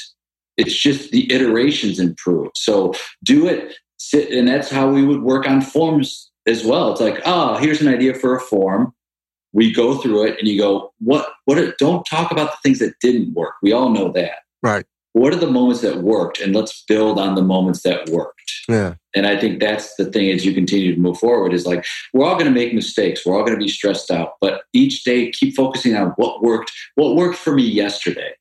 It's 0.58 0.80
just 0.80 1.10
the 1.10 1.32
iterations 1.34 2.00
improve. 2.00 2.52
So 2.54 2.93
do 3.24 3.47
it. 3.47 3.78
Sit 3.97 4.30
and 4.30 4.47
that's 4.47 4.69
how 4.69 4.88
we 4.88 5.04
would 5.04 5.24
work 5.24 5.50
on 5.50 5.62
forms 5.62 6.30
as 6.45 6.63
well. 6.63 6.91
It's 6.91 7.02
like 7.02 7.19
oh 7.26 7.58
here's 7.58 7.82
an 7.82 7.88
idea 7.88 8.13
for 8.13 8.36
a 8.36 8.39
form. 8.39 8.93
We 9.54 9.74
go 9.74 9.97
through 9.97 10.28
it 10.28 10.38
and 10.38 10.47
you 10.47 10.60
go 10.60 10.93
what 11.00 11.30
what 11.45 11.78
don't 11.80 12.06
talk 12.06 12.32
about 12.32 12.52
the 12.52 12.58
things 12.62 12.78
that 12.78 12.93
didn't 13.02 13.34
work. 13.34 13.56
We 13.63 13.71
all 13.71 13.89
know 13.89 14.12
that. 14.12 14.39
Right 14.62 14.86
what 15.13 15.34
are 15.34 15.38
the 15.38 15.50
moments 15.50 15.82
that 15.82 15.97
worked? 15.97 16.39
And 16.39 16.56
let's 16.56 16.84
build 16.88 17.19
on 17.19 17.36
the 17.36 17.41
moments 17.41 17.82
that 17.84 18.10
worked. 18.10 18.39
Yeah. 18.67 18.95
And 19.15 19.28
i 19.28 19.38
think 19.38 19.60
that's 19.60 19.95
the 19.95 20.06
thing 20.06 20.30
as 20.32 20.45
you 20.45 20.54
continue 20.54 20.93
to 20.95 21.02
move 21.02 21.17
forward 21.17 21.54
is 21.54 21.65
like 21.65 21.86
we're 22.13 22.26
all 22.26 22.36
going 22.36 22.45
to 22.45 22.52
make 22.52 22.74
mistakes. 22.74 23.26
We're 23.26 23.36
all 23.36 23.43
going 23.43 23.58
to 23.58 23.63
be 23.63 23.69
stressed 23.69 24.12
out. 24.12 24.36
But 24.39 24.63
each 24.74 25.04
day 25.04 25.32
keep 25.32 25.56
focusing 25.56 25.95
on 25.95 26.10
what 26.12 26.41
worked 26.41 26.71
what 26.95 27.15
worked 27.15 27.38
for 27.38 27.54
me 27.54 27.63
yesterday. 27.63 28.34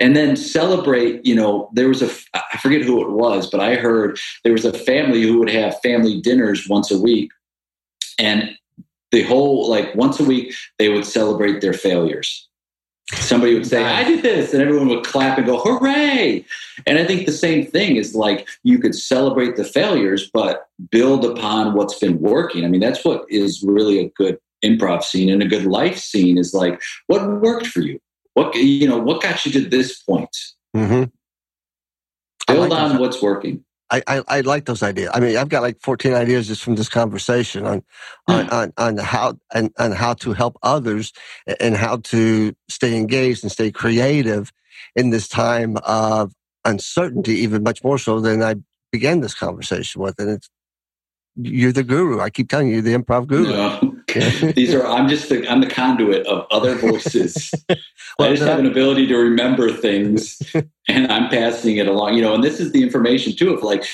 And 0.00 0.16
then 0.16 0.36
celebrate 0.36 1.24
you 1.26 1.34
know 1.34 1.70
there 1.74 1.88
was 1.88 2.02
a 2.02 2.10
i 2.34 2.58
forget 2.58 2.82
who 2.82 3.02
it 3.02 3.10
was 3.10 3.48
but 3.48 3.60
i 3.60 3.74
heard 3.74 4.18
there 4.44 4.52
was 4.52 4.64
a 4.64 4.72
family 4.72 5.22
who 5.22 5.38
would 5.38 5.50
have 5.50 5.80
family 5.80 6.20
dinners 6.20 6.68
once 6.68 6.90
a 6.90 7.00
week. 7.00 7.30
And 8.18 8.56
the 9.10 9.22
whole 9.22 9.68
like 9.68 9.94
once 9.94 10.18
a 10.20 10.24
week 10.24 10.54
they 10.78 10.88
would 10.88 11.04
celebrate 11.04 11.60
their 11.60 11.74
failures 11.74 12.48
somebody 13.10 13.54
would 13.54 13.66
say, 13.66 13.84
I 13.84 14.04
did 14.04 14.22
this, 14.22 14.52
and 14.52 14.62
everyone 14.62 14.88
would 14.88 15.04
clap 15.04 15.38
and 15.38 15.46
go, 15.46 15.58
hooray. 15.58 16.44
And 16.86 16.98
I 16.98 17.04
think 17.04 17.26
the 17.26 17.32
same 17.32 17.66
thing 17.66 17.96
is 17.96 18.14
like 18.14 18.48
you 18.62 18.78
could 18.78 18.94
celebrate 18.94 19.56
the 19.56 19.64
failures, 19.64 20.30
but 20.32 20.68
build 20.90 21.24
upon 21.24 21.74
what's 21.74 21.98
been 21.98 22.20
working. 22.20 22.64
I 22.64 22.68
mean, 22.68 22.80
that's 22.80 23.04
what 23.04 23.24
is 23.28 23.62
really 23.62 23.98
a 23.98 24.08
good 24.10 24.38
improv 24.64 25.02
scene 25.02 25.28
and 25.28 25.42
a 25.42 25.48
good 25.48 25.66
life 25.66 25.98
scene 25.98 26.38
is 26.38 26.54
like, 26.54 26.80
what 27.06 27.40
worked 27.40 27.66
for 27.66 27.80
you? 27.80 28.00
What, 28.34 28.54
you 28.54 28.88
know, 28.88 28.98
what 28.98 29.22
got 29.22 29.44
you 29.44 29.52
to 29.52 29.68
this 29.68 30.02
point? 30.02 30.34
Mm-hmm. 30.74 31.04
Build 32.46 32.70
like 32.70 32.78
on 32.78 32.98
what's 32.98 33.20
working. 33.20 33.64
I, 33.92 34.02
I, 34.06 34.22
I, 34.28 34.40
like 34.40 34.64
those 34.64 34.82
ideas. 34.82 35.10
I 35.12 35.20
mean, 35.20 35.36
I've 35.36 35.50
got 35.50 35.62
like 35.62 35.78
14 35.80 36.14
ideas 36.14 36.48
just 36.48 36.62
from 36.62 36.76
this 36.76 36.88
conversation 36.88 37.66
on, 37.66 37.82
on, 38.26 38.46
hmm. 38.46 38.52
on, 38.52 38.72
on, 38.78 38.96
how, 38.96 39.38
and, 39.54 39.70
on 39.78 39.92
how 39.92 40.14
to 40.14 40.32
help 40.32 40.56
others 40.62 41.12
and 41.60 41.76
how 41.76 41.98
to 41.98 42.54
stay 42.70 42.96
engaged 42.96 43.44
and 43.44 43.52
stay 43.52 43.70
creative 43.70 44.50
in 44.96 45.10
this 45.10 45.28
time 45.28 45.76
of 45.84 46.32
uncertainty, 46.64 47.34
even 47.34 47.62
much 47.62 47.84
more 47.84 47.98
so 47.98 48.18
than 48.18 48.42
I 48.42 48.54
began 48.90 49.20
this 49.20 49.34
conversation 49.34 50.00
with. 50.00 50.18
And 50.18 50.30
it's, 50.30 50.48
you're 51.36 51.72
the 51.72 51.82
guru. 51.82 52.20
I 52.20 52.30
keep 52.30 52.48
telling 52.48 52.68
you, 52.68 52.74
you're 52.74 52.82
the 52.82 52.96
improv 52.96 53.26
guru. 53.26 53.52
No. 53.52 53.91
These 54.54 54.74
are 54.74 54.86
I'm 54.86 55.08
just 55.08 55.28
the 55.28 55.46
I'm 55.48 55.60
the 55.60 55.66
conduit 55.66 56.26
of 56.26 56.46
other 56.50 56.74
voices. 56.74 57.52
well, 57.68 58.28
I 58.28 58.30
just 58.30 58.42
have 58.42 58.58
an 58.58 58.66
ability 58.66 59.06
to 59.08 59.16
remember 59.16 59.70
things 59.72 60.40
and 60.88 61.12
I'm 61.12 61.28
passing 61.28 61.76
it 61.76 61.86
along. 61.86 62.14
You 62.14 62.22
know, 62.22 62.34
and 62.34 62.42
this 62.42 62.60
is 62.60 62.72
the 62.72 62.82
information 62.82 63.34
too 63.34 63.52
of 63.52 63.62
like 63.62 63.84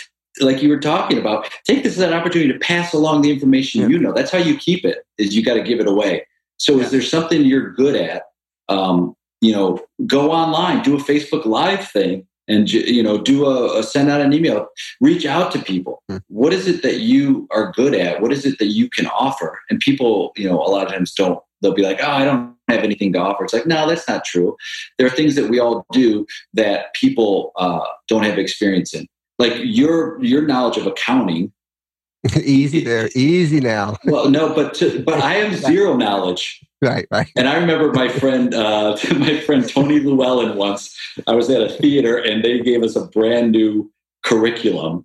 like 0.40 0.62
you 0.62 0.68
were 0.68 0.78
talking 0.78 1.18
about, 1.18 1.50
take 1.64 1.82
this 1.82 1.96
as 1.96 2.02
an 2.02 2.12
opportunity 2.12 2.52
to 2.52 2.58
pass 2.60 2.92
along 2.92 3.22
the 3.22 3.32
information 3.32 3.80
yeah. 3.80 3.88
you 3.88 3.98
know. 3.98 4.12
That's 4.12 4.30
how 4.30 4.38
you 4.38 4.56
keep 4.56 4.84
it, 4.84 4.98
is 5.18 5.34
you 5.34 5.44
got 5.44 5.54
to 5.54 5.62
give 5.62 5.80
it 5.80 5.88
away. 5.88 6.26
So 6.58 6.76
yeah. 6.76 6.84
is 6.84 6.90
there 6.92 7.02
something 7.02 7.42
you're 7.42 7.72
good 7.72 7.96
at? 7.96 8.22
Um, 8.68 9.16
you 9.40 9.52
know, 9.52 9.80
go 10.06 10.30
online, 10.30 10.82
do 10.82 10.96
a 10.96 11.00
Facebook 11.00 11.44
Live 11.44 11.88
thing 11.88 12.27
and 12.48 12.72
you 12.72 13.02
know 13.02 13.18
do 13.18 13.44
a, 13.44 13.78
a, 13.78 13.82
send 13.82 14.10
out 14.10 14.20
an 14.20 14.32
email 14.32 14.66
reach 15.00 15.26
out 15.26 15.52
to 15.52 15.58
people. 15.58 16.02
Hmm. 16.08 16.18
what 16.28 16.52
is 16.52 16.66
it 16.66 16.82
that 16.82 17.00
you 17.00 17.46
are 17.50 17.72
good 17.72 17.94
at? 17.94 18.20
What 18.20 18.32
is 18.32 18.44
it 18.44 18.58
that 18.58 18.68
you 18.68 18.88
can 18.88 19.06
offer? 19.06 19.60
And 19.70 19.78
people 19.78 20.32
you 20.36 20.48
know 20.48 20.58
a 20.58 20.68
lot 20.68 20.86
of 20.86 20.92
times 20.92 21.12
don't 21.12 21.40
they'll 21.60 21.74
be 21.74 21.82
like 21.82 21.98
oh 22.02 22.10
i 22.10 22.24
don't 22.24 22.54
have 22.68 22.84
anything 22.84 23.12
to 23.12 23.18
offer. 23.18 23.44
It's 23.44 23.52
like 23.52 23.66
no 23.66 23.88
that's 23.88 24.08
not 24.08 24.24
true. 24.24 24.56
There 24.96 25.06
are 25.06 25.10
things 25.10 25.34
that 25.36 25.48
we 25.48 25.58
all 25.58 25.86
do 25.92 26.26
that 26.54 26.94
people 26.94 27.52
uh, 27.56 27.84
don't 28.08 28.24
have 28.24 28.38
experience 28.38 28.94
in. 28.94 29.06
Like 29.38 29.54
your 29.58 30.22
your 30.22 30.42
knowledge 30.42 30.76
of 30.78 30.86
accounting. 30.86 31.52
Easy 32.42 32.82
there. 32.82 33.08
Easy 33.14 33.60
now. 33.60 33.96
Well 34.04 34.30
no 34.30 34.54
but 34.54 34.74
to, 34.74 35.02
but 35.02 35.20
i 35.20 35.34
have 35.34 35.56
zero 35.70 35.96
knowledge 35.96 36.60
Right, 36.82 37.06
right. 37.10 37.28
And 37.36 37.48
I 37.48 37.56
remember 37.56 37.92
my 37.92 38.08
friend, 38.08 38.54
uh, 38.54 38.96
my 39.18 39.40
friend 39.40 39.68
Tony 39.68 39.98
Llewellyn 39.98 40.56
once. 40.56 40.96
I 41.26 41.34
was 41.34 41.50
at 41.50 41.60
a 41.60 41.68
theater 41.68 42.16
and 42.18 42.44
they 42.44 42.60
gave 42.60 42.84
us 42.84 42.94
a 42.94 43.06
brand 43.06 43.50
new 43.50 43.90
curriculum, 44.24 45.04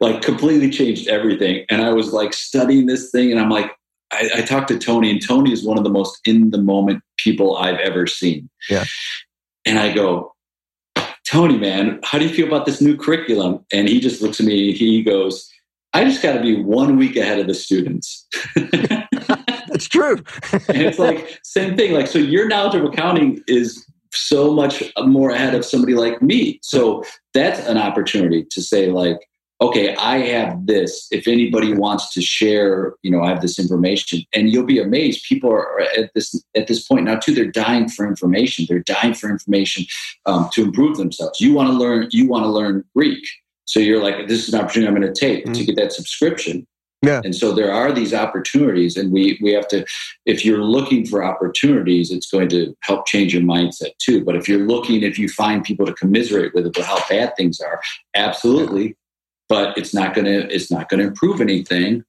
like 0.00 0.22
completely 0.22 0.70
changed 0.70 1.08
everything. 1.08 1.64
And 1.70 1.82
I 1.82 1.92
was 1.92 2.12
like 2.12 2.32
studying 2.32 2.86
this 2.86 3.10
thing, 3.10 3.32
and 3.32 3.40
I'm 3.40 3.50
like, 3.50 3.72
I, 4.12 4.30
I 4.36 4.42
talked 4.42 4.68
to 4.68 4.78
Tony, 4.78 5.10
and 5.10 5.20
Tony 5.20 5.52
is 5.52 5.64
one 5.64 5.76
of 5.76 5.82
the 5.82 5.90
most 5.90 6.20
in 6.24 6.50
the 6.50 6.62
moment 6.62 7.02
people 7.16 7.56
I've 7.56 7.80
ever 7.80 8.06
seen. 8.06 8.48
Yeah. 8.70 8.84
And 9.66 9.78
I 9.78 9.92
go, 9.92 10.34
Tony, 11.26 11.58
man, 11.58 12.00
how 12.04 12.18
do 12.18 12.26
you 12.26 12.34
feel 12.34 12.46
about 12.46 12.64
this 12.64 12.80
new 12.80 12.96
curriculum? 12.96 13.64
And 13.72 13.88
he 13.88 14.00
just 14.00 14.22
looks 14.22 14.40
at 14.40 14.46
me. 14.46 14.72
He 14.72 15.02
goes, 15.02 15.50
I 15.92 16.04
just 16.04 16.22
got 16.22 16.34
to 16.34 16.40
be 16.40 16.62
one 16.62 16.96
week 16.96 17.16
ahead 17.16 17.38
of 17.38 17.46
the 17.46 17.54
students. 17.54 18.26
It's 19.88 19.94
true. 19.94 20.22
and 20.68 20.82
it's 20.82 20.98
like 20.98 21.38
same 21.42 21.76
thing. 21.76 21.92
Like 21.92 22.06
so, 22.06 22.18
your 22.18 22.46
knowledge 22.46 22.74
of 22.74 22.84
accounting 22.84 23.42
is 23.46 23.84
so 24.12 24.52
much 24.52 24.82
more 24.98 25.30
ahead 25.30 25.54
of 25.54 25.64
somebody 25.64 25.94
like 25.94 26.20
me. 26.22 26.58
So 26.62 27.04
that's 27.34 27.60
an 27.66 27.78
opportunity 27.78 28.46
to 28.50 28.62
say 28.62 28.90
like, 28.90 29.18
okay, 29.60 29.94
I 29.96 30.18
have 30.18 30.66
this. 30.66 31.08
If 31.10 31.26
anybody 31.26 31.74
wants 31.74 32.12
to 32.14 32.22
share, 32.22 32.94
you 33.02 33.10
know, 33.10 33.22
I 33.22 33.28
have 33.28 33.40
this 33.40 33.58
information, 33.58 34.22
and 34.34 34.50
you'll 34.52 34.66
be 34.66 34.80
amazed. 34.80 35.24
People 35.28 35.50
are 35.50 35.80
at 35.80 36.10
this 36.14 36.34
at 36.56 36.66
this 36.66 36.86
point 36.86 37.04
now 37.04 37.16
too. 37.16 37.34
They're 37.34 37.50
dying 37.50 37.88
for 37.88 38.06
information. 38.06 38.66
They're 38.68 38.80
dying 38.80 39.14
for 39.14 39.30
information 39.30 39.84
um, 40.26 40.48
to 40.52 40.62
improve 40.62 40.96
themselves. 40.96 41.40
You 41.40 41.54
want 41.54 41.68
to 41.68 41.74
learn. 41.74 42.08
You 42.10 42.28
want 42.28 42.44
to 42.44 42.50
learn 42.50 42.84
Greek. 42.94 43.26
So 43.64 43.80
you're 43.80 44.02
like, 44.02 44.28
this 44.28 44.48
is 44.48 44.54
an 44.54 44.60
opportunity 44.60 44.88
I'm 44.88 44.98
going 44.98 45.12
to 45.12 45.20
take 45.20 45.44
mm-hmm. 45.44 45.52
to 45.52 45.64
get 45.64 45.76
that 45.76 45.92
subscription. 45.92 46.66
Yeah. 47.02 47.20
And 47.24 47.34
so 47.34 47.52
there 47.52 47.72
are 47.72 47.92
these 47.92 48.12
opportunities, 48.12 48.96
and 48.96 49.12
we 49.12 49.38
we 49.40 49.52
have 49.52 49.68
to. 49.68 49.84
If 50.26 50.44
you're 50.44 50.64
looking 50.64 51.06
for 51.06 51.22
opportunities, 51.22 52.10
it's 52.10 52.28
going 52.28 52.48
to 52.48 52.76
help 52.82 53.06
change 53.06 53.32
your 53.32 53.42
mindset 53.42 53.96
too. 53.98 54.24
But 54.24 54.34
if 54.34 54.48
you're 54.48 54.66
looking, 54.66 55.02
if 55.02 55.18
you 55.18 55.28
find 55.28 55.62
people 55.62 55.86
to 55.86 55.92
commiserate 55.94 56.54
with 56.54 56.66
about 56.66 56.84
how 56.84 56.98
bad 57.08 57.36
things 57.36 57.60
are, 57.60 57.80
absolutely. 58.16 58.96
But 59.48 59.78
it's 59.78 59.94
not 59.94 60.14
gonna 60.14 60.48
it's 60.50 60.70
not 60.70 60.88
gonna 60.88 61.04
improve 61.04 61.40
anything. 61.40 62.04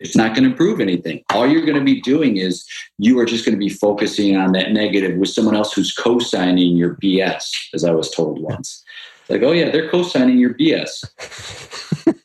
It's 0.00 0.16
not 0.16 0.34
going 0.34 0.44
to 0.44 0.50
improve 0.50 0.80
anything. 0.80 1.22
All 1.32 1.46
you're 1.46 1.64
going 1.64 1.78
to 1.78 1.84
be 1.84 2.00
doing 2.00 2.36
is 2.36 2.64
you 2.98 3.18
are 3.18 3.24
just 3.24 3.44
going 3.44 3.54
to 3.54 3.58
be 3.58 3.68
focusing 3.68 4.36
on 4.36 4.52
that 4.52 4.72
negative 4.72 5.18
with 5.18 5.30
someone 5.30 5.56
else 5.56 5.72
who's 5.72 5.92
co-signing 5.92 6.76
your 6.76 6.96
BS, 6.96 7.50
as 7.74 7.84
I 7.84 7.90
was 7.90 8.10
told 8.10 8.40
once. 8.40 8.84
Like, 9.28 9.42
oh 9.42 9.52
yeah, 9.52 9.70
they're 9.70 9.90
co-signing 9.90 10.38
your 10.38 10.54
BS. 10.54 11.04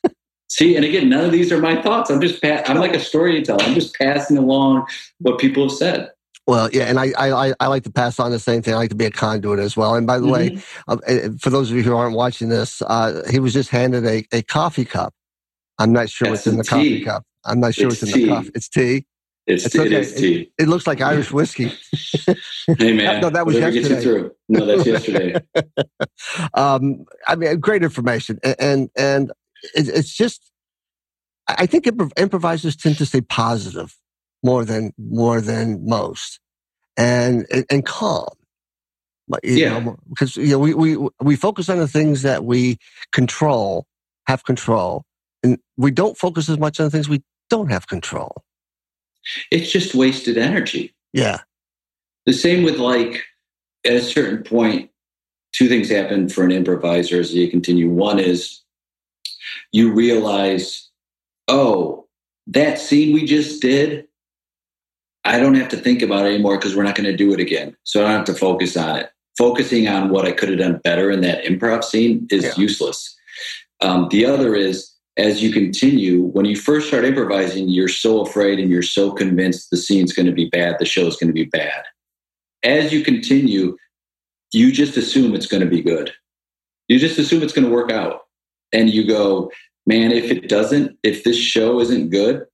See, 0.49 0.75
and 0.75 0.83
again, 0.83 1.09
none 1.09 1.25
of 1.25 1.31
these 1.31 1.51
are 1.51 1.59
my 1.59 1.79
thoughts. 1.81 2.09
I'm 2.09 2.19
just 2.19 2.41
pa- 2.41 2.63
I'm 2.65 2.77
like 2.77 2.95
a 2.95 2.99
storyteller. 2.99 3.63
I'm 3.63 3.75
just 3.75 3.95
passing 3.95 4.37
along 4.37 4.87
what 5.19 5.39
people 5.39 5.63
have 5.63 5.71
said. 5.71 6.11
Well, 6.47 6.67
yeah, 6.73 6.85
and 6.85 6.99
I, 6.99 7.11
I 7.15 7.53
I 7.59 7.67
like 7.67 7.83
to 7.83 7.91
pass 7.91 8.19
on 8.19 8.31
the 8.31 8.39
same 8.39 8.63
thing. 8.63 8.73
I 8.73 8.77
like 8.77 8.89
to 8.89 8.95
be 8.95 9.05
a 9.05 9.11
conduit 9.11 9.59
as 9.59 9.77
well. 9.77 9.93
And 9.93 10.07
by 10.07 10.17
the 10.17 10.25
mm-hmm. 10.25 10.55
way, 10.55 10.63
uh, 10.87 10.97
eh, 11.05 11.29
for 11.39 11.51
those 11.51 11.69
of 11.69 11.77
you 11.77 11.83
who 11.83 11.95
aren't 11.95 12.15
watching 12.15 12.49
this, 12.49 12.81
uh, 12.81 13.21
he 13.29 13.39
was 13.39 13.53
just 13.53 13.69
handed 13.69 14.03
a, 14.07 14.25
a 14.31 14.41
coffee 14.41 14.85
cup. 14.85 15.13
I'm 15.77 15.93
not 15.93 16.09
sure 16.09 16.27
That's 16.29 16.47
what's 16.47 16.47
in 16.47 16.57
the 16.57 16.63
tea. 16.63 16.69
coffee 16.69 17.01
cup. 17.05 17.23
I'm 17.45 17.59
not 17.59 17.75
sure 17.75 17.89
it's 17.89 18.01
what's 18.01 18.15
in 18.15 18.21
the 18.21 18.27
coffee. 18.29 18.51
It's 18.55 18.67
tea. 18.67 19.05
It's, 19.45 19.65
it's 19.65 19.75
okay. 19.75 19.85
it 19.87 19.93
is 19.93 20.13
tea. 20.15 20.41
It, 20.41 20.63
it, 20.63 20.67
looks 20.67 20.85
like 20.85 21.01
Irish 21.01 21.31
whiskey. 21.31 21.71
hey 22.77 22.93
man, 22.93 23.21
no, 23.21 23.29
that 23.29 23.45
was 23.45 23.55
yesterday. 23.55 24.29
No, 24.47 24.65
that's 24.65 24.85
yesterday. 24.85 25.35
um, 26.55 27.05
I 27.27 27.35
mean, 27.35 27.59
great 27.59 27.83
information, 27.83 28.39
and 28.43 28.55
and, 28.59 28.89
and 28.95 29.31
it's 29.73 30.13
just, 30.13 30.51
I 31.47 31.65
think 31.65 31.87
improvisers 32.17 32.75
tend 32.75 32.97
to 32.97 33.05
stay 33.05 33.21
positive 33.21 33.95
more 34.43 34.63
than 34.63 34.93
more 34.97 35.41
than 35.41 35.85
most, 35.85 36.39
and 36.97 37.45
and, 37.69 37.85
calm. 37.85 38.29
yeah, 39.43 39.93
because 40.09 40.37
you 40.37 40.51
know 40.51 40.59
we, 40.59 40.73
we 40.73 40.97
we 41.21 41.35
focus 41.35 41.69
on 41.69 41.77
the 41.77 41.87
things 41.87 42.21
that 42.21 42.45
we 42.45 42.77
control, 43.11 43.85
have 44.27 44.43
control, 44.43 45.03
and 45.43 45.57
we 45.77 45.91
don't 45.91 46.17
focus 46.17 46.49
as 46.49 46.57
much 46.57 46.79
on 46.79 46.85
the 46.85 46.89
things 46.89 47.09
we 47.09 47.23
don't 47.49 47.69
have 47.69 47.87
control. 47.87 48.43
It's 49.51 49.71
just 49.71 49.95
wasted 49.95 50.37
energy. 50.37 50.93
Yeah. 51.13 51.39
The 52.25 52.33
same 52.33 52.63
with 52.63 52.77
like 52.77 53.23
at 53.85 53.93
a 53.93 54.01
certain 54.01 54.43
point, 54.43 54.91
two 55.53 55.67
things 55.67 55.89
happen 55.89 56.29
for 56.29 56.43
an 56.43 56.51
improviser 56.51 57.19
as 57.19 57.33
you 57.33 57.49
continue. 57.49 57.89
One 57.89 58.19
is 58.19 58.61
you 59.71 59.93
realize, 59.93 60.89
oh, 61.47 62.07
that 62.47 62.79
scene 62.79 63.13
we 63.13 63.25
just 63.25 63.61
did, 63.61 64.07
I 65.23 65.39
don't 65.39 65.55
have 65.55 65.69
to 65.69 65.77
think 65.77 66.01
about 66.01 66.25
it 66.25 66.33
anymore 66.33 66.57
because 66.57 66.75
we're 66.75 66.83
not 66.83 66.95
going 66.95 67.09
to 67.09 67.15
do 67.15 67.33
it 67.33 67.39
again. 67.39 67.75
So 67.83 67.99
I 67.99 68.07
don't 68.07 68.17
have 68.17 68.25
to 68.25 68.33
focus 68.33 68.75
on 68.75 68.97
it. 68.97 69.09
Focusing 69.37 69.87
on 69.87 70.09
what 70.09 70.25
I 70.25 70.31
could 70.31 70.49
have 70.49 70.59
done 70.59 70.81
better 70.83 71.11
in 71.11 71.21
that 71.21 71.43
improv 71.43 71.83
scene 71.83 72.27
is 72.29 72.43
yeah. 72.43 72.53
useless. 72.57 73.15
Um, 73.81 74.07
the 74.09 74.25
other 74.25 74.55
is 74.55 74.91
as 75.17 75.43
you 75.43 75.51
continue, 75.51 76.23
when 76.23 76.45
you 76.45 76.55
first 76.55 76.87
start 76.87 77.05
improvising, 77.05 77.67
you're 77.67 77.87
so 77.89 78.21
afraid 78.21 78.59
and 78.59 78.71
you're 78.71 78.81
so 78.81 79.11
convinced 79.11 79.69
the 79.69 79.77
scene's 79.77 80.13
going 80.13 80.25
to 80.25 80.31
be 80.31 80.49
bad, 80.49 80.77
the 80.79 80.85
show's 80.85 81.17
going 81.17 81.27
to 81.27 81.33
be 81.33 81.45
bad. 81.45 81.83
As 82.63 82.91
you 82.91 83.03
continue, 83.03 83.77
you 84.51 84.71
just 84.71 84.97
assume 84.97 85.35
it's 85.35 85.45
going 85.45 85.63
to 85.63 85.69
be 85.69 85.81
good. 85.81 86.11
You 86.87 86.99
just 86.99 87.19
assume 87.19 87.43
it's 87.43 87.53
going 87.53 87.67
to 87.67 87.73
work 87.73 87.91
out. 87.91 88.21
And 88.71 88.89
you 88.89 89.07
go, 89.07 89.51
man, 89.85 90.11
if 90.11 90.31
it 90.31 90.47
doesn't, 90.47 90.97
if 91.03 91.23
this 91.23 91.37
show 91.37 91.79
isn't 91.79 92.09
good, 92.09 92.45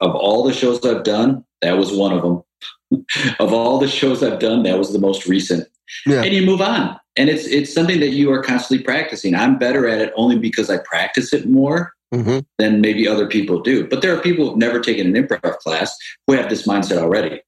of 0.00 0.14
all 0.14 0.44
the 0.44 0.52
shows 0.52 0.84
I've 0.84 1.04
done, 1.04 1.44
that 1.60 1.76
was 1.76 1.92
one 1.92 2.12
of 2.12 2.22
them. 2.22 2.42
of 3.38 3.52
all 3.52 3.78
the 3.78 3.88
shows 3.88 4.22
I've 4.22 4.38
done, 4.38 4.62
that 4.62 4.78
was 4.78 4.92
the 4.92 4.98
most 4.98 5.26
recent. 5.26 5.68
Yeah. 6.06 6.22
And 6.22 6.34
you 6.34 6.44
move 6.44 6.60
on. 6.60 6.98
And 7.16 7.28
it's 7.28 7.46
it's 7.46 7.74
something 7.74 8.00
that 8.00 8.10
you 8.10 8.30
are 8.30 8.42
constantly 8.42 8.84
practicing. 8.84 9.34
I'm 9.34 9.58
better 9.58 9.88
at 9.88 10.00
it 10.00 10.12
only 10.16 10.38
because 10.38 10.70
I 10.70 10.78
practice 10.78 11.32
it 11.32 11.48
more 11.48 11.92
mm-hmm. 12.14 12.40
than 12.58 12.80
maybe 12.80 13.08
other 13.08 13.26
people 13.26 13.60
do. 13.60 13.86
But 13.86 14.02
there 14.02 14.16
are 14.16 14.20
people 14.20 14.48
who've 14.48 14.58
never 14.58 14.80
taken 14.80 15.14
an 15.14 15.22
improv 15.22 15.58
class 15.58 15.96
who 16.26 16.34
have 16.34 16.48
this 16.48 16.66
mindset 16.66 16.98
already. 16.98 17.40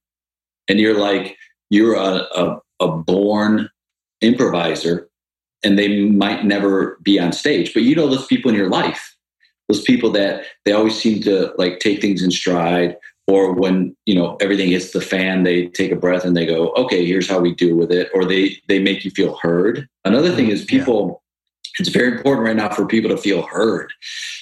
And 0.67 0.79
you're 0.79 0.99
like, 0.99 1.37
you're 1.69 1.95
a, 1.95 2.27
a, 2.35 2.59
a 2.79 2.87
born 2.97 3.69
improviser 4.21 5.09
and 5.63 5.77
they 5.77 6.05
might 6.05 6.45
never 6.45 6.97
be 7.01 7.19
on 7.19 7.31
stage. 7.31 7.73
But 7.73 7.83
you 7.83 7.95
know 7.95 8.07
those 8.07 8.27
people 8.27 8.49
in 8.49 8.57
your 8.57 8.69
life, 8.69 9.15
those 9.67 9.81
people 9.81 10.11
that 10.11 10.45
they 10.65 10.71
always 10.71 10.99
seem 10.99 11.21
to 11.23 11.53
like 11.57 11.79
take 11.79 12.01
things 12.01 12.23
in 12.23 12.31
stride 12.31 12.97
or 13.27 13.53
when 13.53 13.95
you 14.05 14.15
know 14.15 14.37
everything 14.41 14.69
hits 14.69 14.91
the 14.91 14.99
fan 15.01 15.43
they 15.43 15.67
take 15.67 15.91
a 15.91 15.95
breath 15.95 16.25
and 16.25 16.35
they 16.35 16.45
go 16.45 16.73
okay 16.73 17.05
here's 17.05 17.29
how 17.29 17.39
we 17.39 17.53
deal 17.53 17.75
with 17.75 17.91
it 17.91 18.09
or 18.15 18.25
they 18.25 18.57
they 18.67 18.79
make 18.79 19.05
you 19.05 19.11
feel 19.11 19.37
heard. 19.41 19.87
Another 20.05 20.35
thing 20.35 20.45
mm-hmm. 20.45 20.53
is 20.53 20.65
people 20.65 21.21
yeah. 21.63 21.69
it's 21.79 21.89
very 21.89 22.11
important 22.17 22.45
right 22.45 22.55
now 22.55 22.69
for 22.69 22.85
people 22.85 23.09
to 23.09 23.17
feel 23.17 23.43
heard. 23.43 23.91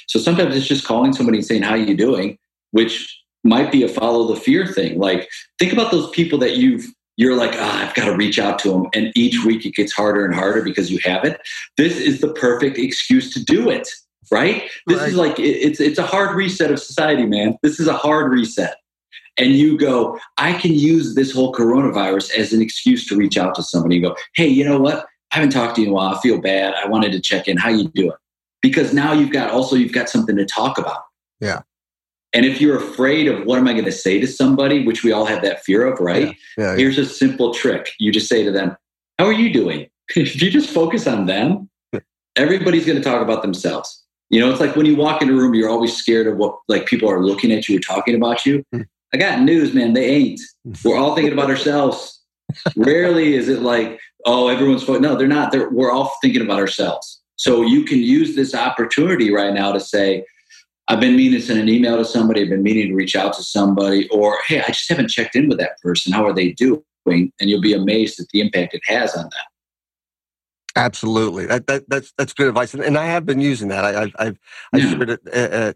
So 0.07 0.19
sometimes 0.19 0.55
it's 0.55 0.67
just 0.67 0.85
calling 0.85 1.13
somebody 1.13 1.39
and 1.39 1.45
saying 1.45 1.63
how 1.63 1.75
you 1.75 1.95
doing? 1.95 2.37
which 2.71 3.17
might 3.43 3.71
be 3.71 3.83
a 3.83 3.87
follow 3.87 4.27
the 4.27 4.39
fear 4.39 4.67
thing. 4.67 4.99
Like 4.99 5.29
think 5.57 5.73
about 5.73 5.91
those 5.91 6.09
people 6.11 6.37
that 6.39 6.57
you've 6.57 6.85
you're 7.19 7.35
like 7.35 7.53
ah, 7.55 7.87
i've 7.87 7.93
got 7.93 8.05
to 8.05 8.15
reach 8.15 8.39
out 8.39 8.57
to 8.57 8.71
them 8.71 8.87
and 8.93 9.11
each 9.15 9.45
week 9.45 9.65
it 9.65 9.75
gets 9.75 9.93
harder 9.93 10.25
and 10.25 10.33
harder 10.33 10.61
because 10.61 10.91
you 10.91 10.99
haven't 11.03 11.37
this 11.77 11.97
is 11.97 12.21
the 12.21 12.33
perfect 12.33 12.77
excuse 12.77 13.31
to 13.33 13.43
do 13.43 13.69
it 13.69 13.87
right? 14.31 14.69
This 14.87 14.99
right. 14.99 15.09
is 15.09 15.15
like 15.15 15.39
it's 15.39 15.79
it's 15.79 15.99
a 15.99 16.05
hard 16.05 16.35
reset 16.35 16.71
of 16.71 16.79
society, 16.79 17.25
man. 17.25 17.57
This 17.63 17.79
is 17.79 17.87
a 17.87 17.93
hard 17.93 18.31
reset. 18.31 18.77
And 19.37 19.53
you 19.53 19.77
go, 19.77 20.19
I 20.37 20.53
can 20.53 20.73
use 20.73 21.15
this 21.15 21.31
whole 21.31 21.53
coronavirus 21.53 22.35
as 22.35 22.51
an 22.51 22.61
excuse 22.61 23.07
to 23.07 23.15
reach 23.15 23.37
out 23.37 23.55
to 23.55 23.63
somebody 23.63 23.95
and 23.95 24.05
go, 24.05 24.15
hey, 24.35 24.47
you 24.47 24.65
know 24.65 24.79
what? 24.79 25.05
I 25.31 25.35
haven't 25.35 25.51
talked 25.51 25.75
to 25.75 25.81
you 25.81 25.87
in 25.87 25.93
a 25.93 25.95
while. 25.95 26.13
I 26.13 26.19
feel 26.19 26.41
bad. 26.41 26.73
I 26.73 26.87
wanted 26.87 27.13
to 27.13 27.21
check 27.21 27.47
in. 27.47 27.55
How 27.55 27.69
you 27.69 27.87
doing? 27.89 28.17
Because 28.61 28.93
now 28.93 29.13
you've 29.13 29.31
got 29.31 29.51
also 29.51 29.75
you've 29.75 29.93
got 29.93 30.09
something 30.09 30.35
to 30.35 30.45
talk 30.45 30.77
about. 30.77 31.03
Yeah. 31.39 31.61
And 32.33 32.45
if 32.45 32.61
you're 32.61 32.77
afraid 32.77 33.27
of 33.27 33.45
what 33.45 33.57
am 33.57 33.67
I 33.67 33.73
going 33.73 33.85
to 33.85 33.91
say 33.91 34.19
to 34.19 34.27
somebody, 34.27 34.85
which 34.85 35.03
we 35.03 35.11
all 35.11 35.25
have 35.25 35.41
that 35.41 35.63
fear 35.63 35.85
of, 35.87 35.99
right? 35.99 36.35
Yeah. 36.57 36.63
Yeah, 36.65 36.75
Here's 36.75 36.97
a 36.97 37.05
simple 37.05 37.53
trick. 37.53 37.91
You 37.99 38.11
just 38.11 38.27
say 38.27 38.43
to 38.43 38.51
them, 38.51 38.77
How 39.17 39.25
are 39.25 39.33
you 39.33 39.51
doing? 39.51 39.89
if 40.15 40.41
you 40.41 40.51
just 40.51 40.69
focus 40.69 41.07
on 41.07 41.25
them, 41.25 41.69
everybody's 42.35 42.85
going 42.85 42.97
to 42.97 43.03
talk 43.03 43.21
about 43.21 43.41
themselves. 43.41 44.03
You 44.29 44.39
know, 44.39 44.51
it's 44.51 44.59
like 44.59 44.75
when 44.75 44.85
you 44.85 44.95
walk 44.95 45.21
in 45.21 45.29
a 45.29 45.33
room, 45.33 45.55
you're 45.55 45.69
always 45.69 45.95
scared 45.95 46.27
of 46.27 46.37
what 46.37 46.55
like 46.67 46.85
people 46.85 47.09
are 47.09 47.23
looking 47.23 47.51
at 47.51 47.67
you 47.67 47.77
or 47.77 47.81
talking 47.81 48.15
about 48.15 48.45
you. 48.45 48.63
Hmm. 48.71 48.81
I 49.13 49.17
got 49.17 49.41
news, 49.41 49.73
man. 49.73 49.93
They 49.93 50.05
ain't. 50.05 50.41
We're 50.85 50.97
all 50.97 51.15
thinking 51.15 51.33
about 51.33 51.49
ourselves. 51.49 52.23
Rarely 52.75 53.33
is 53.33 53.49
it 53.49 53.61
like, 53.61 53.99
oh, 54.25 54.49
everyone's 54.49 54.87
no, 54.87 55.15
they're 55.15 55.27
not. 55.27 55.51
They're, 55.51 55.69
we're 55.69 55.91
all 55.91 56.11
thinking 56.21 56.43
about 56.43 56.59
ourselves. 56.59 57.21
So 57.37 57.61
you 57.63 57.85
can 57.85 57.99
use 57.99 58.35
this 58.35 58.53
opportunity 58.53 59.31
right 59.31 59.53
now 59.53 59.71
to 59.71 59.79
say, 59.79 60.25
I've 60.89 60.99
been 60.99 61.15
meaning 61.15 61.39
to 61.39 61.45
send 61.45 61.59
an 61.59 61.69
email 61.69 61.97
to 61.97 62.05
somebody. 62.05 62.41
I've 62.41 62.49
been 62.49 62.63
meaning 62.63 62.87
to 62.87 62.95
reach 62.95 63.15
out 63.15 63.33
to 63.33 63.43
somebody, 63.43 64.09
or 64.09 64.39
hey, 64.47 64.61
I 64.61 64.67
just 64.67 64.89
haven't 64.89 65.09
checked 65.09 65.35
in 65.35 65.47
with 65.47 65.59
that 65.59 65.79
person. 65.81 66.11
How 66.11 66.25
are 66.25 66.33
they 66.33 66.51
doing? 66.53 66.81
And 67.05 67.31
you'll 67.39 67.61
be 67.61 67.73
amazed 67.73 68.19
at 68.19 68.27
the 68.33 68.41
impact 68.41 68.73
it 68.73 68.81
has 68.85 69.15
on 69.15 69.23
them. 69.23 69.31
Absolutely, 70.75 71.45
that, 71.45 71.67
that 71.67 71.89
that's 71.89 72.13
that's 72.17 72.33
good 72.33 72.47
advice, 72.47 72.73
and, 72.73 72.83
and 72.83 72.97
I 72.97 73.05
have 73.05 73.25
been 73.25 73.41
using 73.41 73.67
that. 73.69 73.85
I, 73.85 74.03
I've 74.03 74.15
I've 74.19 74.39
I 74.73 74.77
yeah. 74.77 74.89
shared 74.89 75.09
it 75.09 75.27
at, 75.27 75.75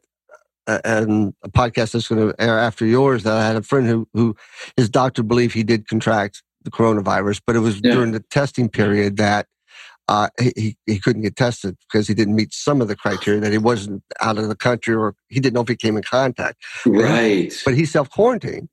at, 0.68 0.82
and 0.86 1.34
a 1.43 1.49
podcast 1.49 1.91
that's 1.91 2.07
going 2.07 2.30
to 2.30 2.41
air 2.41 2.59
after 2.59 2.86
yours. 2.86 3.24
That 3.24 3.34
I 3.34 3.45
had 3.45 3.55
a 3.55 3.64
friend 3.64 3.88
who 3.88 4.07
who 4.14 4.36
his 4.78 4.89
doctor 4.89 5.24
believed 5.24 5.53
he 5.53 5.64
did 5.64 5.88
contract 5.88 6.43
the 6.64 6.72
coronavirus, 6.72 7.41
but 7.45 7.55
it 7.55 7.59
was 7.59 7.82
yeah. 7.84 7.93
during 7.93 8.11
the 8.11 8.20
testing 8.20 8.70
period 8.70 9.18
that 9.18 9.47
uh, 10.08 10.30
he 10.56 10.78
he 10.86 10.99
couldn't 10.99 11.22
get 11.22 11.36
tested 11.36 11.78
because 11.88 12.08
he 12.08 12.14
didn't 12.14 12.36
meet 12.36 12.54
some 12.54 12.82
of 12.82 12.88
the 12.88 12.95
criteria 12.95 13.39
that 13.39 13.51
he 13.51 13.58
wasn't 13.58 14.04
out 14.22 14.38
of 14.38 14.47
the 14.47 14.56
country 14.56 14.95
or 14.95 15.16
he 15.30 15.39
didn't 15.39 15.54
know 15.54 15.62
if 15.62 15.70
he 15.70 15.76
came 15.76 15.97
in 15.97 16.04
contact. 16.04 16.62
Right, 16.86 17.54
but 17.66 17.74
he 17.74 17.86
self 17.86 18.10
quarantined, 18.10 18.70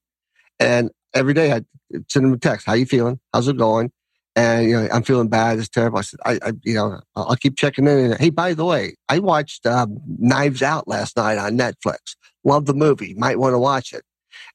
and 0.59 0.91
every 1.15 1.35
day 1.35 1.53
I 1.53 1.63
send 2.09 2.27
him 2.27 2.33
a 2.33 2.39
text. 2.39 2.67
How 2.67 2.75
you 2.75 2.87
feeling? 2.87 3.21
How's 3.33 3.49
it 3.49 3.57
going? 3.57 3.93
and 4.37 4.69
you 4.69 4.77
know 4.77 4.89
I'm 4.93 5.03
feeling 5.03 5.29
bad. 5.29 5.59
It's 5.59 5.69
terrible. 5.69 5.99
I 5.99 6.03
said, 6.03 6.21
I, 6.25 6.39
I 6.43 6.53
you 6.63 6.75
know, 6.75 7.01
I'll 7.17 7.37
keep 7.37 7.57
checking 7.57 7.87
in. 7.87 7.99
And, 7.99 8.21
hey, 8.21 8.31
by 8.31 8.55
the 8.55 8.65
way, 8.65 8.97
I 9.09 9.19
watched 9.19 9.67
um, 9.67 9.99
Knives 10.19 10.63
Out 10.63 10.89
last 10.89 11.17
night 11.17 11.39
on 11.39 11.59
Netflix. 11.59 12.17
Love 12.45 12.67
the 12.67 12.75
movie. 12.75 13.15
Might 13.15 13.39
want 13.39 13.55
to 13.55 13.59
watch 13.59 13.93
it. 13.93 14.03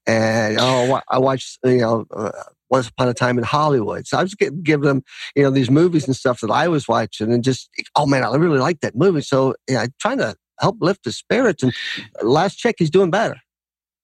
And 0.07 0.57
oh, 0.59 1.01
I 1.09 1.17
watched 1.17 1.59
you 1.63 1.77
know 1.77 2.05
uh, 2.11 2.31
Once 2.69 2.87
Upon 2.87 3.07
a 3.07 3.13
Time 3.13 3.37
in 3.37 3.43
Hollywood. 3.43 4.07
So 4.07 4.17
I 4.17 4.23
was 4.23 4.35
giving 4.35 4.85
them 4.85 5.03
you 5.35 5.43
know 5.43 5.51
these 5.51 5.69
movies 5.69 6.07
and 6.07 6.15
stuff 6.15 6.41
that 6.41 6.51
I 6.51 6.67
was 6.67 6.87
watching, 6.87 7.31
and 7.31 7.43
just 7.43 7.69
oh 7.95 8.05
man, 8.05 8.23
I 8.23 8.35
really 8.35 8.59
like 8.59 8.81
that 8.81 8.95
movie. 8.95 9.21
So 9.21 9.55
yeah, 9.69 9.81
I'm 9.81 9.93
trying 9.99 10.19
to 10.19 10.35
help 10.59 10.77
lift 10.81 11.05
his 11.05 11.17
spirits. 11.17 11.63
And 11.63 11.73
uh, 12.21 12.27
last 12.27 12.55
check, 12.55 12.75
he's 12.77 12.89
doing 12.89 13.11
better. 13.11 13.37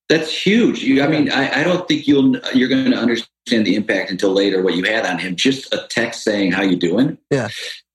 That's 0.10 0.32
huge. 0.46 0.84
You, 0.84 1.04
I 1.04 1.08
mean, 1.08 1.32
I, 1.32 1.62
I, 1.62 1.64
don't 1.64 1.88
think 1.88 2.06
you'll 2.06 2.38
you're 2.54 2.68
going 2.68 2.92
to 2.92 2.98
understand 2.98 3.66
the 3.66 3.76
impact 3.76 4.12
until 4.12 4.32
later. 4.32 4.62
What 4.62 4.76
you 4.76 4.84
had 4.84 5.06
on 5.06 5.20
him, 5.20 5.38
just 5.38 5.74
a 5.74 5.88
text 5.90 6.24
saying 6.24 6.52
how 6.52 6.64
you 6.64 6.76
doing, 6.76 7.18
yeah, 7.30 7.48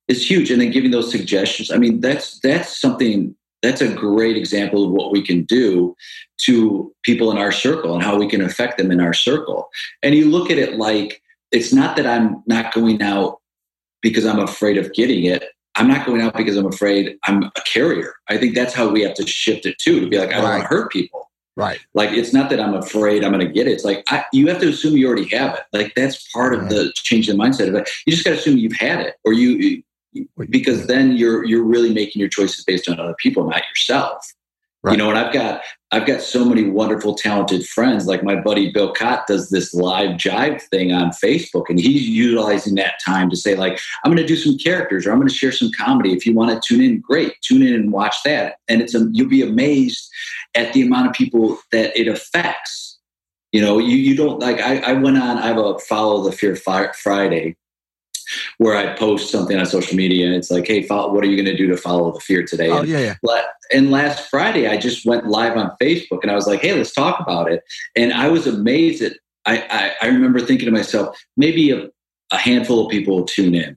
is 0.09 0.29
huge. 0.29 0.51
And 0.51 0.61
then 0.61 0.71
giving 0.71 0.93
those 0.93 1.11
suggestions. 1.11 1.71
I 1.71 1.77
mean, 1.77 2.01
that's 2.01 2.41
that's 2.41 2.81
something. 2.81 3.37
That's 3.67 3.81
a 3.81 3.93
great 3.93 4.37
example 4.37 4.85
of 4.85 4.93
what 4.93 5.11
we 5.11 5.21
can 5.21 5.43
do 5.43 5.97
to 6.45 6.95
people 7.03 7.33
in 7.33 7.37
our 7.37 7.51
circle 7.51 7.95
and 7.95 8.03
how 8.03 8.17
we 8.17 8.29
can 8.29 8.41
affect 8.41 8.79
them 8.79 8.93
in 8.93 9.01
our 9.01 9.13
circle. 9.13 9.69
And 10.05 10.15
you 10.15 10.31
look 10.31 10.53
at 10.53 10.59
it 10.59 10.79
like 10.79 11.21
it's 11.51 11.73
not 11.73 11.97
that 11.97 12.07
I'm 12.07 12.45
not 12.47 12.73
going 12.73 13.03
out 13.03 13.41
because 14.03 14.25
I'm 14.25 14.39
afraid 14.39 14.79
of 14.79 14.93
getting 14.93 15.25
it. 15.25 15.43
I'm 15.75 15.89
not 15.89 16.07
going 16.07 16.21
out 16.21 16.37
because 16.37 16.57
I'm 16.57 16.67
afraid 16.67 17.19
I'm 17.25 17.43
a 17.43 17.63
carrier. 17.67 18.15
I 18.29 18.39
think 18.39 18.55
that's 18.55 18.73
how 18.73 18.89
we 18.89 19.03
have 19.03 19.15
to 19.15 19.27
shift 19.27 19.67
it 19.67 19.79
too 19.79 19.99
to 19.99 20.09
be 20.09 20.17
like, 20.17 20.31
I 20.31 20.35
don't 20.35 20.45
want 20.45 20.63
to 20.63 20.69
hurt 20.69 20.93
people. 20.93 21.29
Right. 21.57 21.81
Like 21.93 22.11
it's 22.11 22.33
not 22.33 22.51
that 22.51 22.61
I'm 22.61 22.75
afraid 22.75 23.25
I'm 23.25 23.33
going 23.33 23.45
to 23.45 23.53
get 23.53 23.67
it. 23.67 23.73
It's 23.73 23.85
like 23.85 24.05
I, 24.09 24.25
you 24.33 24.47
have 24.47 24.61
to 24.61 24.69
assume 24.69 24.97
you 24.97 25.09
already 25.09 25.29
have 25.37 25.55
it. 25.55 25.63
Like 25.73 25.93
that's 25.97 26.31
part 26.31 26.53
right. 26.53 26.63
of 26.63 26.69
the 26.69 26.93
change 26.95 27.29
in 27.29 27.37
the 27.37 27.43
mindset 27.43 27.67
of 27.69 27.75
it. 27.75 27.91
You 28.07 28.13
just 28.13 28.25
got 28.25 28.33
to 28.33 28.39
assume 28.39 28.59
you've 28.59 28.77
had 28.77 29.01
it, 29.01 29.17
or 29.25 29.33
you 29.33 29.83
because 30.49 30.87
then 30.87 31.17
you're 31.17 31.45
you're 31.45 31.65
really 31.65 31.93
making 31.93 32.21
your 32.21 32.29
choices 32.29 32.65
based 32.65 32.89
on 32.89 32.99
other 33.01 33.15
people, 33.19 33.49
not 33.49 33.63
yourself. 33.69 34.33
Right. 34.83 34.93
You 34.93 34.99
know, 34.99 35.11
and 35.11 35.19
I've 35.19 35.33
got 35.33 35.63
I've 35.91 36.07
got 36.07 36.21
so 36.21 36.45
many 36.45 36.69
wonderful, 36.69 37.17
talented 37.17 37.67
friends. 37.67 38.07
Like 38.07 38.23
my 38.23 38.37
buddy 38.37 38.71
Bill 38.71 38.93
Cott 38.93 39.27
does 39.27 39.51
this 39.51 39.75
live 39.75 40.11
jive 40.11 40.63
thing 40.63 40.93
on 40.93 41.11
Facebook, 41.11 41.65
and 41.69 41.81
he's 41.81 42.09
utilizing 42.09 42.77
that 42.77 43.01
time 43.05 43.29
to 43.31 43.37
say, 43.37 43.57
like, 43.57 43.81
I'm 44.05 44.13
going 44.13 44.25
to 44.25 44.27
do 44.27 44.37
some 44.37 44.57
characters 44.59 45.05
or 45.05 45.11
I'm 45.11 45.19
going 45.19 45.29
to 45.29 45.35
share 45.35 45.51
some 45.51 45.73
comedy. 45.77 46.13
If 46.13 46.25
you 46.25 46.35
want 46.35 46.51
to 46.51 46.69
tune 46.69 46.85
in, 46.85 47.01
great, 47.01 47.35
tune 47.43 47.63
in 47.63 47.75
and 47.75 47.91
watch 47.91 48.17
that. 48.25 48.57
And 48.69 48.81
it's 48.81 48.95
a, 48.95 49.09
you'll 49.11 49.29
be 49.29 49.43
amazed 49.43 50.09
at 50.55 50.73
the 50.73 50.83
amount 50.83 51.09
of 51.09 51.15
people 51.15 51.59
that 51.73 51.97
it 51.99 52.07
affects. 52.07 52.99
You 53.51 53.63
know, 53.63 53.79
you 53.79 53.97
you 53.97 54.17
don't 54.17 54.39
like. 54.39 54.61
I, 54.61 54.79
I 54.79 54.93
went 54.93 55.19
on. 55.19 55.39
I 55.39 55.47
have 55.47 55.59
a 55.59 55.79
follow 55.81 56.23
the 56.23 56.31
Fear 56.31 56.55
Friday 56.55 57.57
where 58.59 58.77
I 58.77 58.95
post 58.97 59.31
something 59.31 59.59
on 59.59 59.67
social 59.67 59.97
media 59.97 60.27
and 60.27 60.35
it's 60.35 60.51
like, 60.51 60.67
hey, 60.67 60.83
follow, 60.83 61.13
what 61.13 61.25
are 61.25 61.27
you 61.27 61.37
going 61.37 61.57
to 61.57 61.57
do 61.57 61.67
to 61.69 61.77
follow 61.77 62.13
the 62.13 62.21
fear 62.21 62.45
today? 62.45 62.71
Oh, 62.71 62.79
and, 62.79 62.89
yeah, 62.89 63.15
yeah. 63.25 63.43
And 63.73 63.91
last 63.91 64.29
Friday, 64.29 64.69
I 64.69 64.77
just 64.77 65.07
went 65.07 65.27
live 65.27 65.57
on 65.57 65.77
Facebook 65.81 66.21
and 66.23 66.31
I 66.31 66.35
was 66.35 66.47
like, 66.47 66.61
hey, 66.61 66.75
let's 66.75 66.93
talk 66.93 67.21
about 67.21 67.51
it. 67.51 67.63
And 67.95 68.13
I 68.13 68.29
was 68.29 68.47
amazed 68.47 69.03
that 69.03 69.19
I, 69.47 69.95
I, 70.03 70.07
I 70.07 70.09
remember 70.09 70.41
thinking 70.41 70.67
to 70.67 70.73
myself, 70.73 71.17
maybe 71.37 71.71
a, 71.71 71.89
a 72.33 72.37
handful 72.37 72.85
of 72.85 72.91
people 72.91 73.17
will 73.17 73.25
tune 73.25 73.55
in. 73.55 73.77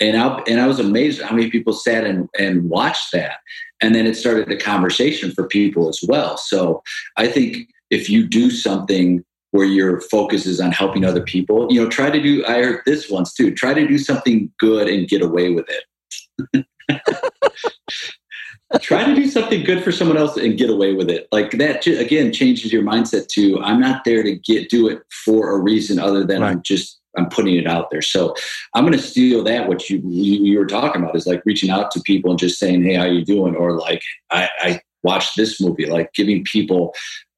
And 0.00 0.16
I, 0.16 0.42
and 0.48 0.60
I 0.60 0.66
was 0.66 0.80
amazed 0.80 1.22
how 1.22 1.34
many 1.34 1.50
people 1.50 1.72
sat 1.72 2.04
and, 2.04 2.28
and 2.38 2.68
watched 2.68 3.12
that. 3.12 3.36
And 3.80 3.94
then 3.94 4.06
it 4.06 4.16
started 4.16 4.50
a 4.50 4.56
conversation 4.56 5.30
for 5.32 5.46
people 5.46 5.88
as 5.88 6.00
well. 6.06 6.36
So 6.36 6.82
I 7.16 7.28
think 7.28 7.68
if 7.90 8.08
you 8.08 8.26
do 8.26 8.50
something 8.50 9.24
where 9.52 9.66
your 9.66 10.00
focus 10.00 10.46
is 10.46 10.60
on 10.60 10.72
helping 10.72 11.04
other 11.04 11.22
people. 11.22 11.68
You 11.70 11.84
know, 11.84 11.88
try 11.88 12.10
to 12.10 12.20
do, 12.20 12.44
I 12.46 12.62
heard 12.62 12.82
this 12.84 13.08
once 13.08 13.32
too, 13.32 13.54
try 13.54 13.72
to 13.74 13.86
do 13.86 13.98
something 13.98 14.50
good 14.58 14.88
and 14.88 15.06
get 15.06 15.22
away 15.22 15.50
with 15.50 15.68
it. 15.68 16.66
try 18.80 19.04
to 19.04 19.14
do 19.14 19.28
something 19.28 19.62
good 19.62 19.84
for 19.84 19.92
someone 19.92 20.16
else 20.16 20.38
and 20.38 20.56
get 20.56 20.70
away 20.70 20.94
with 20.94 21.10
it. 21.10 21.28
Like 21.32 21.50
that, 21.52 21.86
again, 21.86 22.32
changes 22.32 22.72
your 22.72 22.82
mindset 22.82 23.28
to, 23.28 23.60
I'm 23.60 23.78
not 23.78 24.04
there 24.04 24.22
to 24.22 24.34
get, 24.34 24.70
do 24.70 24.88
it 24.88 25.02
for 25.24 25.50
a 25.54 25.58
reason 25.58 25.98
other 25.98 26.24
than 26.24 26.40
right. 26.40 26.52
I'm 26.52 26.62
just, 26.62 26.98
I'm 27.18 27.28
putting 27.28 27.56
it 27.56 27.66
out 27.66 27.90
there. 27.90 28.00
So 28.00 28.34
I'm 28.74 28.84
going 28.84 28.96
to 28.96 29.04
steal 29.04 29.44
that. 29.44 29.68
What 29.68 29.90
you, 29.90 30.00
you, 30.02 30.44
you 30.44 30.58
were 30.58 30.66
talking 30.66 31.02
about 31.02 31.14
is 31.14 31.26
like 31.26 31.42
reaching 31.44 31.68
out 31.68 31.90
to 31.90 32.00
people 32.00 32.30
and 32.30 32.40
just 32.40 32.58
saying, 32.58 32.82
Hey, 32.82 32.94
how 32.94 33.04
you 33.04 33.22
doing? 33.22 33.54
Or 33.54 33.78
like, 33.78 34.02
I, 34.30 34.48
I 34.60 34.80
watched 35.02 35.36
this 35.36 35.60
movie, 35.60 35.84
like 35.84 36.14
giving 36.14 36.42
people 36.44 36.94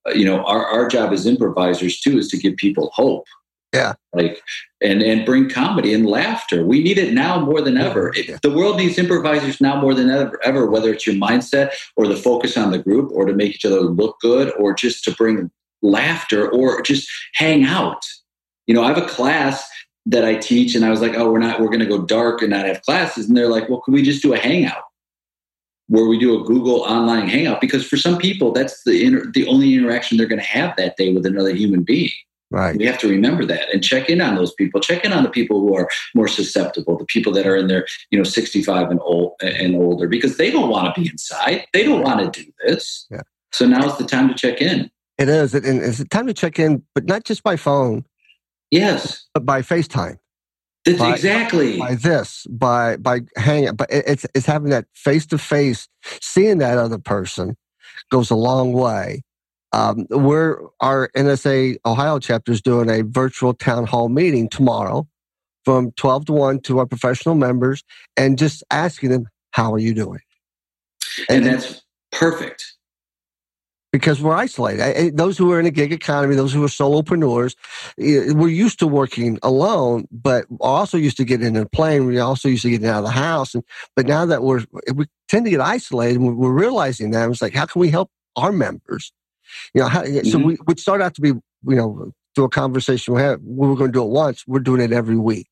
Uh, 0.06 0.12
you 0.12 0.24
know 0.24 0.44
our, 0.44 0.66
our 0.66 0.88
job 0.88 1.12
as 1.12 1.26
improvisers 1.26 2.00
too 2.00 2.18
is 2.18 2.28
to 2.28 2.36
give 2.38 2.56
people 2.56 2.90
hope. 2.94 3.26
Yeah. 3.72 3.94
Like 4.12 4.40
and 4.80 5.02
and 5.02 5.26
bring 5.26 5.48
comedy 5.48 5.92
and 5.92 6.06
laughter. 6.06 6.64
We 6.64 6.82
need 6.82 6.98
it 6.98 7.12
now 7.12 7.40
more 7.40 7.60
than 7.60 7.76
ever. 7.76 8.12
Yeah. 8.14 8.38
the 8.42 8.54
world 8.54 8.76
needs 8.76 8.98
improvisers 8.98 9.60
now 9.60 9.80
more 9.80 9.94
than 9.94 10.10
ever, 10.10 10.38
ever 10.44 10.66
whether 10.66 10.92
it's 10.92 11.06
your 11.06 11.16
mindset 11.16 11.72
or 11.96 12.06
the 12.06 12.16
focus 12.16 12.56
on 12.56 12.70
the 12.70 12.78
group 12.78 13.10
or 13.12 13.24
to 13.26 13.34
make 13.34 13.54
each 13.54 13.64
other 13.64 13.80
look 13.80 14.20
good 14.20 14.52
or 14.58 14.74
just 14.74 15.02
to 15.04 15.12
bring 15.12 15.50
laughter 15.82 16.48
or 16.48 16.82
just 16.82 17.10
hang 17.34 17.64
out. 17.64 18.02
You 18.66 18.74
know 18.74 18.82
i 18.82 18.88
have 18.88 18.98
a 18.98 19.06
class 19.06 19.68
that 20.06 20.24
i 20.24 20.34
teach 20.34 20.74
and 20.74 20.84
i 20.84 20.90
was 20.90 21.00
like 21.00 21.14
oh 21.14 21.30
we're 21.30 21.38
not 21.38 21.60
we're 21.60 21.68
going 21.68 21.80
to 21.80 21.86
go 21.86 22.02
dark 22.04 22.42
and 22.42 22.50
not 22.50 22.66
have 22.66 22.82
classes. 22.82 23.26
And 23.26 23.36
they're 23.36 23.48
like 23.48 23.68
well 23.68 23.80
can 23.80 23.92
we 23.92 24.02
just 24.02 24.22
do 24.22 24.34
a 24.34 24.38
hangout 24.38 24.84
where 25.88 26.06
we 26.06 26.18
do 26.18 26.40
a 26.40 26.44
Google 26.44 26.80
online 26.80 27.28
hangout 27.28 27.60
because 27.60 27.86
for 27.86 27.96
some 27.96 28.18
people 28.18 28.52
that's 28.52 28.84
the 28.84 29.04
inter- 29.04 29.30
the 29.32 29.46
only 29.46 29.74
interaction 29.74 30.16
they're 30.16 30.26
going 30.26 30.40
to 30.40 30.44
have 30.44 30.74
that 30.76 30.96
day 30.96 31.12
with 31.12 31.26
another 31.26 31.54
human 31.54 31.82
being. 31.82 32.10
Right. 32.50 32.76
We 32.76 32.86
have 32.86 32.98
to 32.98 33.08
remember 33.08 33.44
that 33.46 33.68
and 33.72 33.82
check 33.82 34.08
in 34.08 34.20
on 34.20 34.36
those 34.36 34.54
people. 34.54 34.80
Check 34.80 35.04
in 35.04 35.12
on 35.12 35.24
the 35.24 35.30
people 35.30 35.60
who 35.60 35.74
are 35.74 35.88
more 36.14 36.28
susceptible, 36.28 36.96
the 36.96 37.04
people 37.06 37.32
that 37.32 37.46
are 37.46 37.56
in 37.56 37.66
their, 37.66 37.86
you 38.10 38.18
know, 38.18 38.22
65 38.22 38.90
and 38.90 39.00
old 39.02 39.32
and 39.40 39.74
older, 39.74 40.06
because 40.06 40.36
they 40.36 40.52
don't 40.52 40.68
want 40.68 40.94
to 40.94 41.00
be 41.00 41.08
inside. 41.08 41.66
They 41.72 41.82
don't 41.82 42.02
want 42.02 42.32
to 42.32 42.42
do 42.42 42.48
this. 42.64 43.06
Yeah. 43.10 43.22
So 43.52 43.66
now's 43.66 43.98
the 43.98 44.04
time 44.04 44.28
to 44.28 44.34
check 44.34 44.60
in. 44.60 44.88
It 45.18 45.28
is. 45.28 45.54
And 45.54 45.82
it's 45.82 45.98
the 45.98 46.04
time 46.04 46.26
to 46.28 46.34
check 46.34 46.58
in, 46.58 46.84
but 46.94 47.06
not 47.06 47.24
just 47.24 47.42
by 47.42 47.56
phone. 47.56 48.04
Yes. 48.70 49.26
But 49.34 49.44
by 49.44 49.62
FaceTime. 49.62 50.18
That's 50.84 50.98
by, 50.98 51.14
exactly 51.14 51.78
by 51.78 51.94
this, 51.94 52.46
by 52.50 52.96
by 52.96 53.20
hanging, 53.36 53.74
but 53.74 53.88
it's 53.90 54.26
it's 54.34 54.46
having 54.46 54.70
that 54.70 54.86
face 54.94 55.26
to 55.26 55.38
face, 55.38 55.88
seeing 56.20 56.58
that 56.58 56.76
other 56.76 56.98
person 56.98 57.56
goes 58.10 58.30
a 58.30 58.34
long 58.34 58.72
way. 58.72 59.22
Um, 59.72 60.06
we're 60.10 60.60
our 60.80 61.08
NSA 61.16 61.78
Ohio 61.86 62.18
chapter 62.18 62.52
is 62.52 62.60
doing 62.60 62.90
a 62.90 63.02
virtual 63.02 63.54
town 63.54 63.86
hall 63.86 64.08
meeting 64.08 64.48
tomorrow 64.48 65.08
from 65.64 65.92
12 65.92 66.26
to 66.26 66.32
1 66.32 66.60
to 66.60 66.78
our 66.78 66.86
professional 66.86 67.34
members 67.34 67.82
and 68.16 68.38
just 68.38 68.62
asking 68.70 69.10
them, 69.10 69.26
How 69.52 69.72
are 69.72 69.78
you 69.78 69.94
doing? 69.94 70.20
And, 71.28 71.44
and 71.44 71.54
that's 71.54 71.82
perfect 72.12 72.74
because 73.94 74.20
we're 74.20 74.34
isolated. 74.34 75.16
Those 75.16 75.38
who 75.38 75.52
are 75.52 75.60
in 75.60 75.66
a 75.66 75.70
gig 75.70 75.92
economy, 75.92 76.34
those 76.34 76.52
who 76.52 76.64
are 76.64 76.66
solopreneurs, 76.66 77.54
we're 77.96 78.48
used 78.48 78.80
to 78.80 78.88
working 78.88 79.38
alone, 79.44 80.08
but 80.10 80.46
also 80.58 80.98
used 80.98 81.16
to 81.18 81.24
getting 81.24 81.46
in 81.46 81.56
a 81.56 81.64
plane. 81.64 82.04
We 82.04 82.18
also 82.18 82.48
used 82.48 82.62
to 82.62 82.70
getting 82.70 82.88
out 82.88 82.98
of 82.98 83.04
the 83.04 83.12
house. 83.12 83.54
And 83.54 83.62
but 83.94 84.06
now 84.06 84.26
that 84.26 84.42
we're 84.42 84.64
we 84.92 85.06
tend 85.28 85.44
to 85.44 85.50
get 85.52 85.60
isolated, 85.60 86.20
and 86.20 86.36
we're 86.36 86.50
realizing 86.50 87.12
that 87.12 87.30
it's 87.30 87.40
like, 87.40 87.54
how 87.54 87.66
can 87.66 87.78
we 87.78 87.88
help 87.88 88.10
our 88.34 88.50
members? 88.50 89.12
You 89.74 89.82
know, 89.82 89.88
how, 89.88 90.02
mm-hmm. 90.02 90.28
so 90.28 90.38
we 90.38 90.58
would 90.66 90.80
start 90.80 91.00
out 91.00 91.14
to 91.14 91.20
be, 91.20 91.28
you 91.28 91.42
know, 91.62 92.10
through 92.34 92.46
a 92.46 92.50
conversation 92.50 93.14
we 93.14 93.20
have. 93.20 93.40
We 93.44 93.68
were 93.68 93.76
going 93.76 93.92
to 93.92 93.96
do 93.96 94.02
it 94.02 94.10
once. 94.10 94.44
We're 94.44 94.58
doing 94.58 94.80
it 94.80 94.90
every 94.90 95.18
week. 95.18 95.46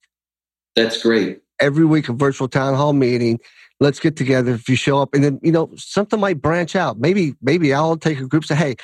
That's 0.74 1.00
great. 1.00 1.41
Every 1.62 1.84
week, 1.84 2.08
a 2.08 2.12
virtual 2.12 2.48
town 2.48 2.74
hall 2.74 2.92
meeting. 2.92 3.38
Let's 3.78 4.00
get 4.00 4.16
together. 4.16 4.52
If 4.52 4.68
you 4.68 4.76
show 4.76 5.00
up 5.00 5.14
and 5.14 5.22
then 5.22 5.40
you 5.42 5.52
know 5.52 5.70
something 5.76 6.18
might 6.20 6.42
branch 6.42 6.76
out. 6.76 6.98
Maybe 6.98 7.34
maybe 7.40 7.72
i'll 7.72 7.96
take 7.96 8.20
a 8.20 8.26
group 8.26 8.44
say 8.44 8.54
hey 8.54 8.76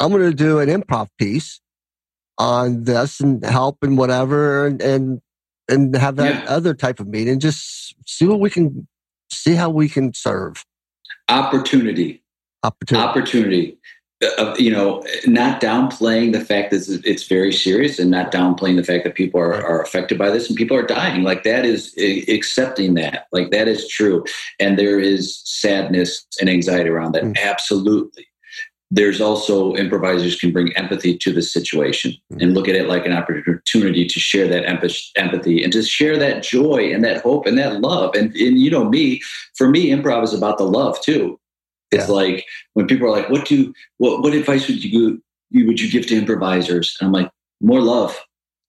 i'm 0.00 0.10
going 0.10 0.28
to 0.28 0.34
do 0.34 0.58
an 0.58 0.68
improv 0.68 1.08
piece 1.18 1.60
on 2.38 2.84
this 2.84 3.20
and 3.20 3.44
help 3.44 3.78
and 3.82 3.96
whatever 3.96 4.66
and 4.66 4.82
and, 4.82 5.20
and 5.68 5.96
have 5.96 6.16
that 6.16 6.44
yeah. 6.44 6.50
other 6.50 6.74
type 6.74 7.00
of 7.00 7.06
meeting. 7.06 7.38
Just 7.40 7.94
see 8.06 8.26
what 8.26 8.40
we 8.40 8.50
can 8.50 8.86
see 9.30 9.54
how 9.54 9.70
we 9.70 9.88
can 9.88 10.12
serve. 10.12 10.64
Opportunity. 11.28 12.22
Opportunity. 12.62 13.08
Opportunity 13.08 13.78
uh, 14.38 14.54
you 14.58 14.70
know, 14.70 15.04
not 15.26 15.60
downplaying 15.60 16.32
the 16.32 16.44
fact 16.44 16.70
that 16.70 17.02
it's 17.04 17.26
very 17.26 17.52
serious 17.52 17.98
and 17.98 18.10
not 18.10 18.32
downplaying 18.32 18.76
the 18.76 18.84
fact 18.84 19.04
that 19.04 19.14
people 19.14 19.40
are, 19.40 19.54
are 19.54 19.82
affected 19.82 20.18
by 20.18 20.30
this 20.30 20.48
and 20.48 20.56
people 20.56 20.76
are 20.76 20.86
dying. 20.86 21.22
Like 21.22 21.42
that 21.44 21.64
is 21.64 21.94
accepting 22.28 22.94
that. 22.94 23.26
Like 23.32 23.50
that 23.50 23.68
is 23.68 23.88
true. 23.88 24.24
And 24.60 24.78
there 24.78 25.00
is 25.00 25.40
sadness 25.44 26.26
and 26.40 26.48
anxiety 26.48 26.90
around 26.90 27.12
that. 27.12 27.24
Mm. 27.24 27.38
Absolutely. 27.42 28.26
There's 28.90 29.20
also 29.20 29.74
improvisers 29.74 30.38
can 30.38 30.52
bring 30.52 30.72
empathy 30.76 31.16
to 31.18 31.32
the 31.32 31.42
situation 31.42 32.14
mm. 32.32 32.42
and 32.42 32.54
look 32.54 32.68
at 32.68 32.76
it 32.76 32.86
like 32.86 33.06
an 33.06 33.12
opportunity 33.12 34.06
to 34.06 34.20
share 34.20 34.46
that 34.48 34.68
empathy 34.68 35.64
and 35.64 35.72
to 35.72 35.82
share 35.82 36.16
that 36.18 36.42
joy 36.42 36.92
and 36.92 37.02
that 37.04 37.22
hope 37.22 37.46
and 37.46 37.58
that 37.58 37.80
love. 37.80 38.14
And, 38.14 38.34
and 38.36 38.58
you 38.58 38.70
know, 38.70 38.84
me, 38.84 39.20
for 39.56 39.68
me, 39.68 39.90
improv 39.90 40.22
is 40.22 40.34
about 40.34 40.58
the 40.58 40.64
love 40.64 41.00
too 41.00 41.38
it's 41.90 42.08
yeah. 42.08 42.14
like 42.14 42.46
when 42.74 42.86
people 42.86 43.06
are 43.06 43.10
like, 43.10 43.28
"What 43.30 43.46
do 43.46 43.72
what 43.98 44.22
what 44.22 44.34
advice 44.34 44.68
would 44.68 44.82
you 44.82 45.22
would 45.52 45.80
you 45.80 45.90
give 45.90 46.06
to 46.08 46.16
improvisers?" 46.16 46.96
And 47.00 47.06
I'm 47.06 47.12
like, 47.12 47.30
"More 47.60 47.80
love, 47.80 48.18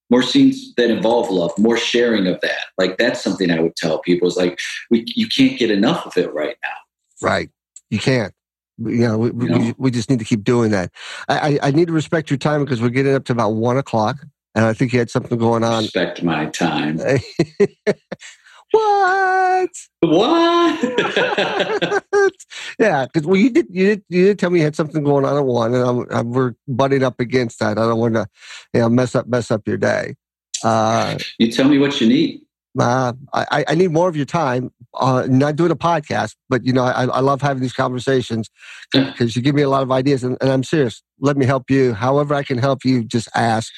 more 0.10 0.22
scenes 0.22 0.74
that 0.76 0.90
involve 0.90 1.30
love, 1.30 1.52
more 1.58 1.78
sharing 1.78 2.28
of 2.28 2.40
that." 2.42 2.66
Like 2.78 2.98
that's 2.98 3.24
something 3.24 3.52
I 3.52 3.60
would 3.60 3.76
tell 3.76 4.00
people 4.00 4.28
is 4.28 4.38
like, 4.38 4.60
we 4.90 5.04
you 5.08 5.28
can't 5.28 5.58
get 5.58 5.72
enough 5.72 6.06
of 6.06 6.18
it 6.18 6.34
right 6.34 6.58
now. 6.64 7.28
Right, 7.28 7.50
you 7.90 8.00
can't. 8.00 8.34
You 8.78 9.08
know, 9.08 9.18
we, 9.18 9.46
you 9.46 9.50
know? 9.50 9.58
we, 9.58 9.74
we 9.78 9.92
just 9.92 10.10
need 10.10 10.20
to 10.20 10.26
keep 10.26 10.44
doing 10.44 10.72
that. 10.72 10.92
I, 11.30 11.58
I 11.64 11.72
need 11.72 11.88
to 11.88 11.94
respect 11.94 12.30
your 12.30 12.38
time 12.38 12.62
because 12.64 12.82
we're 12.82 12.90
getting 12.90 13.16
up 13.16 13.24
to 13.26 13.32
about 13.32 13.52
one 13.52 13.78
o'clock, 13.78 14.18
and 14.54 14.66
I 14.66 14.74
think 14.74 14.92
you 14.92 15.00
had 15.00 15.10
something 15.10 15.38
going 15.38 15.64
on. 15.64 15.84
Respect 15.84 16.22
my 16.24 16.48
time. 16.48 17.00
what? 18.76 19.70
What? 20.02 20.84
yeah, 22.80 23.06
because 23.06 23.26
well, 23.26 23.38
you 23.38 23.50
did 23.50 23.68
you 23.70 23.86
did 23.88 24.04
you 24.10 24.26
did 24.26 24.40
tell 24.40 24.50
me 24.50 24.60
you 24.60 24.66
had 24.66 24.76
something 24.76 25.04
going 25.04 25.26
on 25.26 25.38
at 25.38 25.46
one, 25.46 25.74
and 25.74 25.84
I'm, 25.84 26.06
I'm 26.12 26.32
we're 26.32 26.54
butting 26.68 27.04
up 27.04 27.20
against 27.20 27.60
that. 27.60 27.78
I 27.78 27.88
don't 27.88 28.00
want 28.00 28.16
to, 28.16 28.28
you 28.74 28.82
know, 28.82 28.90
mess 28.90 29.16
up 29.16 29.28
mess 29.28 29.52
up 29.52 29.68
your 29.68 29.78
day. 29.78 30.16
Uh, 30.64 31.18
you 31.38 31.52
tell 31.52 31.68
me 31.68 31.78
what 31.78 32.00
you 32.02 32.08
need. 32.08 32.42
Uh, 32.78 33.14
I, 33.34 33.64
I 33.70 33.76
need 33.76 33.92
more 33.92 34.10
of 34.10 34.18
your 34.18 34.26
time. 34.26 34.70
Uh, 34.94 35.26
not 35.30 35.56
doing 35.56 35.72
a 35.72 35.76
podcast, 35.76 36.36
but 36.50 36.66
you 36.66 36.74
know, 36.74 36.84
I, 36.84 37.06
I 37.06 37.20
love 37.22 37.42
having 37.42 37.62
these 37.62 37.74
conversations 37.74 38.50
because 38.92 39.36
you 39.36 39.42
give 39.42 39.56
me 39.56 39.62
a 39.62 39.70
lot 39.70 39.84
of 39.84 39.92
ideas, 39.92 40.24
and, 40.24 40.38
and 40.42 40.50
I'm 40.50 40.64
serious. 40.64 41.02
Let 41.20 41.38
me 41.38 41.46
help 41.46 41.70
you. 41.70 41.94
However, 41.94 42.34
I 42.34 42.44
can 42.44 42.58
help 42.58 42.84
you. 42.84 43.04
Just 43.04 43.30
ask. 43.36 43.72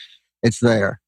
It's 0.43 0.59
there. 0.59 0.99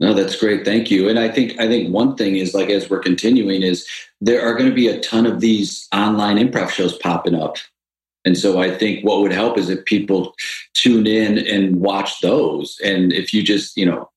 No, 0.00 0.14
that's 0.14 0.36
great. 0.36 0.64
Thank 0.64 0.90
you. 0.90 1.08
And 1.08 1.18
I 1.18 1.28
think 1.28 1.58
I 1.58 1.66
think 1.66 1.92
one 1.92 2.16
thing 2.16 2.36
is 2.36 2.54
like 2.54 2.70
as 2.70 2.88
we're 2.88 3.00
continuing 3.00 3.62
is 3.62 3.86
there 4.20 4.42
are 4.42 4.54
going 4.54 4.68
to 4.68 4.74
be 4.74 4.88
a 4.88 5.00
ton 5.00 5.26
of 5.26 5.40
these 5.40 5.88
online 5.92 6.36
improv 6.36 6.70
shows 6.70 6.96
popping 6.98 7.34
up. 7.34 7.56
And 8.24 8.36
so 8.36 8.60
I 8.60 8.70
think 8.76 9.04
what 9.04 9.20
would 9.20 9.32
help 9.32 9.58
is 9.58 9.68
if 9.68 9.84
people 9.86 10.34
tune 10.74 11.06
in 11.06 11.38
and 11.38 11.80
watch 11.80 12.20
those. 12.20 12.76
And 12.84 13.12
if 13.12 13.32
you 13.32 13.42
just, 13.42 13.76
you 13.76 13.86
know, 13.86 14.10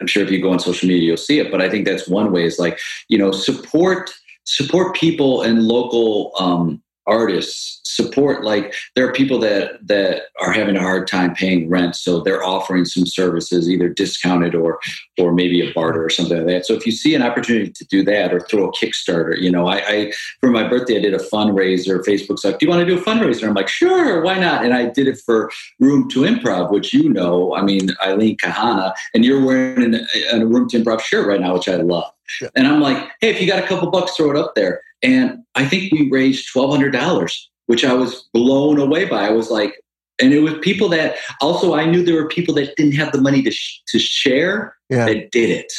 I'm 0.00 0.06
sure 0.06 0.22
if 0.22 0.30
you 0.30 0.40
go 0.40 0.50
on 0.50 0.60
social 0.60 0.88
media, 0.88 1.04
you'll 1.04 1.16
see 1.16 1.38
it. 1.38 1.50
But 1.50 1.62
I 1.62 1.68
think 1.68 1.84
that's 1.84 2.08
one 2.08 2.32
way 2.32 2.44
is 2.44 2.58
like, 2.58 2.78
you 3.08 3.18
know, 3.18 3.32
support 3.32 4.12
support 4.44 4.94
people 4.94 5.42
and 5.42 5.64
local 5.64 6.32
um, 6.38 6.80
artists 7.06 7.80
support 7.84 8.44
like 8.44 8.74
there 8.94 9.08
are 9.08 9.12
people 9.12 9.38
that 9.38 9.78
that 9.86 10.24
are 10.40 10.52
having 10.52 10.76
a 10.76 10.80
hard 10.80 11.06
time 11.06 11.34
paying 11.34 11.68
rent 11.68 11.96
so 11.96 12.20
they're 12.20 12.44
offering 12.44 12.84
some 12.84 13.06
services 13.06 13.70
either 13.70 13.88
discounted 13.88 14.54
or 14.54 14.78
or 15.18 15.32
maybe 15.32 15.66
a 15.66 15.72
barter 15.72 16.04
or 16.04 16.10
something 16.10 16.38
like 16.38 16.46
that. 16.46 16.66
So 16.66 16.74
if 16.74 16.84
you 16.84 16.92
see 16.92 17.14
an 17.14 17.22
opportunity 17.22 17.70
to 17.70 17.84
do 17.86 18.04
that 18.04 18.34
or 18.34 18.40
throw 18.40 18.68
a 18.68 18.72
kickstarter 18.72 19.40
you 19.40 19.50
know 19.50 19.66
i, 19.66 19.76
I 19.86 20.12
for 20.40 20.50
my 20.50 20.66
birthday 20.68 20.98
i 20.98 21.00
did 21.00 21.14
a 21.14 21.18
fundraiser 21.18 22.04
facebook's 22.04 22.44
like 22.44 22.58
do 22.58 22.66
you 22.66 22.70
want 22.70 22.86
to 22.86 22.86
do 22.86 23.00
a 23.00 23.02
fundraiser? 23.02 23.48
I'm 23.48 23.54
like 23.54 23.68
sure 23.68 24.22
why 24.22 24.38
not? 24.38 24.64
And 24.64 24.74
i 24.74 24.86
did 24.86 25.06
it 25.06 25.18
for 25.24 25.50
room 25.80 26.08
to 26.10 26.20
improv 26.20 26.70
which 26.70 26.92
you 26.92 27.08
know 27.08 27.54
i 27.54 27.62
mean 27.62 27.90
eileen 28.04 28.36
kahana 28.36 28.92
and 29.14 29.24
you're 29.24 29.44
wearing 29.44 29.94
a 29.94 30.46
room 30.46 30.68
to 30.68 30.82
improv 30.82 31.00
shirt 31.00 31.26
right 31.26 31.40
now 31.40 31.54
which 31.54 31.68
i 31.68 31.76
love. 31.76 32.12
Yeah. 32.40 32.48
and 32.56 32.66
i'm 32.66 32.80
like 32.80 32.96
hey 33.20 33.30
if 33.30 33.40
you 33.40 33.46
got 33.46 33.62
a 33.62 33.66
couple 33.66 33.90
bucks 33.90 34.16
throw 34.16 34.30
it 34.30 34.36
up 34.36 34.54
there 34.54 34.82
and 35.02 35.38
I 35.54 35.66
think 35.66 35.92
we 35.92 36.10
raised 36.10 36.52
$1,200, 36.54 37.38
which 37.66 37.84
I 37.84 37.92
was 37.92 38.28
blown 38.32 38.78
away 38.78 39.04
by. 39.04 39.26
I 39.26 39.30
was 39.30 39.50
like, 39.50 39.74
and 40.20 40.32
it 40.32 40.40
was 40.40 40.54
people 40.62 40.88
that 40.90 41.16
also 41.40 41.74
I 41.74 41.84
knew 41.84 42.02
there 42.02 42.14
were 42.14 42.28
people 42.28 42.54
that 42.54 42.74
didn't 42.76 42.94
have 42.94 43.12
the 43.12 43.20
money 43.20 43.42
to, 43.42 43.50
sh- 43.50 43.82
to 43.88 43.98
share 43.98 44.76
yeah. 44.88 45.04
that 45.06 45.30
did 45.30 45.50
it. 45.50 45.72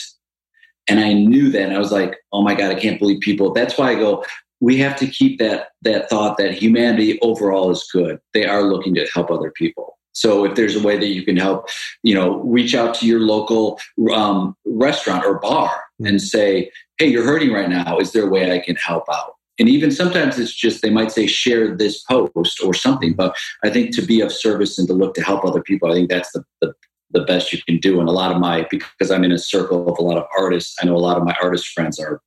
And 0.88 1.00
I 1.00 1.14
knew 1.14 1.50
that. 1.52 1.64
And 1.64 1.74
I 1.74 1.80
was 1.80 1.92
like, 1.92 2.16
oh 2.32 2.44
my 2.44 2.54
God, 2.54 2.72
I 2.72 2.80
can't 2.80 3.00
believe 3.00 3.20
people. 3.20 3.52
That's 3.52 3.78
why 3.78 3.92
I 3.92 3.96
go, 3.96 4.24
we 4.60 4.78
have 4.78 4.96
to 4.98 5.08
keep 5.08 5.40
that 5.40 5.70
that 5.84 6.10
thought 6.10 6.38
that 6.38 6.54
humanity 6.54 7.20
overall 7.22 7.70
is 7.72 7.88
good. 7.92 8.20
They 8.34 8.46
are 8.46 8.64
looking 8.64 8.96
to 8.96 9.08
help 9.14 9.30
other 9.30 9.52
people. 9.52 9.98
So 10.14 10.46
if 10.46 10.56
there's 10.56 10.76
a 10.76 10.82
way 10.82 10.98
that 10.98 11.10
you 11.10 11.24
can 11.24 11.38
help, 11.38 11.70
you 12.02 12.16
know, 12.16 12.38
reach 12.38 12.74
out 12.74 12.96
to 12.96 13.06
your 13.06 13.20
local 13.20 13.80
um, 14.12 14.56
restaurant 14.66 15.24
or 15.26 15.40
bar 15.40 15.84
and 16.04 16.20
say, 16.20 16.72
hey, 16.98 17.08
you're 17.08 17.24
hurting 17.24 17.52
right 17.52 17.70
now. 17.70 18.00
Is 18.00 18.12
there 18.12 18.28
a 18.28 18.30
way 18.30 18.52
I 18.52 18.60
can 18.60 18.76
help 18.76 19.06
out? 19.12 19.34
And 19.60 19.68
even 19.70 19.92
sometimes 19.92 20.38
it's 20.38 20.54
just 20.54 20.82
they 20.82 20.90
might 20.90 21.12
say 21.12 21.26
share 21.26 21.76
this 21.76 22.04
post 22.04 22.62
or 22.64 22.74
something. 22.74 23.14
But 23.14 23.36
I 23.64 23.70
think 23.70 23.96
to 23.96 24.02
be 24.04 24.22
of 24.22 24.32
service 24.32 24.78
and 24.78 24.88
to 24.88 24.94
look 24.94 25.16
to 25.16 25.24
help 25.24 25.44
other 25.46 25.62
people, 25.62 25.92
I 25.92 25.96
think 25.96 26.10
that's 26.10 26.32
the, 26.32 26.44
the 26.62 26.74
the 27.12 27.22
best 27.22 27.54
you 27.54 27.60
can 27.66 27.78
do. 27.78 28.00
And 28.00 28.10
a 28.10 28.12
lot 28.12 28.32
of 28.32 28.40
my 28.40 28.68
because 28.70 29.12
I'm 29.12 29.24
in 29.24 29.32
a 29.32 29.38
circle 29.38 29.88
of 29.88 29.98
a 29.98 30.02
lot 30.02 30.18
of 30.18 30.26
artists, 30.38 30.76
I 30.82 30.86
know 30.86 30.96
a 30.96 31.00
lot 31.00 31.18
of 31.18 31.24
my 31.24 31.36
artist 31.42 31.68
friends 31.70 32.00
are 32.00 32.22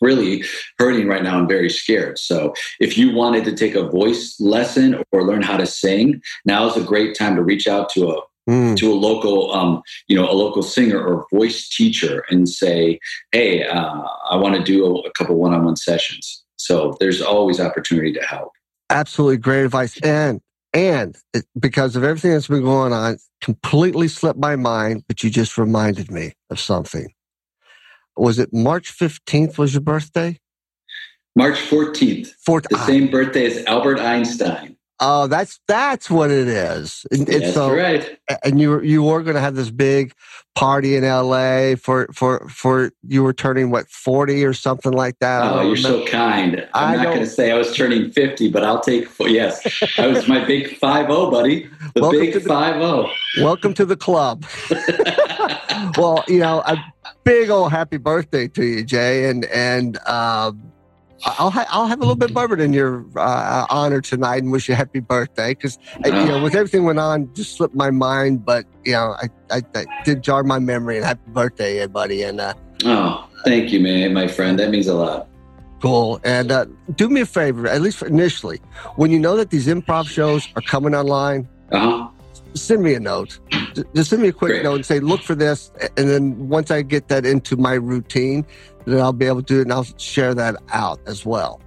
really 0.00 0.44
hurting 0.78 1.08
right 1.08 1.22
now 1.22 1.38
and 1.38 1.48
very 1.48 1.68
scared. 1.68 2.18
So 2.18 2.54
if 2.78 2.96
you 2.96 3.14
wanted 3.14 3.44
to 3.44 3.54
take 3.54 3.74
a 3.74 3.88
voice 3.88 4.36
lesson 4.40 5.02
or 5.12 5.24
learn 5.24 5.42
how 5.42 5.56
to 5.56 5.66
sing, 5.66 6.22
now 6.46 6.66
is 6.68 6.76
a 6.76 6.86
great 6.86 7.16
time 7.16 7.36
to 7.36 7.42
reach 7.42 7.68
out 7.68 7.90
to 7.90 8.10
a 8.10 8.22
mm. 8.50 8.76
to 8.76 8.92
a 8.92 8.94
local, 8.94 9.52
um, 9.52 9.82
you 10.08 10.16
know, 10.16 10.28
a 10.28 10.34
local 10.34 10.62
singer 10.62 11.00
or 11.00 11.26
voice 11.32 11.68
teacher 11.68 12.24
and 12.30 12.48
say, 12.48 12.98
"Hey, 13.32 13.64
uh, 13.64 14.02
I 14.30 14.36
want 14.36 14.56
to 14.56 14.62
do 14.62 14.84
a, 14.84 15.08
a 15.08 15.12
couple 15.12 15.36
one-on-one 15.36 15.76
sessions." 15.76 16.44
So 16.56 16.96
there's 17.00 17.22
always 17.22 17.60
opportunity 17.60 18.12
to 18.12 18.22
help. 18.22 18.52
Absolutely 18.90 19.38
great 19.38 19.64
advice, 19.64 19.98
and 20.00 20.40
and 20.72 21.16
it, 21.32 21.46
because 21.58 21.96
of 21.96 22.04
everything 22.04 22.32
that's 22.32 22.48
been 22.48 22.62
going 22.62 22.92
on, 22.92 23.18
completely 23.40 24.08
slipped 24.08 24.38
my 24.38 24.56
mind. 24.56 25.04
But 25.06 25.22
you 25.22 25.30
just 25.30 25.56
reminded 25.56 26.10
me 26.10 26.32
of 26.50 26.58
something. 26.58 27.12
Was 28.16 28.38
it 28.38 28.52
March 28.52 28.90
fifteenth? 28.90 29.58
Was 29.58 29.74
your 29.74 29.82
birthday? 29.82 30.38
March 31.36 31.58
14th. 31.58 32.32
Fourth, 32.44 32.66
the 32.68 32.78
same 32.78 33.08
birthday 33.08 33.46
as 33.46 33.64
Albert 33.66 34.00
Einstein. 34.00 34.76
Oh, 35.02 35.26
that's 35.26 35.58
that's 35.66 36.10
what 36.10 36.30
it 36.30 36.46
is. 36.46 37.06
That's 37.10 37.54
so, 37.54 37.74
right. 37.74 38.18
And 38.44 38.60
you 38.60 38.82
you 38.82 39.02
were 39.02 39.22
going 39.22 39.34
to 39.34 39.40
have 39.40 39.54
this 39.54 39.70
big 39.70 40.12
party 40.54 40.94
in 40.94 41.04
L.A. 41.04 41.76
for 41.76 42.06
for 42.12 42.46
for 42.50 42.92
you 43.08 43.22
were 43.22 43.32
turning 43.32 43.70
what 43.70 43.88
forty 43.88 44.44
or 44.44 44.52
something 44.52 44.92
like 44.92 45.18
that. 45.20 45.42
Oh, 45.42 45.62
you're 45.62 45.76
so 45.78 46.04
kind. 46.04 46.68
I'm 46.74 47.00
I 47.00 47.04
not 47.04 47.14
going 47.14 47.20
to 47.20 47.26
say 47.26 47.50
I 47.50 47.56
was 47.56 47.74
turning 47.74 48.10
fifty, 48.10 48.50
but 48.50 48.62
I'll 48.62 48.80
take. 48.80 49.08
Yes, 49.20 49.82
I 49.96 50.06
was 50.06 50.28
my 50.28 50.44
big 50.44 50.76
five 50.76 51.06
zero, 51.06 51.30
buddy. 51.30 51.66
The 51.94 52.02
welcome 52.02 52.20
big 52.20 52.42
five 52.42 52.74
zero. 52.74 53.10
Welcome 53.38 53.72
to 53.74 53.86
the 53.86 53.96
club. 53.96 54.44
well, 55.96 56.22
you 56.28 56.40
know, 56.40 56.60
a 56.66 56.76
big 57.24 57.48
old 57.48 57.70
happy 57.70 57.96
birthday 57.96 58.48
to 58.48 58.64
you, 58.64 58.84
Jay, 58.84 59.30
and 59.30 59.46
and. 59.46 59.96
Um, 60.06 60.72
I'll 61.24 61.50
ha- 61.50 61.66
I'll 61.68 61.86
have 61.86 61.98
a 61.98 62.02
little 62.02 62.16
bit 62.16 62.30
of 62.30 62.34
bourbon 62.34 62.60
in 62.60 62.72
your 62.72 63.04
uh, 63.16 63.66
honor 63.68 64.00
tonight 64.00 64.42
and 64.42 64.52
wish 64.52 64.68
you 64.68 64.74
a 64.74 64.76
happy 64.76 65.00
birthday 65.00 65.50
because 65.50 65.78
you 66.04 66.12
know 66.12 66.42
with 66.42 66.54
everything 66.54 66.84
went 66.84 66.98
on 66.98 67.32
just 67.34 67.56
slipped 67.56 67.74
my 67.74 67.90
mind 67.90 68.44
but 68.44 68.64
you 68.84 68.92
know 68.92 69.14
I, 69.20 69.28
I, 69.50 69.62
I 69.74 69.84
did 70.04 70.22
jar 70.22 70.42
my 70.42 70.58
memory. 70.58 70.96
And 70.96 71.04
happy 71.04 71.20
birthday 71.28 71.86
buddy 71.86 72.22
and 72.22 72.40
uh, 72.40 72.54
oh 72.84 73.28
thank 73.44 73.70
you 73.72 73.80
man 73.80 74.14
my 74.14 74.28
friend. 74.28 74.58
That 74.58 74.70
means 74.70 74.86
a 74.86 74.94
lot. 74.94 75.28
Cool. 75.82 76.20
And 76.24 76.52
uh, 76.52 76.66
do 76.94 77.08
me 77.08 77.22
a 77.22 77.26
favor 77.26 77.66
at 77.66 77.80
least 77.80 78.02
initially 78.02 78.58
when 78.96 79.10
you 79.10 79.18
know 79.18 79.36
that 79.36 79.50
these 79.50 79.66
improv 79.66 80.08
shows 80.08 80.48
are 80.56 80.62
coming 80.62 80.94
online 80.94 81.48
uh-huh. 81.72 82.08
send 82.54 82.82
me 82.82 82.94
a 82.94 83.00
note 83.00 83.38
just 83.94 84.10
send 84.10 84.22
me 84.22 84.28
a 84.28 84.32
quick 84.32 84.52
Great. 84.52 84.62
note 84.62 84.76
and 84.76 84.86
say 84.86 85.00
look 85.00 85.22
for 85.22 85.34
this 85.34 85.70
and 85.96 86.08
then 86.08 86.48
once 86.48 86.70
I 86.70 86.82
get 86.82 87.08
that 87.08 87.24
into 87.24 87.56
my 87.56 87.74
routine 87.74 88.44
then 88.84 89.00
I'll 89.00 89.12
be 89.12 89.26
able 89.26 89.42
to 89.42 89.54
do 89.54 89.58
it 89.60 89.62
and 89.62 89.72
I'll 89.72 89.86
share 89.98 90.34
that 90.34 90.56
out 90.72 91.00
as 91.06 91.24
well. 91.24 91.60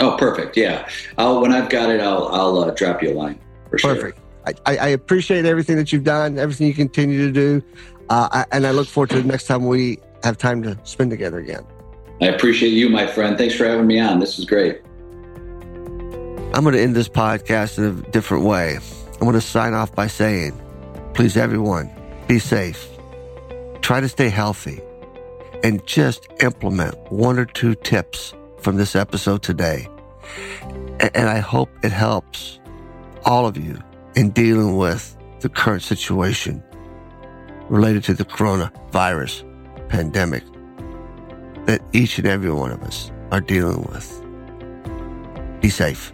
Oh, 0.00 0.16
perfect. 0.16 0.56
Yeah. 0.56 0.88
I'll, 1.18 1.40
when 1.40 1.52
I've 1.52 1.70
got 1.70 1.90
it, 1.90 2.00
I'll, 2.00 2.28
I'll 2.28 2.58
uh, 2.58 2.70
drop 2.70 3.02
you 3.02 3.10
a 3.10 3.14
line 3.14 3.38
for 3.70 3.78
sure. 3.78 3.94
Perfect. 3.94 4.18
I, 4.66 4.76
I, 4.76 4.88
appreciate 4.88 5.46
everything 5.46 5.76
that 5.76 5.90
you've 5.90 6.04
done, 6.04 6.38
everything 6.38 6.66
you 6.66 6.74
continue 6.74 7.26
to 7.26 7.32
do. 7.32 7.62
Uh, 8.10 8.28
I, 8.30 8.44
and 8.52 8.66
I 8.66 8.72
look 8.72 8.86
forward 8.86 9.10
to 9.10 9.22
the 9.22 9.26
next 9.26 9.46
time 9.46 9.66
we 9.66 9.98
have 10.22 10.36
time 10.36 10.62
to 10.64 10.78
spend 10.84 11.10
together 11.10 11.38
again. 11.38 11.64
I 12.20 12.26
appreciate 12.26 12.70
you, 12.70 12.90
my 12.90 13.06
friend. 13.06 13.38
Thanks 13.38 13.54
for 13.54 13.64
having 13.64 13.86
me 13.86 13.98
on. 13.98 14.18
This 14.18 14.38
is 14.38 14.44
great. 14.44 14.82
I'm 16.52 16.62
going 16.62 16.74
to 16.74 16.80
end 16.80 16.94
this 16.94 17.08
podcast 17.08 17.78
in 17.78 17.84
a 17.84 18.10
different 18.10 18.44
way. 18.44 18.78
I'm 19.14 19.20
going 19.20 19.32
to 19.32 19.40
sign 19.40 19.72
off 19.72 19.94
by 19.94 20.06
saying, 20.08 20.60
please, 21.14 21.36
everyone, 21.36 21.90
be 22.26 22.38
safe. 22.38 22.88
Try 23.80 24.00
to 24.00 24.08
stay 24.08 24.28
healthy 24.28 24.80
and 25.62 25.84
just 25.86 26.26
implement 26.42 26.94
one 27.12 27.38
or 27.38 27.44
two 27.44 27.74
tips 27.76 28.34
from 28.58 28.76
this 28.76 28.96
episode 28.96 29.42
today. 29.42 29.88
And 31.00 31.28
I 31.28 31.38
hope 31.38 31.70
it 31.82 31.92
helps 31.92 32.58
all 33.24 33.46
of 33.46 33.56
you 33.56 33.78
in 34.16 34.30
dealing 34.30 34.76
with 34.76 35.16
the 35.40 35.48
current 35.48 35.82
situation 35.82 36.62
related 37.68 38.04
to 38.04 38.14
the 38.14 38.24
coronavirus 38.24 39.44
pandemic 39.88 40.42
that 41.66 41.80
each 41.92 42.18
and 42.18 42.26
every 42.26 42.50
one 42.50 42.72
of 42.72 42.82
us 42.82 43.10
are 43.30 43.40
dealing 43.40 43.82
with. 43.84 44.20
Be 45.60 45.70
safe. 45.70 46.13